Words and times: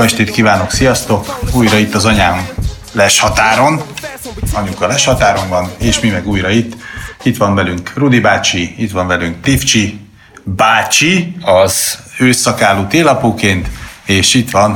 Jó 0.00 0.06
estét 0.06 0.30
kívánok, 0.30 0.70
sziasztok! 0.70 1.38
Újra 1.52 1.76
itt 1.76 1.94
az 1.94 2.04
anyám 2.04 2.48
les 2.92 3.20
határon, 3.20 3.82
anyuka 4.52 4.86
les 4.86 5.04
határon 5.04 5.48
van, 5.48 5.70
és 5.78 6.00
mi 6.00 6.08
meg 6.08 6.26
újra 6.26 6.48
itt. 6.48 6.76
Itt 7.22 7.36
van 7.36 7.54
velünk 7.54 7.92
Rudi 7.94 8.20
bácsi, 8.20 8.74
itt 8.78 8.90
van 8.90 9.06
velünk 9.06 9.40
Tivcsi 9.42 10.00
bácsi, 10.44 11.36
Az 11.42 11.98
ősszakálú 12.18 12.86
télapóként, 12.86 13.68
és 14.04 14.34
itt 14.34 14.50
van 14.50 14.72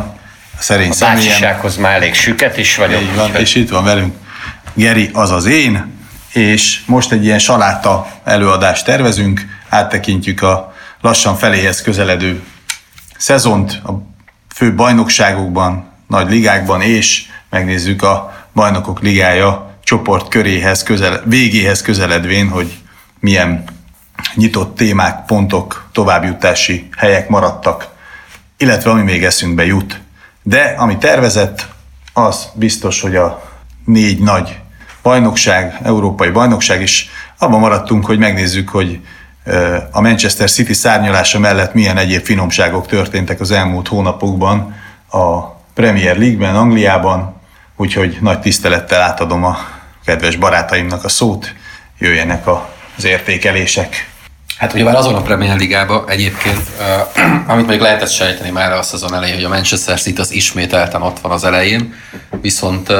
a 0.58 0.62
szerény 0.62 0.90
a 0.90 0.92
személyem. 0.92 1.26
bácsisághoz 1.26 1.76
már 1.76 1.94
elég 1.94 2.14
süket 2.14 2.56
is 2.56 2.76
vagyok. 2.76 3.00
Így 3.00 3.14
van, 3.14 3.34
és 3.34 3.54
itt 3.54 3.68
van 3.68 3.84
velünk 3.84 4.14
Geri, 4.74 5.10
azaz 5.12 5.44
én, 5.44 5.92
és 6.32 6.80
most 6.86 7.12
egy 7.12 7.24
ilyen 7.24 7.38
saláta 7.38 8.06
előadást 8.24 8.84
tervezünk, 8.84 9.40
áttekintjük 9.68 10.42
a 10.42 10.74
lassan 11.00 11.36
feléhez 11.36 11.82
közeledő 11.82 12.42
szezont 13.16 13.80
a 13.84 14.12
fő 14.54 14.74
bajnokságokban, 14.74 15.84
nagy 16.08 16.30
ligákban, 16.30 16.80
és 16.80 17.26
megnézzük 17.50 18.02
a 18.02 18.46
bajnokok 18.52 19.00
ligája 19.00 19.74
csoport 19.84 20.28
köréhez, 20.28 20.82
közel, 20.82 21.22
végéhez 21.24 21.82
közeledvén, 21.82 22.48
hogy 22.48 22.78
milyen 23.20 23.64
nyitott 24.34 24.76
témák, 24.76 25.24
pontok, 25.24 25.88
továbbjutási 25.92 26.88
helyek 26.96 27.28
maradtak, 27.28 27.88
illetve 28.56 28.90
ami 28.90 29.02
még 29.02 29.24
eszünkbe 29.24 29.66
jut. 29.66 30.00
De 30.42 30.74
ami 30.78 30.98
tervezett, 30.98 31.68
az 32.12 32.48
biztos, 32.54 33.00
hogy 33.00 33.16
a 33.16 33.50
négy 33.84 34.18
nagy 34.18 34.58
bajnokság, 35.02 35.78
európai 35.82 36.30
bajnokság 36.30 36.82
is, 36.82 37.10
abban 37.38 37.60
maradtunk, 37.60 38.06
hogy 38.06 38.18
megnézzük, 38.18 38.68
hogy 38.68 39.00
a 39.90 40.00
Manchester 40.00 40.50
City 40.50 40.72
szárnyalása 40.72 41.38
mellett 41.38 41.74
milyen 41.74 41.96
egyéb 41.96 42.24
finomságok 42.24 42.86
történtek 42.86 43.40
az 43.40 43.50
elmúlt 43.50 43.88
hónapokban 43.88 44.74
a 45.10 45.40
Premier 45.74 46.16
League-ben, 46.16 46.56
Angliában, 46.56 47.40
úgyhogy 47.76 48.18
nagy 48.20 48.40
tisztelettel 48.40 49.00
átadom 49.00 49.44
a 49.44 49.58
kedves 50.04 50.36
barátaimnak 50.36 51.04
a 51.04 51.08
szót, 51.08 51.54
jöjjenek 51.98 52.46
az 52.96 53.04
értékelések. 53.04 54.12
Hát 54.58 54.72
ugye 54.72 54.84
már 54.84 54.94
azon 54.94 55.14
a 55.14 55.22
Premier 55.22 55.56
Ligában 55.56 56.08
egyébként, 56.08 56.62
uh, 56.78 57.48
amit 57.52 57.66
még 57.66 57.80
lehetett 57.80 58.10
sejteni 58.10 58.50
már 58.50 58.72
a 58.72 58.82
szezon 58.82 59.14
elején, 59.14 59.34
hogy 59.34 59.44
a 59.44 59.48
Manchester 59.48 60.00
City 60.00 60.20
az 60.20 60.32
ismételten 60.32 61.02
ott 61.02 61.20
van 61.20 61.32
az 61.32 61.44
elején, 61.44 61.94
viszont 62.40 62.88
uh, 62.88 62.98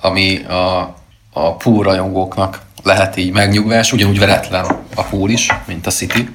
ami 0.00 0.44
a, 0.44 0.94
a 1.32 1.56
pool 1.56 1.84
rajongóknak 1.84 2.58
lehet 2.82 3.16
így 3.16 3.32
megnyugvás, 3.32 3.92
ugyanúgy 3.92 4.18
veretlen 4.18 4.64
a 4.94 5.02
pool 5.02 5.30
is, 5.30 5.48
mint 5.66 5.86
a 5.86 5.90
City. 5.90 6.28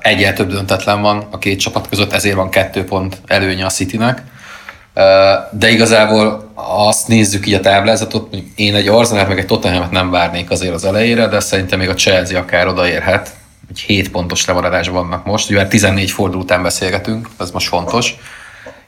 Egyel 0.00 0.32
több 0.32 0.50
döntetlen 0.50 1.00
van 1.02 1.26
a 1.30 1.38
két 1.38 1.60
csapat 1.60 1.88
között, 1.88 2.12
ezért 2.12 2.36
van 2.36 2.50
kettő 2.50 2.84
pont 2.84 3.20
előnye 3.26 3.64
a 3.64 3.70
Citynek. 3.70 4.22
De 5.50 5.70
igazából 5.70 6.52
azt 6.54 7.08
nézzük 7.08 7.46
így 7.46 7.54
a 7.54 7.60
táblázatot, 7.60 8.28
hogy 8.30 8.44
én 8.54 8.74
egy 8.74 8.88
Arsenal 8.88 9.26
meg 9.26 9.38
egy 9.38 9.46
Tottenhamet 9.46 9.90
nem 9.90 10.10
várnék 10.10 10.50
azért 10.50 10.74
az 10.74 10.84
elejére, 10.84 11.26
de 11.26 11.40
szerintem 11.40 11.78
még 11.78 11.88
a 11.88 11.94
Chelsea 11.94 12.38
akár 12.38 12.66
odaérhet. 12.66 13.30
Egy 13.70 13.80
7 13.80 14.10
pontos 14.10 14.44
lemaradás 14.44 14.88
vannak 14.88 15.24
most, 15.24 15.50
ugye 15.50 15.58
már 15.58 15.68
14 15.68 16.10
forduló 16.10 16.42
után 16.42 16.62
beszélgetünk, 16.62 17.28
ez 17.38 17.50
most 17.50 17.68
fontos. 17.68 18.14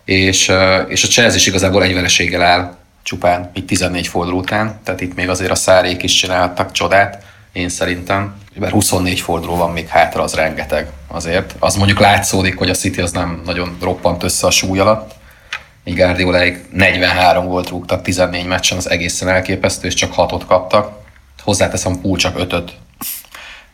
És, 0.05 0.53
és 0.89 1.05
a 1.05 1.09
Chelsea 1.09 1.37
is 1.37 1.47
igazából 1.47 1.83
egy 1.83 1.95
vereséggel 1.95 2.43
áll 2.43 2.77
csupán, 3.05 3.51
így 3.55 3.65
14 3.65 4.07
forduló 4.07 4.39
után, 4.39 4.81
tehát 4.85 5.01
itt 5.01 5.15
még 5.15 5.29
azért 5.29 5.51
a 5.51 5.55
szárék 5.55 6.03
is 6.03 6.15
csináltak 6.15 6.73
csodát, 6.73 7.25
én 7.53 7.69
szerintem. 7.69 8.35
Mert 8.55 8.73
24 8.73 9.21
forduló 9.21 9.57
van 9.57 9.73
még 9.73 9.89
hátra, 9.89 10.23
az 10.23 10.35
rengeteg 10.35 10.91
azért. 11.09 11.55
Az 11.59 11.75
mondjuk 11.75 11.99
látszódik, 11.99 12.59
hogy 12.59 12.71
a 12.71 12.75
City 12.75 13.01
az 13.01 13.13
nem 13.13 13.43
nagyon 13.45 13.77
roppant 13.81 14.23
össze 14.23 14.47
a 14.47 14.51
súly 14.51 14.79
alatt, 14.79 15.15
így 15.85 15.97
Guardioláig 15.97 16.65
43 16.73 17.47
gólt 17.47 17.69
rúgtak 17.69 18.03
14 18.03 18.47
meccsen, 18.47 18.79
az 18.79 18.91
egészen 18.91 19.29
elképesztő, 19.29 19.87
és 19.87 19.95
csak 19.95 20.13
6-ot 20.17 20.43
kaptak. 20.47 21.03
Hozzáteszem, 21.43 22.01
Pool 22.01 22.17
csak 22.17 22.39
5-öt, 22.39 22.73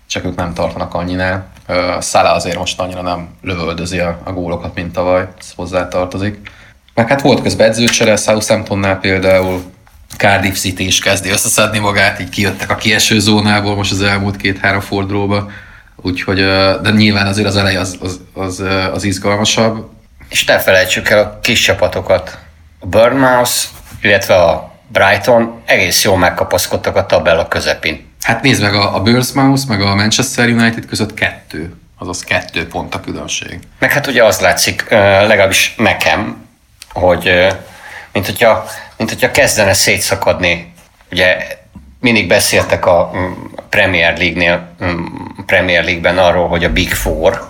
csak 0.07 0.25
ők 0.25 0.37
nem 0.37 0.55
tartanak 0.55 0.95
annyinál. 0.95 1.49
Ö, 1.67 1.97
Salah 2.01 2.35
azért 2.35 2.59
most 2.59 2.81
annyira 2.81 3.03
nem 3.03 3.29
lövöldözi 3.43 3.99
a, 3.99 4.23
gólokat, 4.25 4.75
mint 4.75 4.93
tavaly, 4.93 5.29
ez 5.39 5.53
hozzátartozik. 5.57 6.51
Meg 7.01 7.09
hát 7.09 7.21
volt 7.21 7.43
közben 7.43 7.69
edzőcsere, 7.69 8.17
Southamptonnál 8.17 8.99
például, 8.99 9.63
Cardiff 10.17 10.57
City 10.57 10.87
is 10.87 10.99
kezdi 10.99 11.31
összeszedni 11.31 11.79
magát, 11.79 12.21
így 12.21 12.29
kijöttek 12.29 12.71
a 12.71 12.75
kieső 12.75 13.19
zónából 13.19 13.75
most 13.75 13.93
az 13.93 14.03
elmúlt 14.03 14.37
két-három 14.37 14.81
fordulóba. 14.81 15.51
Úgyhogy, 15.97 16.37
de 16.83 16.91
nyilván 16.91 17.27
azért 17.27 17.47
az 17.47 17.57
elej 17.57 17.77
az, 17.77 17.97
az, 18.01 18.21
az, 18.35 18.63
az 18.93 19.05
izgalmasabb. 19.05 19.91
És 20.29 20.45
ne 20.45 20.59
felejtsük 20.59 21.09
el 21.09 21.19
a 21.19 21.39
kis 21.43 21.61
csapatokat. 21.61 22.39
A 22.79 22.87
Bournemouth, 22.87 23.55
illetve 24.03 24.35
a 24.35 24.75
Brighton 24.89 25.61
egész 25.65 26.05
jól 26.05 26.19
megkapaszkodtak 26.19 26.97
a 26.97 27.07
tabella 27.07 27.49
közepén. 27.49 28.09
Hát 28.23 28.43
nézd 28.43 28.63
meg, 28.63 28.75
a, 28.75 28.95
a 28.95 29.03
Bournemouth 29.03 29.69
meg 29.69 29.81
a 29.81 29.95
Manchester 29.95 30.49
United 30.49 30.87
között 30.87 31.15
kettő, 31.15 31.75
azaz 31.99 32.25
kettő 32.25 32.67
pont 32.67 32.95
a 32.95 33.01
különbség. 33.01 33.59
Meg 33.79 33.93
hát 33.93 34.07
ugye 34.07 34.25
az 34.25 34.41
látszik, 34.41 34.89
legalábbis 34.91 35.75
nekem, 35.77 36.49
hogy 36.93 37.47
mint 38.13 38.27
hogyha, 38.27 38.67
mint 38.97 39.11
hogyha 39.11 39.31
kezdene 39.31 39.73
szétszakadni. 39.73 40.73
Ugye 41.11 41.37
mindig 42.01 42.29
beszéltek 42.29 42.87
a 42.87 43.11
mm, 43.17 43.33
Premier 43.69 44.19
League-nél, 44.19 44.69
mm, 44.85 45.05
Premier 45.47 45.85
League-ben 45.85 46.19
arról, 46.19 46.49
hogy 46.49 46.65
a 46.65 46.73
Big 46.73 46.93
Four, 46.93 47.49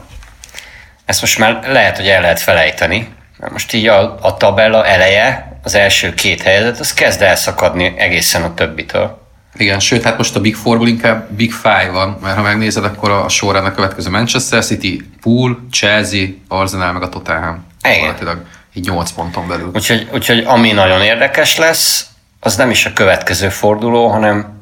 ezt 1.05 1.21
most 1.21 1.39
már 1.39 1.61
lehet, 1.67 1.97
hogy 1.97 2.09
el 2.09 2.21
lehet 2.21 2.41
felejteni. 2.41 3.09
Most 3.53 3.73
így 3.73 3.87
a, 3.87 4.19
a 4.21 4.37
tabella 4.37 4.87
eleje, 4.87 5.59
az 5.63 5.75
első 5.75 6.15
két 6.15 6.43
helyzet, 6.43 6.81
az 6.81 6.95
kezd 6.95 7.23
elszakadni 7.23 7.95
egészen 7.97 8.43
a 8.43 8.55
többitől. 8.55 9.21
Igen, 9.55 9.81
sőt, 9.81 10.03
hát 10.03 10.17
most 10.17 10.37
a 10.37 10.41
Big 10.41 10.55
Fourból 10.55 10.89
inkább 10.89 11.31
Big 11.31 11.53
Five 11.53 11.91
van, 11.93 12.19
mert 12.23 12.37
ha 12.37 12.43
megnézed, 12.43 12.85
akkor 12.85 13.11
a 13.11 13.29
során 13.29 13.65
a 13.65 13.73
következő 13.73 14.11
Manchester 14.11 14.65
City, 14.65 15.03
Pool, 15.21 15.67
Chelsea, 15.71 16.27
Arsenal 16.49 16.93
meg 16.93 17.03
a 17.03 17.09
Tottenham. 17.09 17.67
Igen. 17.83 18.47
Így 18.73 18.89
8 18.89 19.11
ponton 19.11 19.49
belül. 19.49 19.71
Úgyhogy, 19.75 20.09
úgyhogy 20.13 20.45
ami 20.47 20.73
nagyon 20.73 21.03
érdekes 21.03 21.57
lesz, 21.57 22.07
az 22.41 22.57
nem 22.57 22.71
is 22.71 22.87
a 22.87 22.93
következő 22.93 23.49
forduló, 23.49 24.09
hanem 24.09 24.61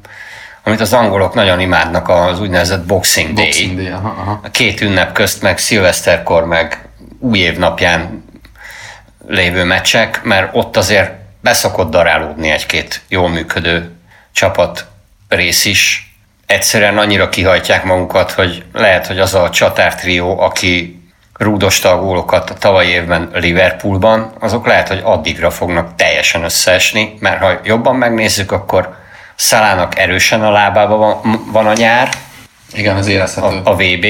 amit 0.63 0.81
az 0.81 0.93
angolok 0.93 1.33
nagyon 1.33 1.59
imádnak, 1.59 2.09
az 2.09 2.39
úgynevezett 2.39 2.85
Boxing 2.85 3.33
Day. 3.33 3.45
Boxing 3.45 3.75
Day, 3.75 3.87
aha, 3.87 4.09
aha. 4.09 4.39
A 4.43 4.49
két 4.49 4.81
ünnep 4.81 5.11
közt, 5.11 5.41
meg 5.41 5.57
szilveszterkor, 5.57 6.45
meg 6.45 6.87
új 7.19 7.39
év 7.39 7.57
napján 7.57 8.23
lévő 9.27 9.63
meccsek, 9.63 10.23
mert 10.23 10.49
ott 10.55 10.77
azért 10.77 11.11
beszokott 11.41 11.89
darálódni 11.89 12.49
egy-két 12.49 13.01
jól 13.07 13.29
működő 13.29 13.91
csapat 14.31 14.85
rész 15.27 15.65
is. 15.65 16.13
Egyszerűen 16.45 16.97
annyira 16.97 17.29
kihajtják 17.29 17.83
magukat, 17.83 18.31
hogy 18.31 18.63
lehet, 18.73 19.07
hogy 19.07 19.19
az 19.19 19.33
a 19.33 19.49
csatártrió, 19.49 20.39
aki 20.39 20.98
rúdosta 21.39 21.91
a 21.91 21.99
gólokat 21.99 22.49
a 22.49 22.53
tavalyi 22.53 22.89
évben 22.89 23.29
Liverpoolban, 23.33 24.33
azok 24.39 24.65
lehet, 24.65 24.87
hogy 24.87 25.01
addigra 25.03 25.51
fognak 25.51 25.95
teljesen 25.95 26.43
összeesni, 26.43 27.13
mert 27.19 27.39
ha 27.39 27.59
jobban 27.63 27.95
megnézzük, 27.95 28.51
akkor 28.51 28.97
Szalának 29.35 29.97
erősen 29.97 30.43
a 30.43 30.51
lábában 30.51 30.99
van, 30.99 31.43
van 31.51 31.67
a 31.67 31.73
nyár, 31.73 32.09
Igen, 32.73 32.97
ez 32.97 33.07
érezhető. 33.07 33.61
a, 33.63 33.69
a 33.69 33.75
VB, 33.75 34.05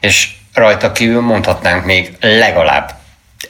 és 0.00 0.28
rajta 0.54 0.92
kívül 0.92 1.20
mondhatnánk 1.20 1.84
még 1.84 2.16
legalább 2.20 2.94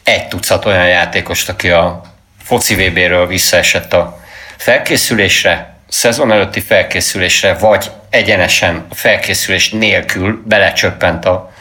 egy 0.03 0.29
tucat 0.29 0.65
olyan 0.65 0.89
játékost, 0.89 1.49
aki 1.49 1.71
a 1.71 2.03
foci 2.43 2.75
VB-ről 2.75 3.27
visszaesett 3.27 3.93
a 3.93 4.21
felkészülésre, 4.57 5.77
szezon 5.89 6.33
előtti 6.33 6.61
felkészülésre, 6.61 7.55
vagy 7.55 7.91
egyenesen 8.11 8.87
a 8.89 8.95
felkészülés 8.95 9.71
nélkül 9.71 10.43
belecsöppent 10.47 11.25
a, 11.25 11.53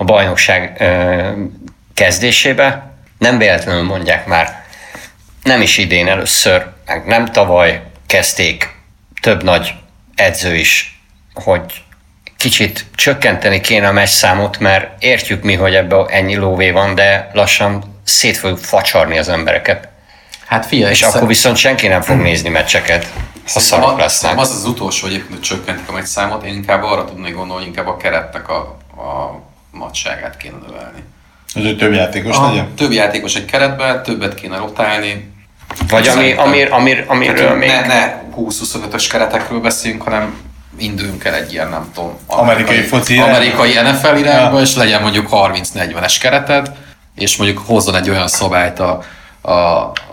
a 0.00 0.04
bajnokság 0.04 0.84
kezdésébe. 1.94 2.92
Nem 3.18 3.38
véletlenül 3.38 3.82
mondják 3.82 4.26
már, 4.26 4.64
nem 5.42 5.60
is 5.60 5.78
idén 5.78 6.08
először, 6.08 6.66
meg 6.86 7.06
nem 7.06 7.32
tavaly 7.32 7.82
kezdték 8.06 8.74
több 9.20 9.42
nagy 9.42 9.74
edző 10.14 10.54
is, 10.54 11.00
hogy 11.34 11.62
kicsit 12.36 12.86
csökkenteni 12.94 13.60
kéne 13.60 13.88
a 13.88 13.92
meccs 13.92 14.08
számot, 14.08 14.58
mert 14.58 15.02
értjük 15.02 15.42
mi, 15.42 15.54
hogy 15.54 15.74
ebbe 15.74 16.04
ennyi 16.04 16.36
lóvé 16.36 16.70
van, 16.70 16.94
de 16.94 17.30
lassan 17.32 18.00
szét 18.04 18.36
fogjuk 18.36 18.58
facsarni 18.58 19.18
az 19.18 19.28
embereket. 19.28 19.88
Hát 20.46 20.66
figyelj, 20.66 20.92
És 20.92 21.02
akkor 21.02 21.26
viszont 21.26 21.56
senki 21.56 21.86
nem 21.86 22.02
fog 22.02 22.16
nézni 22.16 22.48
meccseket, 22.48 23.12
ha 23.52 23.60
szarok 23.60 23.98
lesznek. 23.98 24.38
Az 24.38 24.50
az 24.50 24.64
utolsó 24.64 25.06
egyébként, 25.06 25.32
hogy 25.32 25.40
csökkentik 25.40 25.88
a 25.88 26.04
számot, 26.04 26.44
én 26.44 26.54
inkább 26.54 26.82
arra 26.82 27.04
tudnék 27.04 27.34
gondolni, 27.34 27.66
inkább 27.66 27.86
a 27.86 27.96
keretnek 27.96 28.48
a, 28.48 28.78
a 28.96 29.40
nagyságát 29.72 30.36
kéne 30.36 30.56
növelni. 30.66 31.02
Ez 31.54 31.64
egy 31.64 31.76
több 31.76 31.92
játékos 31.92 32.36
Aha, 32.36 32.48
legyen? 32.48 32.74
Több 32.74 32.92
játékos 32.92 33.34
egy 33.34 33.44
keretben, 33.44 34.02
többet 34.02 34.34
kéne 34.34 34.56
rotálni. 34.56 35.32
Vagy 35.88 36.08
ami, 36.08 36.32
amir, 36.32 36.72
amir, 36.72 37.04
amiről 37.08 37.54
még... 37.54 37.68
ne, 37.68 37.86
ne 37.86 38.22
20-25-ös 38.36 39.06
keretekről 39.10 39.60
beszélünk, 39.60 40.02
hanem 40.02 40.34
induljunk 40.78 41.24
el 41.24 41.34
egy 41.34 41.52
ilyen, 41.52 41.68
nem 41.68 41.90
tudom, 41.94 42.18
Amerikai 42.26 42.82
foci 42.82 43.14
irányba. 43.14 43.34
amerikai 43.34 43.72
NFL 43.72 44.16
irányba, 44.16 44.60
és 44.60 44.74
legyen 44.74 45.02
mondjuk 45.02 45.28
30-40-es 45.30 46.16
kereted, 46.20 46.72
és 47.14 47.36
mondjuk 47.36 47.58
hozzon 47.58 47.94
egy 47.94 48.10
olyan 48.10 48.28
szabályt 48.28 48.78
a, 48.78 49.02
a, 49.40 49.52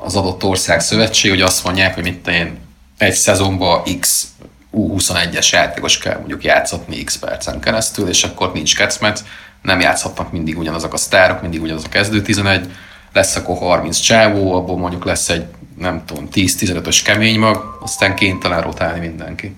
az 0.03 0.15
adott 0.15 0.43
ország 0.43 0.79
szövetség, 0.79 1.31
hogy 1.31 1.41
azt 1.41 1.63
mondják, 1.63 1.93
hogy 1.93 2.03
mit 2.03 2.27
én 2.27 2.59
egy 2.97 3.13
szezonban 3.13 3.83
X 3.99 4.27
U21-es 4.73 5.49
játékos 5.49 5.97
kell 5.97 6.17
mondjuk 6.17 6.43
játszatni 6.43 7.03
X 7.03 7.17
percen 7.17 7.59
keresztül, 7.59 8.09
és 8.09 8.23
akkor 8.23 8.51
nincs 8.53 8.75
kec, 8.75 8.97
mert 8.99 9.23
nem 9.61 9.79
játszhatnak 9.79 10.31
mindig 10.31 10.57
ugyanazok 10.57 10.93
a 10.93 10.97
sztárok, 10.97 11.41
mindig 11.41 11.61
ugyanaz 11.61 11.83
a 11.83 11.89
kezdő 11.89 12.21
11, 12.21 12.71
lesz 13.13 13.35
akkor 13.35 13.57
30 13.57 13.99
csávó, 13.99 14.55
abból 14.55 14.77
mondjuk 14.77 15.05
lesz 15.05 15.29
egy 15.29 15.45
nem 15.77 16.03
tudom, 16.05 16.27
10-15-ös 16.33 16.99
kemény 17.03 17.39
mag, 17.39 17.77
aztán 17.81 18.15
kénytelen 18.15 18.61
rotálni 18.61 18.99
mindenki. 18.99 19.55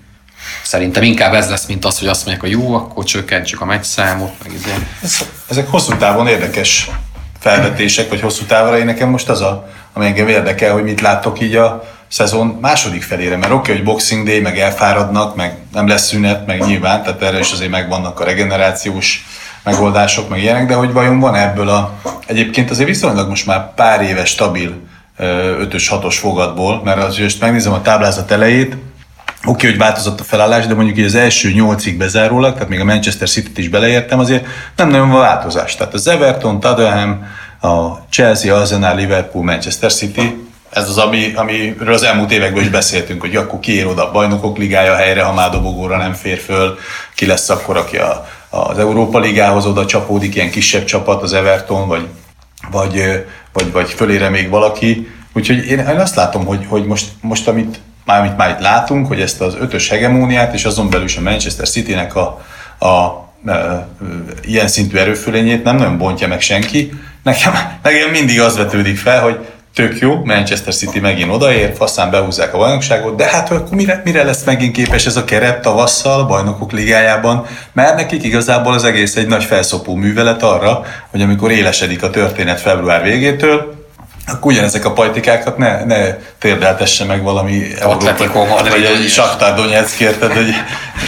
Szerintem 0.62 1.02
inkább 1.02 1.34
ez 1.34 1.48
lesz, 1.48 1.66
mint 1.66 1.84
az, 1.84 1.98
hogy 1.98 2.08
azt 2.08 2.26
mondják, 2.26 2.40
hogy 2.40 2.50
jó, 2.50 2.74
akkor 2.74 3.04
csökkentsük 3.04 3.60
a 3.60 3.64
meccszámot, 3.64 4.32
meg 4.42 4.52
izé. 4.52 4.70
Ez, 5.02 5.24
ezek 5.48 5.68
hosszú 5.68 5.96
távon 5.96 6.26
érdekes 6.26 6.90
felvetések, 7.38 8.08
vagy 8.08 8.20
hosszú 8.20 8.44
távra. 8.44 8.78
Én 8.78 8.84
nekem 8.84 9.08
most 9.08 9.28
az, 9.28 9.40
a, 9.40 9.70
ami 9.92 10.06
engem 10.06 10.28
érdekel, 10.28 10.72
hogy 10.72 10.82
mit 10.82 11.00
láttok 11.00 11.40
így 11.40 11.56
a 11.56 11.88
szezon 12.08 12.58
második 12.60 13.02
felére, 13.02 13.36
mert 13.36 13.52
oké, 13.52 13.60
okay, 13.60 13.74
hogy 13.74 13.84
Boxing 13.84 14.26
Day, 14.26 14.40
meg 14.40 14.58
elfáradnak, 14.58 15.36
meg 15.36 15.56
nem 15.72 15.88
lesz 15.88 16.06
szünet, 16.06 16.46
meg 16.46 16.60
nyilván, 16.60 17.02
tehát 17.02 17.22
erre 17.22 17.38
is 17.38 17.52
azért 17.52 17.70
megvannak 17.70 18.20
a 18.20 18.24
regenerációs 18.24 19.26
megoldások, 19.64 20.28
meg 20.28 20.42
ilyenek, 20.42 20.66
de 20.66 20.74
hogy 20.74 20.92
vajon 20.92 21.20
van 21.20 21.34
ebből 21.34 21.68
a, 21.68 21.92
egyébként 22.26 22.70
azért 22.70 22.88
viszonylag 22.88 23.28
most 23.28 23.46
már 23.46 23.74
pár 23.74 24.02
éves 24.02 24.28
stabil 24.28 24.88
5-ös, 25.18 25.86
6-os 25.90 26.16
fogadból, 26.18 26.80
mert 26.84 27.02
az, 27.02 27.18
hogy 27.18 27.36
megnézem 27.40 27.72
a 27.72 27.82
táblázat 27.82 28.30
elejét, 28.30 28.76
Oké, 29.44 29.50
okay, 29.50 29.70
hogy 29.70 29.78
változott 29.78 30.20
a 30.20 30.24
felállás, 30.24 30.66
de 30.66 30.74
mondjuk 30.74 30.98
így 30.98 31.04
az 31.04 31.14
első 31.14 31.50
nyolcig 31.52 31.96
bezárólag, 31.96 32.52
tehát 32.52 32.68
még 32.68 32.80
a 32.80 32.84
Manchester 32.84 33.28
City-t 33.28 33.58
is 33.58 33.68
beleértem, 33.68 34.18
azért 34.18 34.46
nem 34.76 34.88
nagyon 34.88 35.10
van 35.10 35.20
változás. 35.20 35.76
Tehát 35.76 35.94
az 35.94 36.08
Everton, 36.08 36.60
Tottenham, 36.60 37.26
a 37.60 37.98
Chelsea, 38.10 38.56
Arsenal, 38.56 38.96
Liverpool, 38.96 39.44
Manchester 39.44 39.92
City, 39.92 40.48
ez 40.70 40.88
az, 40.88 40.98
ami, 40.98 41.32
amiről 41.34 41.92
az 41.92 42.02
elmúlt 42.02 42.32
években 42.32 42.62
is 42.62 42.68
beszéltünk, 42.68 43.20
hogy 43.20 43.36
akkor 43.36 43.60
kiér 43.60 43.86
oda 43.86 44.08
a 44.08 44.10
bajnokok 44.10 44.58
ligája 44.58 44.94
helyre, 44.94 45.22
ha 45.22 45.32
már 45.32 45.50
dobogóra 45.50 45.96
nem 45.96 46.12
fér 46.12 46.38
föl, 46.38 46.78
ki 47.14 47.26
lesz 47.26 47.48
akkor, 47.48 47.76
aki 47.76 47.96
a, 47.96 48.28
az 48.50 48.78
Európa 48.78 49.18
ligához 49.18 49.66
oda 49.66 49.86
csapódik, 49.86 50.34
ilyen 50.34 50.50
kisebb 50.50 50.84
csapat, 50.84 51.22
az 51.22 51.32
Everton, 51.32 51.88
vagy, 51.88 52.06
vagy, 52.70 53.24
vagy, 53.52 53.72
vagy 53.72 53.90
fölére 53.90 54.28
még 54.28 54.48
valaki. 54.48 55.08
Úgyhogy 55.32 55.66
én, 55.66 55.78
én 55.78 56.00
azt 56.00 56.14
látom, 56.14 56.44
hogy, 56.44 56.66
hogy 56.68 56.86
most, 56.86 57.10
most 57.20 57.48
amit 57.48 57.80
mármint 58.04 58.36
már 58.36 58.50
itt 58.50 58.60
látunk, 58.60 59.06
hogy 59.06 59.20
ezt 59.20 59.40
az 59.40 59.56
ötös 59.60 59.88
hegemóniát, 59.88 60.54
és 60.54 60.64
azon 60.64 60.90
belül 60.90 61.04
is 61.04 61.16
a 61.16 61.20
Manchester 61.20 61.68
City-nek 61.68 62.16
a, 62.16 62.44
a 62.86 63.28
ilyen 64.42 64.68
szintű 64.68 64.96
erőfölényét 64.96 65.64
nem 65.64 65.76
nagyon 65.76 65.98
bontja 65.98 66.28
meg 66.28 66.40
senki. 66.40 66.92
Nekem, 67.22 67.52
nekem 67.82 68.10
mindig 68.10 68.40
az 68.40 68.56
vetődik 68.56 68.96
fel, 68.96 69.22
hogy 69.22 69.46
tök 69.74 69.98
jó, 69.98 70.24
Manchester 70.24 70.74
City 70.74 71.00
megint 71.00 71.30
odaér, 71.30 71.74
faszán 71.76 72.10
behúzzák 72.10 72.54
a 72.54 72.58
bajnokságot, 72.58 73.16
de 73.16 73.24
hát 73.24 73.50
akkor 73.50 73.76
mire, 73.76 74.00
mire 74.04 74.24
lesz 74.24 74.44
megint 74.44 74.72
képes 74.72 75.06
ez 75.06 75.16
a 75.16 75.24
keret 75.24 75.62
tavasszal, 75.62 76.24
bajnokok 76.24 76.72
ligájában, 76.72 77.46
mert 77.72 77.96
nekik 77.96 78.22
igazából 78.22 78.72
az 78.72 78.84
egész 78.84 79.16
egy 79.16 79.26
nagy 79.26 79.44
felszopó 79.44 79.94
művelet 79.94 80.42
arra, 80.42 80.84
hogy 81.10 81.22
amikor 81.22 81.50
élesedik 81.50 82.02
a 82.02 82.10
történet 82.10 82.60
február 82.60 83.02
végétől, 83.02 83.78
akkor 84.26 84.52
ugyanezek 84.52 84.84
a 84.84 84.92
pajtikákat 84.92 85.58
ne, 85.58 85.84
ne 85.84 86.14
térdeltesse 86.38 87.04
meg 87.04 87.22
valami 87.22 87.62
Atletico 87.82 88.46
vagy 88.46 88.84
egy 88.84 89.08
Saktár 89.08 89.54
Donetsk, 89.54 90.00
érted, 90.00 90.32
hogy 90.32 90.54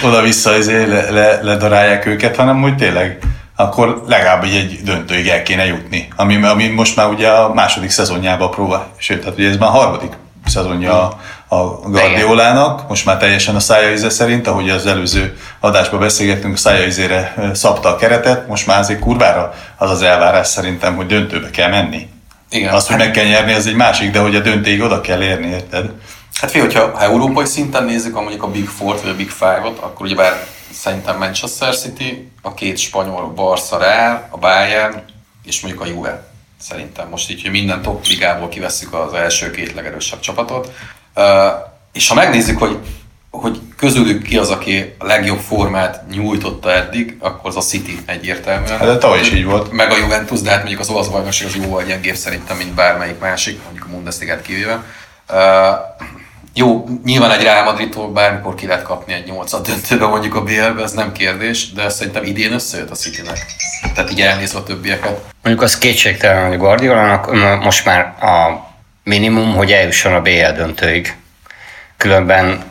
oda-vissza 0.05 0.57
izé 0.57 0.85
le, 0.85 1.11
le, 1.11 1.43
ledarálják 1.43 2.07
őket, 2.07 2.37
hanem 2.37 2.61
hogy 2.61 2.77
tényleg 2.77 3.19
akkor 3.63 4.03
legalább 4.07 4.45
egy 4.45 4.81
döntőig 4.85 5.29
el 5.29 5.43
kéne 5.43 5.67
jutni. 5.67 6.09
Ami, 6.17 6.45
ami 6.45 6.67
most 6.67 6.97
már 6.97 7.09
ugye 7.09 7.29
a 7.29 7.55
második 7.55 7.91
szezonjában 7.91 8.51
próbál, 8.51 8.87
sőt, 8.97 9.21
tehát 9.21 9.39
ugye 9.39 9.49
ez 9.49 9.57
már 9.57 9.69
a 9.69 9.73
harmadik 9.73 10.13
szezonja 10.47 11.03
a, 11.03 11.19
a 11.55 11.65
Guardiolának, 11.65 12.89
most 12.89 13.05
már 13.05 13.17
teljesen 13.17 13.55
a 13.55 13.61
szája 13.61 14.11
szerint, 14.11 14.47
ahogy 14.47 14.71
az 14.71 14.87
előző 14.87 15.37
adásban 15.61 16.01
beszélgettünk, 16.01 16.55
a 16.55 16.57
szája 16.57 17.33
szabta 17.53 17.89
a 17.89 17.97
keretet, 17.97 18.49
most 18.49 18.67
már 18.67 18.79
azért 18.79 19.01
kurvára 19.01 19.55
az 19.77 19.91
az 19.91 20.03
elvárás 20.03 20.47
szerintem, 20.47 20.97
hogy 20.97 21.07
döntőbe 21.07 21.51
kell 21.51 21.69
menni. 21.69 22.09
Igen. 22.51 22.75
Azt, 22.75 22.89
hogy 22.89 22.97
meg 22.97 23.11
kell 23.11 23.25
nyerni, 23.25 23.53
az 23.53 23.67
egy 23.67 23.75
másik, 23.75 24.11
de 24.11 24.19
hogy 24.19 24.35
a 24.35 24.41
döntőig 24.41 24.83
oda 24.83 25.01
kell 25.01 25.23
érni, 25.23 25.47
érted? 25.47 25.91
Hát 26.41 26.51
fél, 26.51 26.63
hogyha 26.63 26.91
ha 26.95 27.03
európai 27.03 27.45
szinten 27.45 27.85
nézzük, 27.85 28.15
mondjuk 28.15 28.43
a 28.43 28.51
Big 28.51 28.69
Four-t 28.69 29.01
vagy 29.01 29.11
a 29.11 29.15
Big 29.15 29.31
Five-ot, 29.31 29.79
akkor 29.79 30.07
ugyebár 30.07 30.47
szerintem 30.73 31.19
Manchester 31.19 31.77
City, 31.77 32.31
a 32.43 32.55
két 32.55 32.79
spanyol, 32.79 33.27
Barca 33.27 33.79
Real, 33.79 34.29
a 34.31 34.39
Bayern 34.39 35.03
és 35.45 35.61
mondjuk 35.61 35.83
a 35.83 35.87
Juve. 35.87 36.31
Szerintem 36.61 37.09
most 37.09 37.31
így, 37.31 37.43
hogy 37.43 37.51
minden 37.51 37.83
top 37.83 38.07
ligából 38.07 38.49
kivesszük 38.49 38.95
az 38.95 39.13
első 39.13 39.51
két 39.51 39.75
legerősebb 39.75 40.21
csapatot. 40.21 40.73
És 41.93 42.09
ha 42.09 42.15
megnézzük, 42.15 42.59
hogy 42.59 42.79
hogy 43.33 43.61
közülük 43.77 44.23
ki 44.23 44.39
az, 44.39 44.51
aki 44.51 44.95
a 44.99 45.07
legjobb 45.07 45.39
formát 45.39 46.05
nyújtotta 46.11 46.73
eddig, 46.73 47.17
akkor 47.19 47.51
az 47.51 47.57
a 47.57 47.61
City 47.61 47.99
egyértelműen. 48.07 48.79
Hát 48.79 48.87
de 48.87 48.99
tavaly 48.99 49.21
is 49.21 49.33
így 49.33 49.45
volt. 49.45 49.73
Meg 49.73 49.91
a 49.91 49.97
Juventus, 49.97 50.41
de 50.41 50.51
hát 50.51 50.59
mondjuk 50.59 50.81
az 50.81 50.89
olasz 50.89 51.07
bajnokság 51.07 51.49
az 51.49 51.57
jóval 51.57 51.83
gyengébb 51.83 52.15
szerintem, 52.15 52.57
mint 52.57 52.75
bármelyik 52.75 53.19
másik, 53.19 53.63
mondjuk 53.63 53.85
a 53.85 53.89
Bundesliga-t 53.91 54.43
kivéve. 54.43 54.85
Jó, 56.55 56.89
nyilván 57.05 57.31
egy 57.31 57.43
Real 57.43 57.65
Madridtól 57.65 58.13
bármikor 58.13 58.55
ki 58.55 58.67
lehet 58.67 58.83
kapni 58.83 59.13
egy 59.13 59.27
8 59.27 59.61
döntőbe 59.61 60.07
mondjuk 60.07 60.35
a 60.35 60.43
BL-be, 60.43 60.83
ez 60.83 60.93
nem 60.93 61.13
kérdés, 61.13 61.73
de 61.73 61.89
szerintem 61.89 62.25
idén 62.25 62.53
összejött 62.53 62.91
a 62.91 62.95
City-nek. 62.95 63.47
Tehát 63.95 64.11
így 64.11 64.21
elnézve 64.21 64.59
a 64.59 64.63
többieket. 64.63 65.21
Mondjuk 65.43 65.65
az 65.65 65.79
kétségtelen, 65.79 66.49
hogy 66.49 66.59
Guardiolának 66.59 67.33
most 67.63 67.85
már 67.85 68.01
a 68.01 68.71
minimum, 69.05 69.55
hogy 69.55 69.73
eljusson 69.73 70.15
a 70.15 70.21
BL 70.21 70.53
döntőig. 70.57 71.17
Különben 71.97 72.65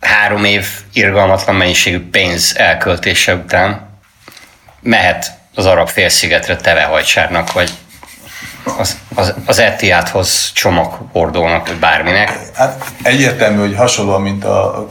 három 0.00 0.44
év 0.44 0.66
irgalmatlan 0.92 1.56
mennyiségű 1.56 2.08
pénz 2.10 2.54
elköltése 2.56 3.34
után 3.34 3.88
mehet 4.80 5.30
az 5.54 5.66
arab 5.66 5.88
félszigetre 5.88 6.56
telehajtsárnak, 6.56 7.52
vagy 7.52 7.70
az, 8.78 8.96
az, 9.14 9.34
az 9.46 9.58
Etihadhoz 9.58 10.52
csomaghordónak, 10.52 11.66
vagy 11.66 11.76
bárminek. 11.76 12.38
Hát 12.54 12.92
egyértelmű, 13.02 13.58
hogy 13.58 13.74
hasonlóan, 13.74 14.22
mint 14.22 14.44
a 14.44 14.86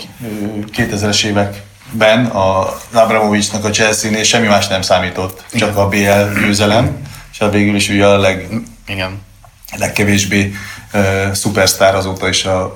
2000-es 0.77 1.23
években 1.23 2.25
a 2.25 2.75
Abramovicsnak 2.93 3.65
a 3.65 3.69
Chelsea-nél 3.69 4.23
semmi 4.23 4.47
más 4.47 4.67
nem 4.67 4.81
számított, 4.81 5.43
Igen. 5.51 5.67
csak 5.67 5.77
a 5.77 5.87
BL 5.87 6.39
győzelem, 6.39 6.97
és 7.31 7.39
a 7.39 7.43
hát 7.43 7.53
végül 7.53 7.75
is 7.75 7.89
ugye 7.89 8.05
a 8.05 8.17
leg, 8.17 8.47
Igen. 8.87 9.21
legkevésbé 9.77 10.53
uh, 10.93 11.31
szupersztár 11.31 11.95
azóta 11.95 12.29
is 12.29 12.45
a 12.45 12.73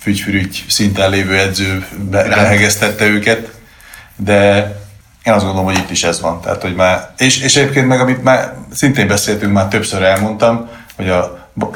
fügyfürügy 0.00 0.64
szinten 0.68 1.10
lévő 1.10 1.38
edző 1.38 1.86
behegeztette 2.10 3.04
őket, 3.04 3.50
de 4.16 4.72
én 5.24 5.32
azt 5.32 5.44
gondolom, 5.44 5.64
hogy 5.64 5.78
itt 5.78 5.90
is 5.90 6.04
ez 6.04 6.20
van. 6.20 6.40
Tehát, 6.40 6.62
hogy 6.62 6.74
már, 6.74 7.10
és, 7.16 7.40
és 7.40 7.56
egyébként 7.56 7.86
meg, 7.86 8.00
amit 8.00 8.22
már 8.22 8.54
szintén 8.72 9.06
beszéltünk, 9.06 9.52
már 9.52 9.68
többször 9.68 10.02
elmondtam, 10.02 10.68
hogy 10.96 11.08
a, 11.08 11.20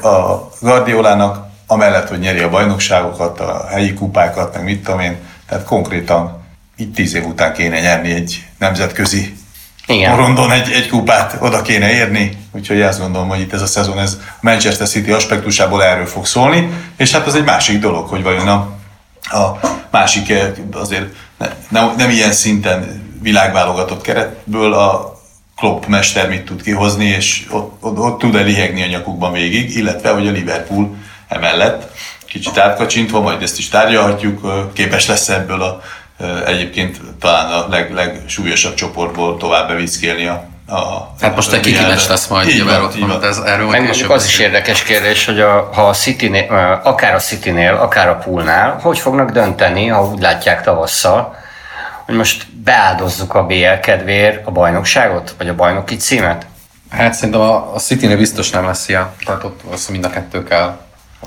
a 0.03 0.51
Guardiolának 0.61 1.47
amellett, 1.67 2.09
hogy 2.09 2.19
nyeri 2.19 2.41
a 2.41 2.51
bajnokságokat, 2.51 3.41
a 3.41 3.67
helyi 3.69 3.95
kupákat, 3.95 4.55
meg 4.55 4.65
mit 4.65 4.85
tudom 4.85 5.01
én, 5.01 5.17
tehát 5.49 5.65
konkrétan 5.65 6.45
itt 6.77 6.95
tíz 6.95 7.15
év 7.15 7.27
után 7.27 7.53
kéne 7.53 7.81
nyerni 7.81 8.11
egy 8.11 8.45
nemzetközi 8.59 9.37
igen. 9.87 10.17
rondon 10.17 10.51
egy, 10.51 10.71
egy 10.71 10.89
kupát 10.89 11.37
oda 11.41 11.63
kéne 11.63 11.91
érni, 11.91 12.37
úgyhogy 12.53 12.83
azt 12.83 13.01
gondolom, 13.01 13.29
hogy 13.29 13.41
itt 13.41 13.53
ez 13.53 13.63
a 13.63 13.67
szezon 13.67 13.99
ez 13.99 14.19
Manchester 14.41 14.89
City 14.89 15.11
aspektusából 15.11 15.85
erről 15.85 16.07
fog 16.07 16.27
szólni, 16.27 16.71
és 16.97 17.13
hát 17.13 17.27
az 17.27 17.35
egy 17.35 17.45
másik 17.45 17.81
dolog, 17.81 18.09
hogy 18.09 18.23
vajon 18.23 18.49
a, 18.49 18.77
a 19.37 19.61
másik 19.91 20.31
eh, 20.31 20.51
azért 20.73 21.07
ne, 21.39 21.49
nem, 21.69 21.95
nem 21.97 22.11
ilyen 22.11 22.33
szinten 22.33 23.07
világválogatott 23.23 24.03
keretből 24.03 24.73
a 24.73 25.17
Klopp 25.57 25.85
mester 25.87 26.29
mit 26.29 26.45
tud 26.45 26.63
kihozni, 26.63 27.05
és 27.05 27.47
ott, 27.51 27.77
ott, 27.81 27.99
ott 27.99 28.19
tud-e 28.19 28.41
lihegni 28.41 28.83
a 28.83 28.87
nyakukban 28.87 29.33
végig, 29.33 29.77
illetve 29.77 30.11
hogy 30.11 30.27
a 30.27 30.31
Liverpool 30.31 30.97
emellett 31.29 31.91
kicsit 32.27 32.59
átkacsintva, 32.59 33.21
majd 33.21 33.43
ezt 33.43 33.59
is 33.59 33.69
tárgyalhatjuk, 33.69 34.71
képes 34.73 35.07
lesz 35.07 35.29
ebből 35.29 35.63
a 35.63 35.81
egyébként 36.47 37.01
talán 37.21 37.53
a 37.53 37.69
leg, 37.69 37.93
legsúlyosabb 37.95 38.75
csoportból 38.75 39.37
tovább 39.37 39.69
bevickélni 39.69 40.27
a, 40.27 40.45
a, 40.67 41.15
Hát 41.21 41.35
most 41.35 41.53
egy 41.53 41.61
kiki 41.61 41.85
meccs 41.85 42.09
lesz 42.09 42.27
majd, 42.27 42.49
így 42.49 42.65
van, 42.65 42.83
ott 42.83 42.95
van, 42.95 43.25
ez, 43.25 43.39
erről 43.39 43.69
Meg 43.69 43.83
mondjuk 43.83 44.11
az 44.11 44.25
is 44.25 44.39
érdekes 44.39 44.83
kérdés, 44.83 45.25
hogy 45.25 45.41
a, 45.41 45.71
ha 45.73 45.89
a 45.89 45.93
city 45.93 46.47
akár 46.83 47.15
a 47.15 47.19
City-nél, 47.19 47.75
akár 47.75 48.09
a 48.09 48.17
poolnál, 48.17 48.79
hogy 48.83 48.99
fognak 48.99 49.31
dönteni, 49.31 49.87
ha 49.87 50.07
úgy 50.07 50.21
látják 50.21 50.63
tavasszal, 50.63 51.37
hogy 52.07 52.15
most 52.15 52.47
beáldozzuk 52.69 53.35
a 53.35 53.47
BL 53.47 53.79
kedvéért 53.83 54.47
a 54.47 54.51
bajnokságot, 54.51 55.35
vagy 55.39 55.49
a 55.49 55.55
bajnoki 55.55 55.97
címet? 55.97 56.47
Hát 56.91 57.15
szerintem 57.15 57.41
a, 57.41 57.75
a 57.75 57.79
City-nél 57.79 58.17
biztos 58.17 58.51
nem 58.51 58.65
lesz 58.65 58.89
ilyen, 58.89 59.11
tehát 59.25 59.45
ott 59.45 59.61
az 59.73 59.89
mind 59.89 60.05
a 60.05 60.11
kettő 60.11 60.43
kell 60.43 60.79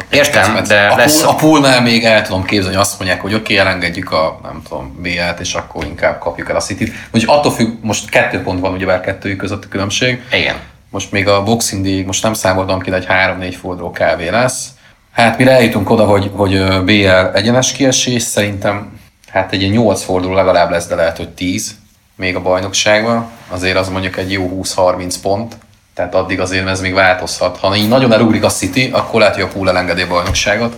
Értem, 0.10 0.64
de 0.68 0.88
a 0.88 0.96
lesz... 0.96 1.22
Pool, 1.22 1.34
a 1.34 1.36
poolnál 1.36 1.82
még 1.82 2.04
el 2.04 2.22
tudom 2.22 2.44
képzelni, 2.44 2.76
hogy 2.76 2.86
azt 2.86 3.00
mondják, 3.00 3.22
hogy 3.22 3.34
oké, 3.34 3.54
okay, 3.54 3.58
elengedjük 3.58 4.12
a, 4.12 4.40
nem 4.44 4.62
tudom, 4.68 4.98
BL-t, 5.02 5.40
és 5.40 5.54
akkor 5.54 5.86
inkább 5.86 6.20
kapjuk 6.20 6.50
el 6.50 6.56
a 6.56 6.60
City-t. 6.60 6.94
Úgyhogy 7.12 7.38
attól 7.38 7.52
függ, 7.52 7.78
most 7.82 8.10
kettő 8.10 8.42
pont 8.42 8.60
van, 8.60 8.74
ugyebár 8.74 9.02
kettőjük 9.02 9.38
között 9.38 9.66
a 9.66 9.68
különbség. 9.68 10.24
Igen. 10.32 10.56
most 10.90 11.12
még 11.12 11.28
a 11.28 11.44
Boxing 11.44 11.84
Day, 11.84 12.04
most 12.04 12.24
nem 12.24 12.34
számoltam 12.34 12.82
ki, 12.82 12.90
de 12.90 12.96
egy 12.96 13.08
3-4 13.10 13.56
forduló 13.62 13.92
kávé 13.92 14.30
lesz. 14.30 14.68
Hát 15.12 15.38
mire 15.38 15.52
eljutunk 15.52 15.90
oda, 15.90 16.06
hogy, 16.06 16.32
hogy 16.34 16.84
BL 16.84 17.10
egyenes 17.34 17.72
kiesés, 17.72 18.22
szerintem 18.22 19.01
hát 19.32 19.52
egy 19.52 19.70
8 19.70 20.04
forduló 20.04 20.34
legalább 20.34 20.70
lesz, 20.70 20.88
de 20.88 20.96
lehet, 20.96 21.18
hogy 21.18 21.30
10 21.30 21.76
még 22.16 22.36
a 22.36 22.42
bajnokságban. 22.42 23.30
Azért 23.50 23.78
az 23.78 23.90
mondjuk 23.90 24.18
egy 24.18 24.32
jó 24.32 24.62
20-30 24.64 25.16
pont, 25.22 25.56
tehát 25.94 26.16
addig 26.16 26.40
azért 26.40 26.68
ez 26.68 26.82
még 26.82 26.94
változhat. 26.94 27.58
Ha 27.58 27.76
így 27.76 27.88
nagyon 27.88 28.14
elugrik 28.14 28.44
a 28.44 28.50
City, 28.50 28.90
akkor 28.94 29.20
lehet, 29.20 29.36
hogy 29.36 29.44
a 29.44 29.48
pool 29.48 29.70
elengedi 29.70 30.02
a 30.02 30.08
bajnokságot. 30.08 30.76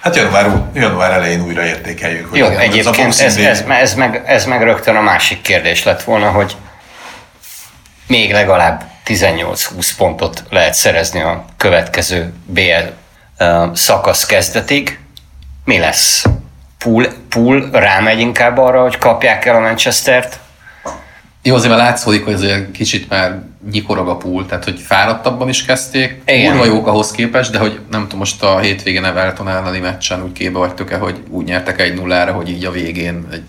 Hát 0.00 0.16
január, 0.16 0.62
január 0.74 1.12
elején 1.12 1.44
újra 1.44 1.64
értékeljük. 1.64 2.30
Hogy 2.30 2.38
Jó, 2.38 2.46
egyébként 2.46 3.20
ez, 3.20 3.36
ez, 3.36 3.64
ez, 3.68 3.94
meg, 3.94 4.22
ez 4.26 4.44
meg 4.44 4.62
rögtön 4.62 4.96
a 4.96 5.00
másik 5.00 5.40
kérdés 5.40 5.84
lett 5.84 6.02
volna, 6.02 6.30
hogy 6.30 6.56
még 8.06 8.32
legalább 8.32 8.84
18-20 9.06 9.90
pontot 9.96 10.44
lehet 10.50 10.74
szerezni 10.74 11.20
a 11.20 11.44
következő 11.56 12.32
BL 12.46 12.86
szakasz 13.72 14.26
kezdetig. 14.26 14.98
Mi 15.64 15.78
lesz? 15.78 16.24
Pool, 16.84 17.06
pool 17.28 17.68
rámegy 17.72 18.20
inkább 18.20 18.58
arra, 18.58 18.82
hogy 18.82 18.98
kapják 18.98 19.44
el 19.44 19.56
a 19.56 19.60
Manchester-t? 19.60 20.38
Jó, 21.42 21.54
azért 21.54 21.70
már 21.70 21.78
látszódik, 21.78 22.24
hogy 22.24 22.32
azért 22.32 22.70
kicsit 22.70 23.08
már 23.08 23.42
nyikorog 23.70 24.08
a 24.08 24.16
pool, 24.16 24.46
tehát 24.46 24.64
hogy 24.64 24.80
fáradtabban 24.80 25.48
is 25.48 25.64
kezdték. 25.64 26.22
Igen. 26.26 26.50
Kurva 26.50 26.64
jók 26.64 26.86
ahhoz 26.86 27.10
képest, 27.10 27.52
de 27.52 27.58
hogy 27.58 27.80
nem 27.90 28.02
tudom, 28.02 28.18
most 28.18 28.42
a 28.42 28.58
hétvégén 28.58 29.04
Everton 29.04 29.48
elleni 29.48 29.78
meccsen 29.78 30.22
úgy 30.22 30.32
képbe 30.32 30.58
vagytok-e, 30.58 30.96
hogy 30.96 31.22
úgy 31.28 31.44
nyertek 31.44 31.80
egy 31.80 31.94
nullára, 31.94 32.32
hogy 32.32 32.48
így 32.48 32.64
a 32.64 32.70
végén 32.70 33.26
egy... 33.32 33.42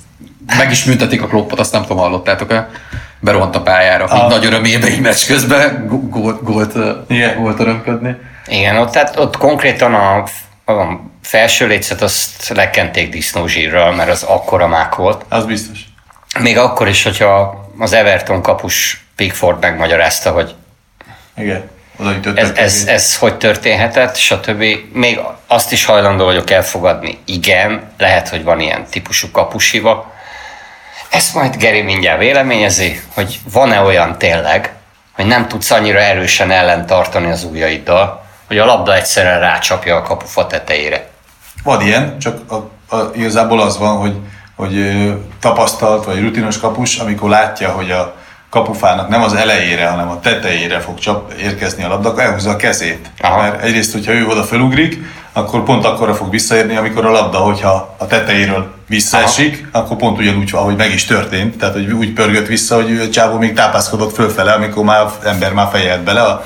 meg 0.58 0.72
is 0.72 0.84
büntetik 0.84 1.22
a 1.22 1.28
kloppot, 1.28 1.60
azt 1.60 1.72
nem 1.72 1.82
tudom, 1.82 1.98
hallottátok-e? 1.98 2.70
Berohant 3.20 3.56
a 3.56 3.62
pályára, 3.62 4.06
a... 4.06 4.28
nagy 4.28 4.46
örömébe 4.46 4.88
egy 4.88 5.02
meccs 5.02 5.28
közben 5.28 5.88
gólt, 6.10 6.44
gólt, 6.44 6.74
gólt 7.38 7.60
örömködni. 7.60 8.16
Igen, 8.48 8.78
ott, 8.78 8.92
tehát 8.92 9.20
ott 9.20 9.38
konkrétan 9.38 9.94
a, 9.94 10.18
a 10.72 11.00
felső 11.22 11.68
lécet 11.68 12.01
azt 12.01 12.48
lekenték 12.48 13.10
disznózsírral, 13.10 13.92
mert 13.92 14.10
az 14.10 14.24
akkora 14.24 14.68
mák 14.68 14.96
volt. 14.96 15.25
Az 15.30 15.46
biztos. 15.46 15.80
Még 16.40 16.58
akkor 16.58 16.88
is, 16.88 17.04
hogyha 17.04 17.66
az 17.78 17.94
Everton 17.94 18.42
kapus 18.42 19.06
Pickford 19.16 19.62
megmagyarázta, 19.62 20.32
hogy 20.32 20.56
Igen. 21.38 21.70
Oda 22.00 22.34
ez, 22.36 22.51
ez, 22.56 22.84
ez 22.88 23.18
hogy 23.18 23.38
történhetett, 23.38 24.16
stb. 24.16 24.63
Még 24.94 25.20
azt 25.48 25.72
is 25.72 25.86
hajlandó 25.86 26.25
vagyok 26.25 26.50
elfogadni. 26.50 27.18
Igen, 27.25 27.92
lehet, 27.98 28.30
hogy 28.30 28.44
van 28.44 28.60
ilyen 28.60 28.86
típusú 28.90 29.32
kapusiva. 29.32 30.13
Ezt 31.10 31.34
majd 31.34 31.58
Geri 31.58 31.82
mindjárt 31.82 32.20
véleményezi, 32.20 33.01
hogy 33.13 33.40
van-e 33.51 33.82
olyan 33.82 34.18
tényleg, 34.18 34.72
hogy 35.12 35.25
nem 35.25 35.48
tudsz 35.48 35.72
annyira 35.72 36.00
erősen 36.00 36.51
ellen 36.51 36.86
tartani 36.86 37.32
az 37.32 37.44
ujjaiddal, 37.44 38.25
hogy 38.48 38.58
a 38.58 38.66
labda 38.66 38.96
egyszerűen 38.96 39.40
rácsapja 39.40 39.96
a 39.96 40.01
kapufa 40.01 40.48
tetejére. 40.48 41.10
Van 41.63 41.82
ilyen, 41.82 42.20
csak 42.20 42.51
a, 42.51 42.56
a, 42.96 43.12
igazából 43.15 43.62
az 43.62 43.77
van, 43.77 43.98
hogy, 43.98 44.15
hogy 44.56 44.94
tapasztalt 45.39 46.06
vagy 46.06 46.22
rutinos 46.22 46.60
kapus, 46.60 46.98
amikor 46.98 47.30
látja, 47.30 47.70
hogy 47.70 47.91
a 47.91 48.15
kapufának 48.50 49.10
nem 49.10 49.22
az 49.22 49.34
elejére, 49.34 49.88
hanem 49.88 50.10
a 50.10 50.20
tetejére 50.20 50.80
fog 50.80 51.00
csap, 51.00 51.34
érkezni 51.34 51.84
a 51.84 51.88
labda, 51.88 52.10
akkor 52.10 52.24
elhúzza 52.24 52.50
a 52.50 52.56
kezét. 52.56 53.10
Aha. 53.20 53.41
Mert 53.41 53.63
egyrészt, 53.63 53.94
hogyha 53.94 54.12
ő 54.12 54.25
oda 54.25 54.44
felugrik, 54.44 55.00
akkor 55.34 55.63
pont 55.63 55.86
akkorra 55.86 56.15
fog 56.15 56.30
visszaérni, 56.30 56.75
amikor 56.75 57.06
a 57.06 57.12
labda, 57.12 57.38
hogyha 57.38 57.96
a 57.98 58.08
tetejéről 58.08 58.74
visszaesik, 58.88 59.68
akkor 59.72 59.98
pont 59.98 60.18
ugyanúgy, 60.18 60.50
ahogy 60.53 60.75
meg 60.75 60.94
is 60.94 61.06
történt, 61.06 61.58
tehát 61.58 61.74
hogy 61.74 61.91
úgy 61.91 62.13
pörgött 62.13 62.48
vissza, 62.48 62.75
hogy 62.75 62.98
a 62.98 63.10
csávó 63.10 63.38
még 63.38 63.53
tápászkodott 63.53 64.13
fölfele, 64.13 64.51
amikor 64.51 64.84
már 64.84 65.06
ember 65.24 65.53
már 65.53 65.68
fejelt 65.72 66.03
bele 66.03 66.22
a 66.22 66.44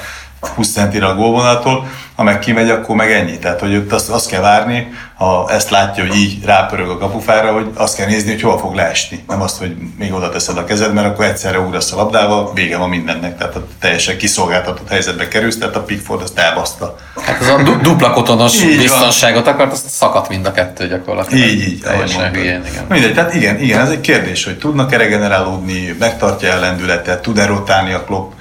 20 0.48 0.72
centire 0.72 1.06
a 1.06 1.16
gólvonaltól, 1.16 1.88
ha 2.16 2.24
meg 2.24 2.40
kimegy, 2.40 2.70
akkor 2.70 2.96
meg 2.96 3.12
ennyi. 3.12 3.40
Tehát, 3.40 3.60
hogy 3.60 3.76
ott 3.76 3.92
azt, 3.92 4.10
azt 4.10 4.30
kell 4.30 4.42
várni, 4.42 4.88
ha 5.18 5.50
ezt 5.50 5.70
látja, 5.70 6.06
hogy 6.06 6.16
így 6.16 6.46
rápörög 6.46 6.90
a 6.90 6.98
kapufára, 6.98 7.52
hogy 7.54 7.70
azt 7.76 7.96
kell 7.96 8.08
nézni, 8.08 8.32
hogy 8.32 8.42
hol 8.42 8.60
fog 8.60 8.74
leesni. 8.74 9.24
Nem 9.28 9.42
azt, 9.42 9.58
hogy 9.58 9.76
még 9.98 10.14
oda 10.14 10.30
teszed 10.30 10.58
a 10.58 10.64
kezed, 10.64 10.94
mert 10.94 11.08
akkor 11.08 11.26
egyszerre 11.26 11.60
ugrasz 11.60 11.92
a 11.92 11.96
labdával, 11.96 12.52
vége 12.54 12.78
van 12.78 12.90
mindennek. 12.90 13.38
Tehát 13.38 13.56
a 13.56 13.68
teljesen 13.80 14.18
kiszolgáltatott 14.18 14.90
helyzetbe 14.90 15.28
kerülsz, 15.28 15.58
tehát 15.58 15.76
a 15.76 15.82
Pickford 15.82 16.22
azt 16.22 16.38
elbaszta. 16.38 16.96
Hát 17.22 17.42
az 17.42 17.48
a 17.48 17.64
du- 17.64 17.82
dupla 17.82 18.12
kotonos 18.12 18.64
Így 18.64 18.78
biztonságot 18.78 19.48
akart, 19.48 19.72
azt 19.72 19.90
szakadt 19.90 20.30
mind 20.30 20.46
a 20.46 20.52
kettő 20.52 20.88
gyakorlatilag. 20.88 21.48
Így, 21.48 21.68
így, 21.68 21.80
Teljesen 21.82 22.34
hülyén, 22.34 22.66
igen. 22.72 22.86
Mindegy, 22.90 23.14
tehát 23.14 23.34
igen, 23.34 23.60
igen, 23.60 23.82
ez 23.82 23.90
egy 23.90 24.02
kérdés, 24.02 24.46
hogy 24.46 24.58
tudnak-e 24.58 24.98
regenerálódni, 24.98 25.96
megtartja 26.00 26.54
a 26.54 26.60
lendületet, 26.60 27.22
tud-e 27.22 27.46
rotálni 27.46 27.94
a 27.94 28.04
klopp. 28.04 28.32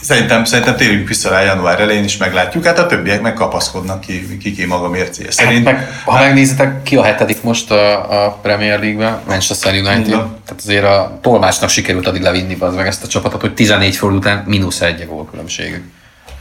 Szerintem, 0.00 0.44
szerintem 0.44 0.76
térjünk 0.76 1.08
vissza 1.08 1.30
rá 1.30 1.40
január 1.40 1.80
elején 1.80 2.04
is 2.04 2.16
meglátjuk, 2.16 2.64
hát 2.64 2.78
a 2.78 2.86
többiek 2.86 3.20
meg 3.20 3.34
kapaszkodnak 3.34 4.00
ki, 4.00 4.38
ki, 4.38 4.52
ki 4.52 4.64
maga 4.64 4.88
mércéje. 4.88 5.28
Hát 5.28 5.36
Szerint, 5.36 5.64
meg, 5.64 6.02
ha 6.04 6.18
megnézitek, 6.18 6.82
ki 6.82 6.96
a 6.96 7.02
hetedik 7.02 7.42
most 7.42 7.70
a, 7.70 8.24
a 8.24 8.38
Premier 8.42 8.80
League-ben? 8.80 9.18
Manchester 9.26 9.74
United. 9.74 10.10
Van. 10.10 10.40
Tehát 10.44 10.62
azért 10.64 10.84
a 10.84 11.18
tolmácsnak 11.22 11.70
sikerült 11.70 12.06
addig 12.06 12.22
levinni 12.22 12.56
az 12.58 12.74
meg 12.74 12.86
ezt 12.86 13.04
a 13.04 13.06
csapatot, 13.06 13.40
hogy 13.40 13.54
14 13.54 13.96
forduló 13.96 14.20
után 14.20 14.44
mínusz 14.46 14.80
egy 14.80 15.06
gól 15.06 15.26
különbségük. 15.30 15.84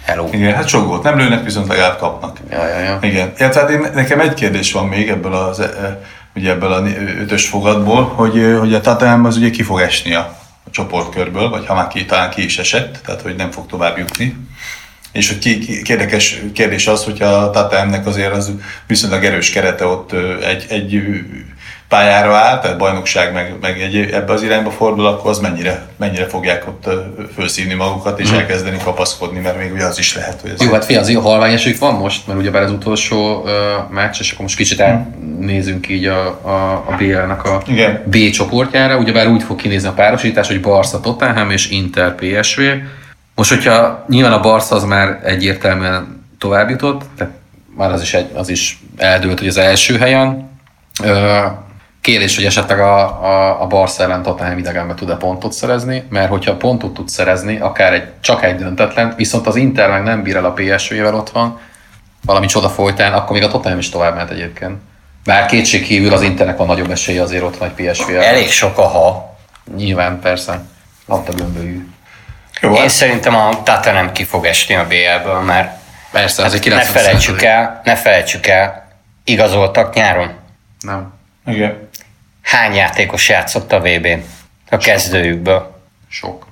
Hello. 0.06 0.28
igen, 0.32 0.56
hát 0.56 0.68
sok 0.68 0.88
gólt 0.88 1.04
nem 1.04 1.18
lőnek, 1.18 1.44
viszont 1.44 1.68
legalább 1.68 1.98
kapnak. 1.98 2.38
Ja, 2.52 2.68
ja, 2.68 2.80
ja. 2.80 3.00
Igen. 3.02 3.34
Ja, 3.38 3.50
tehát 3.50 3.70
én, 3.70 3.88
nekem 3.94 4.20
egy 4.20 4.34
kérdés 4.34 4.72
van 4.72 4.88
még 4.88 5.10
ebből 5.10 5.34
az 5.34 5.60
e, 5.60 6.02
ugye 6.36 6.52
ebből 6.52 6.72
a 6.72 6.84
ötös 7.22 7.48
fogadból, 7.48 8.04
hogy, 8.04 8.56
hogy 8.60 8.74
a 8.74 8.82
Tottenham 8.82 9.26
az 9.26 9.38
ugye 9.38 9.50
ki 9.50 9.64
fog 9.64 9.80
esni 9.80 10.14
a 10.14 10.36
csoportkörből, 10.76 11.50
vagy 11.50 11.66
ha 11.66 11.74
már 11.74 11.88
ki, 11.88 12.06
talán 12.06 12.30
ki 12.30 12.44
is 12.44 12.58
esett, 12.58 13.00
tehát 13.06 13.22
hogy 13.22 13.36
nem 13.36 13.52
fog 13.52 13.66
tovább 13.66 13.98
jutni. 13.98 14.36
És 15.12 15.28
hogy 15.28 15.40
ki, 15.40 15.60
ki, 15.60 15.82
érdekes 15.92 16.42
kérdés 16.54 16.88
az, 16.88 17.04
hogy 17.04 17.22
a 17.22 17.50
Tottenhamnek 17.50 18.06
azért 18.06 18.34
az 18.34 18.52
viszonylag 18.88 19.26
erős 19.26 19.50
kerete 19.50 19.86
ott 19.86 20.12
egy, 20.44 20.66
egy 20.70 20.92
pályára 21.88 22.36
áll, 22.36 22.60
tehát 22.60 22.78
bajnokság 22.78 23.34
meg, 23.34 23.54
meg 23.62 23.82
egy, 23.82 23.96
ebbe 23.96 24.34
az 24.34 24.44
irányba 24.44 24.72
fordul, 24.72 25.06
akkor 25.06 25.30
az 25.30 25.40
mennyire, 25.40 25.86
mennyire 25.98 26.26
fogják 26.28 26.68
ott 26.68 26.86
ö, 26.86 27.02
fölszívni 27.36 27.74
magukat 27.74 28.20
és 28.20 28.32
elkezdeni 28.32 28.78
kapaszkodni, 28.84 29.40
mert 29.40 29.58
még 29.58 29.72
ugye 29.74 29.86
az 29.86 30.00
is 30.00 30.16
lehet, 30.16 30.42
hogy 30.42 30.52
ez 30.52 30.62
Jó, 30.62 30.72
hát 30.72 30.86
fi, 30.86 30.96
az 30.96 31.10
jó 31.10 31.22
halvány 31.22 31.54
esők 31.54 31.78
van 31.78 31.94
most, 31.94 32.28
mert 32.28 32.40
ugyebár 32.40 32.64
az 32.64 32.72
utolsó 32.72 33.42
uh, 33.42 33.50
meccs, 33.90 34.20
és 34.20 34.32
akkor 34.32 34.42
most 34.42 34.58
kicsit 34.58 34.82
átnézünk 34.82 35.90
így 35.90 36.06
a, 36.06 36.28
a, 36.28 36.84
a 36.88 36.96
BL-nek 36.98 37.44
a 37.44 37.62
Igen. 37.68 38.04
B 38.06 38.30
csoportjára, 38.30 38.98
ugyebár 38.98 39.28
úgy 39.28 39.44
fog 39.44 39.58
kinézni 39.58 39.88
a 39.88 39.94
párosítás, 39.94 40.48
hogy 40.48 40.62
Barca 40.62 41.00
Tottenham 41.00 41.50
és 41.52 41.70
Inter 41.70 42.16
PSV. 42.16 42.62
Most, 43.36 43.50
hogyha 43.50 44.06
nyilván 44.10 44.34
a 44.34 44.40
Barca 44.40 44.76
az 44.76 44.84
már 44.84 45.20
egyértelműen 45.24 46.26
tovább 46.40 46.70
jutott, 46.70 47.02
tehát 47.18 47.34
már 47.76 47.92
az 47.92 48.02
is, 48.02 48.14
egy, 48.14 48.30
az 48.34 48.50
is 48.50 48.80
eldőlt, 48.98 49.40
hogy 49.40 49.48
az 49.48 49.58
első 49.58 49.98
helyen. 49.98 50.50
Kérdés, 52.06 52.36
hogy 52.36 52.46
esetleg 52.46 52.80
a, 52.80 53.24
a, 53.24 53.62
a 53.62 53.68
Barca 53.68 54.04
ellen 54.04 54.24
Tottenham 54.24 54.58
idegenben 54.58 54.96
tud-e 54.96 55.16
pontot 55.16 55.52
szerezni, 55.52 56.04
mert 56.10 56.30
hogyha 56.30 56.56
pontot 56.56 56.94
tud 56.94 57.10
szerezni, 57.10 57.58
akár 57.60 57.94
egy, 57.94 58.08
csak 58.22 58.44
egy 58.44 58.56
döntetlen, 58.56 59.14
viszont 59.18 59.48
az 59.48 59.56
Inter 59.56 59.90
meg 59.90 60.04
nem 60.04 60.24
bír 60.24 60.36
el 60.36 60.46
a 60.46 60.52
PSV-vel 60.52 61.16
ott 61.16 61.30
van, 61.30 61.60
valami 62.26 62.46
csoda 62.46 62.70
folytán, 62.70 63.14
akkor 63.14 63.32
még 63.32 63.44
a 63.44 63.48
Tottenham 63.48 63.80
is 63.80 63.90
tovább 63.90 64.14
mehet 64.14 64.32
egyébként. 64.32 64.76
Bár 65.24 65.46
kétség 65.46 65.84
kívül 65.84 66.14
az 66.14 66.22
Internek 66.22 66.58
van 66.58 66.68
nagyobb 66.68 66.92
esélye 66.92 67.22
azért 67.22 67.44
ott 67.44 67.58
van 67.58 67.72
egy 67.76 67.86
PSV-vel. 67.86 68.24
Elég 68.24 68.52
sok 68.52 68.78
a 68.78 68.88
ha. 68.88 69.36
Nyilván, 69.76 70.20
persze. 70.20 70.62
Labda 71.06 71.34
gömbölyű. 71.34 71.88
Jó, 72.62 72.74
Én 72.74 72.82
hát, 72.82 72.90
szerintem 72.90 73.36
a 73.36 73.64
Tottenham 73.64 74.12
ki 74.12 74.24
fog 74.24 74.46
esni 74.46 74.76
a 74.76 74.88
BL-ből, 74.88 75.40
mert 75.40 75.78
Persze, 76.12 76.44
ez 76.44 76.54
egy 76.54 76.60
ne 76.60 76.76
90 76.76 77.04
felejtsük 77.04 77.42
el, 77.42 77.82
ne 77.84 77.96
felejtsük 77.96 78.48
el, 78.48 78.88
igazoltak 79.24 79.94
nyáron. 79.94 80.32
Nem. 80.80 81.14
igen. 81.46 81.85
Hány 82.46 82.74
játékos 82.74 83.30
játszott 83.30 83.72
a 83.72 83.80
VB-n 83.80 84.24
a 84.70 84.78
kezdőjükből? 84.78 85.76
Sok. 86.08 86.46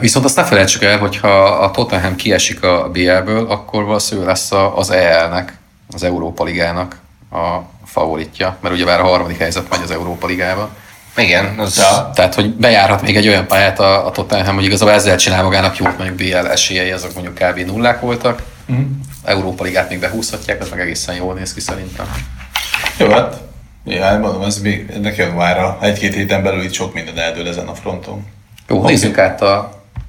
Viszont 0.00 0.24
azt 0.24 0.36
ne 0.36 0.44
felejtsük 0.44 0.82
el, 0.82 0.98
hogy 0.98 1.16
ha 1.16 1.44
a 1.44 1.70
Tottenham 1.70 2.16
kiesik 2.16 2.62
a 2.62 2.88
BL-ből, 2.92 3.50
akkor 3.50 3.84
valószínűleg 3.84 4.28
lesz 4.28 4.52
a- 4.52 4.76
az 4.78 4.90
EL-nek, 4.90 5.56
az 5.92 6.02
Európa 6.02 6.44
Ligának 6.44 6.96
a 7.32 7.58
favoritja, 7.84 8.56
mert 8.60 8.74
ugyebár 8.74 9.00
a 9.00 9.04
harmadik 9.06 9.38
helyzet 9.38 9.68
megy 9.70 9.80
az 9.82 9.90
Európa 9.90 10.26
Ligába. 10.26 10.68
Igen, 11.16 11.58
az 11.58 11.76
Ja. 11.76 12.10
Tehát, 12.14 12.34
hogy 12.34 12.54
bejárhat 12.54 13.02
még 13.02 13.16
egy 13.16 13.28
olyan 13.28 13.46
pályát 13.46 13.80
a, 13.80 14.06
a 14.06 14.10
Tottenham, 14.10 14.54
hogy 14.54 14.64
igazából 14.64 14.94
ezzel 14.94 15.16
csinál 15.16 15.42
magának 15.42 15.76
jót, 15.76 15.98
mondjuk 15.98 16.16
BL 16.16 16.46
esélyei, 16.46 16.90
azok 16.90 17.14
mondjuk 17.14 17.34
kb. 17.34 17.58
nullák 17.58 18.00
voltak. 18.00 18.42
Mhm. 18.66 18.80
Európa 19.24 19.64
Ligát 19.64 19.88
még 19.88 19.98
behúzhatják, 20.00 20.60
az 20.60 20.68
meg 20.68 20.80
egészen 20.80 21.14
jól 21.14 21.34
néz 21.34 21.54
ki 21.54 21.60
szerintem. 21.60 22.06
Jó, 22.96 23.10
hát 23.10 23.36
ja, 23.86 24.18
mondom, 24.18 24.42
ez 24.42 24.60
még 24.60 24.90
ennek 24.94 25.16
januárra, 25.16 25.78
egy-két 25.80 26.14
héten 26.14 26.42
belül 26.42 26.62
itt 26.62 26.72
sok 26.72 26.94
minden 26.94 27.18
eldől 27.18 27.48
ezen 27.48 27.66
a 27.66 27.74
fronton. 27.74 28.24
Jó, 28.68 28.78
Oké. 28.78 28.92
nézzük 28.92 29.18
át 29.18 29.42
a, 29.42 29.58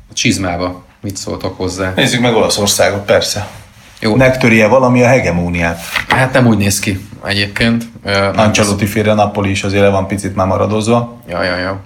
a 0.10 0.14
csizmába, 0.14 0.84
mit 1.02 1.18
szóltok 1.18 1.58
hozzá. 1.58 1.94
Nézzük 1.96 2.22
meg 2.22 2.36
Olaszországot, 2.36 3.06
persze. 3.06 3.48
Jó, 4.00 4.16
Megtörje 4.16 4.68
valami 4.68 5.04
a 5.04 5.08
hegemóniát. 5.08 5.80
hát 6.08 6.34
nem 6.34 6.48
úgy 6.48 6.58
néz 6.58 6.80
ki 6.80 7.08
egyébként. 7.26 7.84
Ancelotti 8.36 8.86
félre 8.86 9.14
Napoli 9.14 9.50
is 9.50 9.64
azért 9.64 9.84
le 9.84 9.90
van 9.90 10.08
picit 10.08 10.36
már 10.36 10.48
maradozva. 10.48 11.22
Ja, 11.30 11.44
ja, 11.44 11.56
ja. 11.58 11.80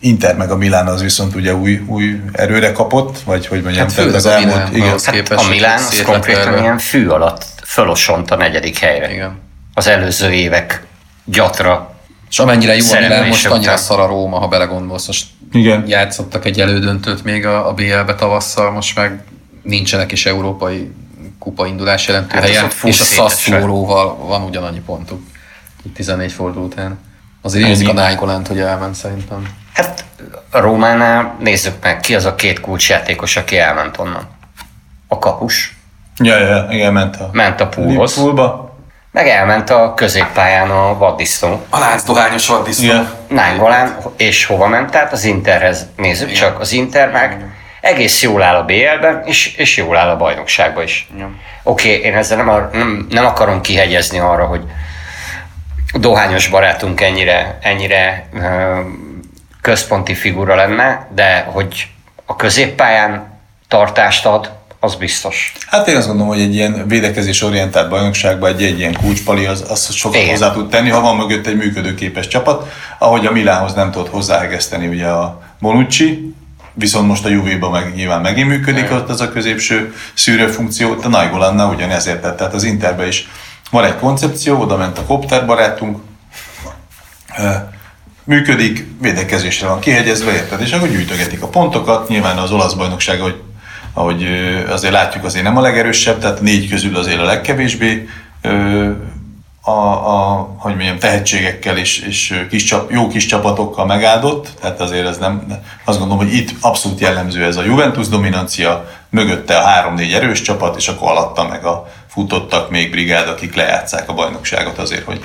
Inter 0.00 0.36
meg 0.36 0.50
a 0.50 0.56
Milán 0.56 0.86
az 0.86 1.02
viszont 1.02 1.34
ugye 1.34 1.54
új, 1.54 1.82
új 1.86 2.20
erőre 2.32 2.72
kapott, 2.72 3.18
vagy 3.18 3.46
hogy 3.46 3.62
mondjam, 3.62 3.84
Hát 3.84 3.94
főleg 3.94 4.14
az 4.14 4.26
a 4.26 4.38
Milán, 4.38 4.74
igen, 4.74 4.98
Hát 5.04 5.30
a 5.30 5.48
Milán 5.48 5.82
hogy 5.82 5.98
az 5.98 6.02
konkrétan 6.04 6.58
ilyen 6.58 6.78
fű 6.78 7.06
alatt 7.06 7.44
fölosont 7.64 8.30
a 8.30 8.36
negyedik 8.36 8.78
helyre. 8.78 9.12
Igen. 9.12 9.38
Az 9.74 9.86
előző 9.86 10.32
évek 10.32 10.86
gyatra. 11.24 11.94
És 12.30 12.38
amennyire 12.38 12.74
jó 12.74 12.80
Szerelése 12.80 13.26
most 13.26 13.46
annyira 13.46 13.60
után. 13.72 13.76
szar 13.76 14.00
a 14.00 14.06
Róma, 14.06 14.38
ha 14.38 14.48
belegondolsz. 14.48 15.06
Most 15.06 15.26
Igen. 15.52 15.84
játszottak 15.86 16.44
egy 16.44 16.60
elődöntőt 16.60 17.24
még 17.24 17.46
a, 17.46 17.68
a 17.68 17.72
BL-be 17.72 18.14
tavasszal, 18.14 18.70
most 18.70 18.96
meg 18.96 19.24
nincsenek 19.62 20.12
is 20.12 20.26
európai 20.26 20.92
kupa 21.38 21.66
indulás 21.66 22.06
jelentő 22.06 22.34
Hát 22.34 22.44
helyen, 22.44 22.70
és 22.82 23.00
a. 23.00 23.04
Sassuolóval 23.04 24.16
van 24.16 24.42
ugyanannyi 24.42 24.80
pontuk. 24.80 25.22
Itt 25.82 25.94
14 25.94 26.32
forduló 26.32 26.64
után. 26.64 26.98
Azért 27.42 27.68
érzik 27.68 27.86
a 27.86 27.90
Ennyi. 27.90 27.98
Nájgolánt, 28.00 28.46
hogy 28.46 28.58
elment 28.60 28.94
szerintem. 28.94 29.48
Hát 29.72 30.04
a 30.50 30.58
Rómánál 30.60 31.36
nézzük 31.40 31.74
meg, 31.82 32.00
ki 32.00 32.14
az 32.14 32.24
a 32.24 32.34
két 32.34 32.60
kulcsjátékos, 32.60 33.36
aki 33.36 33.58
elment 33.58 33.98
onnan. 33.98 34.28
A 35.08 35.18
kapus, 35.18 35.76
Ja, 36.18 36.38
ja, 36.38 36.66
igen, 36.70 36.92
ment 36.92 37.16
a 37.16 37.28
ment 37.32 37.60
a 37.60 37.66
poolhoz, 37.68 38.16
Liverpoolba. 38.16 38.73
Meg 39.14 39.28
elment 39.28 39.70
a 39.70 39.94
középpályán 39.94 40.70
a 40.70 40.98
vaddisznó. 40.98 41.66
A 41.70 41.78
láncdohányos 41.78 42.48
vaddisznó. 42.48 42.84
Igen. 42.84 43.10
Nángolán, 43.28 43.96
és 44.16 44.44
hova 44.44 44.66
ment? 44.66 44.90
Tehát 44.90 45.12
az 45.12 45.24
Interhez 45.24 45.86
nézzük 45.96 46.30
Igen. 46.30 46.40
csak. 46.40 46.60
Az 46.60 46.72
Inter 46.72 47.10
meg 47.10 47.44
egész 47.80 48.22
jól 48.22 48.42
áll 48.42 48.54
a 48.54 48.64
BL-ben, 48.64 49.22
és, 49.24 49.54
és 49.56 49.76
jól 49.76 49.96
áll 49.96 50.08
a 50.08 50.16
bajnokságban 50.16 50.82
is. 50.82 51.08
Igen. 51.14 51.40
Oké, 51.62 51.96
okay, 51.96 52.10
én 52.10 52.16
ezzel 52.16 52.36
nem, 52.36 52.48
ar- 52.48 52.72
nem, 52.72 53.06
nem 53.10 53.26
akarom 53.26 53.60
kihegyezni 53.60 54.18
arra, 54.18 54.44
hogy 54.46 54.62
dohányos 55.92 56.48
barátunk 56.48 57.00
ennyire, 57.00 57.58
ennyire 57.60 58.26
ö, 58.32 58.80
központi 59.60 60.14
figura 60.14 60.54
lenne, 60.54 61.06
de 61.14 61.40
hogy 61.52 61.88
a 62.24 62.36
középpályán 62.36 63.40
tartást 63.68 64.26
ad, 64.26 64.52
az 64.84 64.94
biztos. 64.94 65.52
Hát 65.66 65.88
én 65.88 65.96
azt 65.96 66.06
gondolom, 66.06 66.32
hogy 66.32 66.40
egy 66.40 66.54
ilyen 66.54 66.84
védekezés 66.88 67.42
orientált 67.42 67.88
bajnokságban 67.88 68.52
egy, 68.52 68.62
egy 68.62 68.78
ilyen 68.78 68.94
kulcspali 68.94 69.46
az, 69.46 69.64
az 69.68 69.92
sokat 69.92 70.16
Igen. 70.16 70.30
hozzá 70.30 70.52
tud 70.52 70.68
tenni, 70.68 70.88
ha 70.88 71.00
van 71.00 71.16
mögött 71.16 71.46
egy 71.46 71.56
működőképes 71.56 72.28
csapat, 72.28 72.72
ahogy 72.98 73.26
a 73.26 73.32
Milánhoz 73.32 73.74
nem 73.74 73.90
tudott 73.90 74.08
hozzáhegeszteni 74.08 74.86
ugye 74.86 75.06
a 75.06 75.42
Bonucci, 75.60 76.34
viszont 76.74 77.06
most 77.06 77.24
a 77.24 77.28
Juve-ban 77.28 77.70
meg 77.70 77.94
nyilván 77.94 78.20
megint 78.20 78.48
működik 78.48 78.90
ott 78.90 79.08
az 79.08 79.20
a 79.20 79.32
középső 79.32 79.94
szűrő 80.14 80.46
funkció, 80.46 80.96
a 81.02 81.08
Nainggolanna 81.08 81.68
ugyanezért 81.68 82.22
tett, 82.22 82.36
tehát 82.36 82.54
az 82.54 82.64
Interbe 82.64 83.06
is 83.06 83.28
van 83.70 83.84
egy 83.84 83.96
koncepció, 83.96 84.60
oda 84.60 84.76
ment 84.76 84.98
a 84.98 85.02
Kopter 85.02 85.46
barátunk, 85.46 85.98
működik, 88.24 88.86
védekezésre 89.00 89.68
van 89.68 89.80
kihegyezve, 89.80 90.32
érted? 90.32 90.60
És 90.60 90.72
akkor 90.72 90.88
gyűjtögetik 90.88 91.42
a 91.42 91.46
pontokat, 91.46 92.08
nyilván 92.08 92.38
az 92.38 92.50
olasz 92.50 92.72
bajnokság, 92.72 93.20
hogy 93.20 93.42
ahogy 93.94 94.26
azért 94.68 94.92
látjuk, 94.92 95.24
azért 95.24 95.44
nem 95.44 95.56
a 95.56 95.60
legerősebb, 95.60 96.18
tehát 96.18 96.40
négy 96.40 96.68
közül 96.68 96.96
azért 96.96 97.20
a 97.20 97.24
legkevésbé 97.24 98.08
a, 99.66 99.70
a, 99.70 100.48
hogy 100.58 100.74
mondjam, 100.74 100.98
tehetségekkel 100.98 101.76
és, 101.76 101.98
és 101.98 102.44
kis 102.50 102.64
csap, 102.64 102.90
jó 102.90 103.08
kis 103.08 103.26
csapatokkal 103.26 103.86
megáldott, 103.86 104.48
tehát 104.60 104.80
azért 104.80 105.06
ez 105.06 105.18
nem, 105.18 105.46
azt 105.84 105.98
gondolom, 105.98 106.24
hogy 106.24 106.34
itt 106.34 106.50
abszolút 106.60 107.00
jellemző 107.00 107.44
ez 107.44 107.56
a 107.56 107.64
Juventus 107.64 108.08
dominancia, 108.08 108.88
mögötte 109.08 109.56
a 109.58 109.64
három-négy 109.64 110.12
erős 110.12 110.42
csapat, 110.42 110.76
és 110.76 110.88
akkor 110.88 111.10
alatta 111.10 111.48
meg 111.48 111.64
a 111.64 111.92
futottak 112.08 112.70
még 112.70 112.90
brigád, 112.90 113.28
akik 113.28 113.54
lejátszák 113.54 114.08
a 114.08 114.14
bajnokságot 114.14 114.78
azért, 114.78 115.04
hogy 115.04 115.24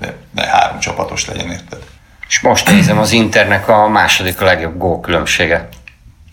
ne, 0.00 0.08
ne 0.34 0.46
három 0.46 0.78
csapatos 0.78 1.26
legyen, 1.26 1.50
érted? 1.50 1.78
És 2.28 2.40
most 2.40 2.70
nézem 2.70 2.98
az 2.98 3.12
Internek 3.12 3.68
a 3.68 3.88
második 3.88 4.40
legjobb 4.40 4.78
gól 4.78 5.00
különbsége. 5.00 5.68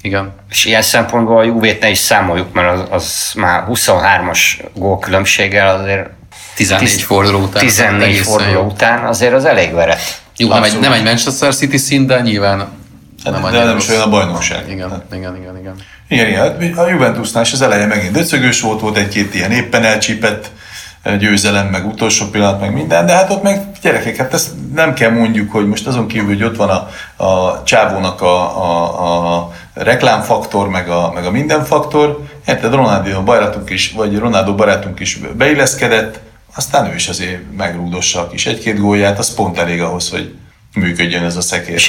Igen. 0.02 0.32
És 0.50 0.66
ilyen 0.66 0.82
szempontból 0.82 1.40
a 1.40 1.44
Juve-t 1.44 1.82
ne 1.82 1.90
is 1.90 1.98
számoljuk, 1.98 2.54
mert 2.54 2.68
az, 2.74 2.88
az 2.90 3.32
már 3.36 3.64
23-as 3.70 4.40
gól 4.74 5.00
különbséggel 5.00 5.76
azért 5.80 6.10
14 6.56 6.88
Tiz- 6.88 7.04
forduló 7.04 7.40
után. 7.40 7.62
14 7.64 8.08
egészen 8.08 8.24
forduló 8.24 8.52
jó. 8.52 8.66
után 8.66 9.06
azért 9.06 9.34
az 9.34 9.46
elég 9.46 9.74
verett. 9.74 10.22
Jó, 10.38 10.48
nem 10.48 10.64
egy, 10.64 10.80
nem 10.80 10.92
egy 10.92 11.04
Manchester 11.04 11.56
City 11.56 11.78
szint, 11.78 12.08
de 12.08 12.22
nyilván 12.22 12.68
Hát, 13.24 13.42
nem 13.42 13.52
de 13.52 13.64
nem 13.64 13.78
is 13.78 13.90
olyan 13.90 14.02
a 14.02 14.10
bajnokság. 14.10 14.70
Igen, 14.70 15.04
igen, 15.14 15.36
igen, 15.36 15.58
igen. 15.60 15.76
Igen, 16.08 16.28
igen. 16.28 16.40
hát 16.42 16.78
A 16.78 16.90
Juventusnál 16.90 17.44
is 17.44 17.54
az 17.54 17.62
eleje 17.62 17.86
megint 17.86 18.12
döcögős 18.12 18.62
volt, 18.62 18.82
volt 18.82 18.98
egy-két 18.98 19.34
ilyen 19.34 19.52
éppen 19.52 19.84
elcsípett 19.84 20.52
győzelem, 21.20 21.68
meg 21.68 21.88
utolsó 21.88 22.26
pillanat, 22.26 22.60
meg 22.60 22.74
minden, 22.74 23.06
de 23.06 23.14
hát 23.14 23.32
ott 23.32 23.44
meg 23.44 23.72
gyerekek, 23.82 24.16
hát 24.16 24.34
ezt 24.34 24.50
nem 24.74 24.94
kell 24.94 25.12
mondjuk, 25.12 25.52
hogy 25.52 25.68
most 25.68 25.88
azon 25.88 26.08
kívül, 26.08 26.28
hogy 26.28 26.44
ott 26.44 26.56
van 26.56 26.70
a, 26.70 26.90
a 27.24 27.64
csávónak 27.64 28.22
a, 28.22 28.64
a, 28.64 29.38
a 29.38 29.52
reklámfaktor, 29.74 30.70
meg 30.70 30.90
a, 30.90 31.12
meg 31.14 31.26
a 31.26 31.32
minden 31.32 31.64
faktor, 31.64 32.24
érted, 32.48 32.74
Ronaldo 32.74 33.24
barátunk 33.24 33.70
is, 33.70 33.92
vagy 33.92 34.18
Ronaldo 34.18 34.56
barátunk 34.56 35.00
is 35.00 35.20
beilleszkedett, 35.34 36.20
aztán 36.56 36.92
ő 36.92 36.96
is 36.96 37.08
azért 37.08 37.42
megrúdossa 37.58 38.20
a 38.20 38.28
kis 38.28 38.46
egy-két 38.46 38.80
gólját, 38.80 39.20
az 39.20 39.34
pont 39.34 39.58
elég 39.58 39.82
ahhoz, 39.82 40.10
hogy 40.10 40.36
működjön 40.74 41.24
ez 41.24 41.36
a 41.36 41.42
szekér. 41.42 41.82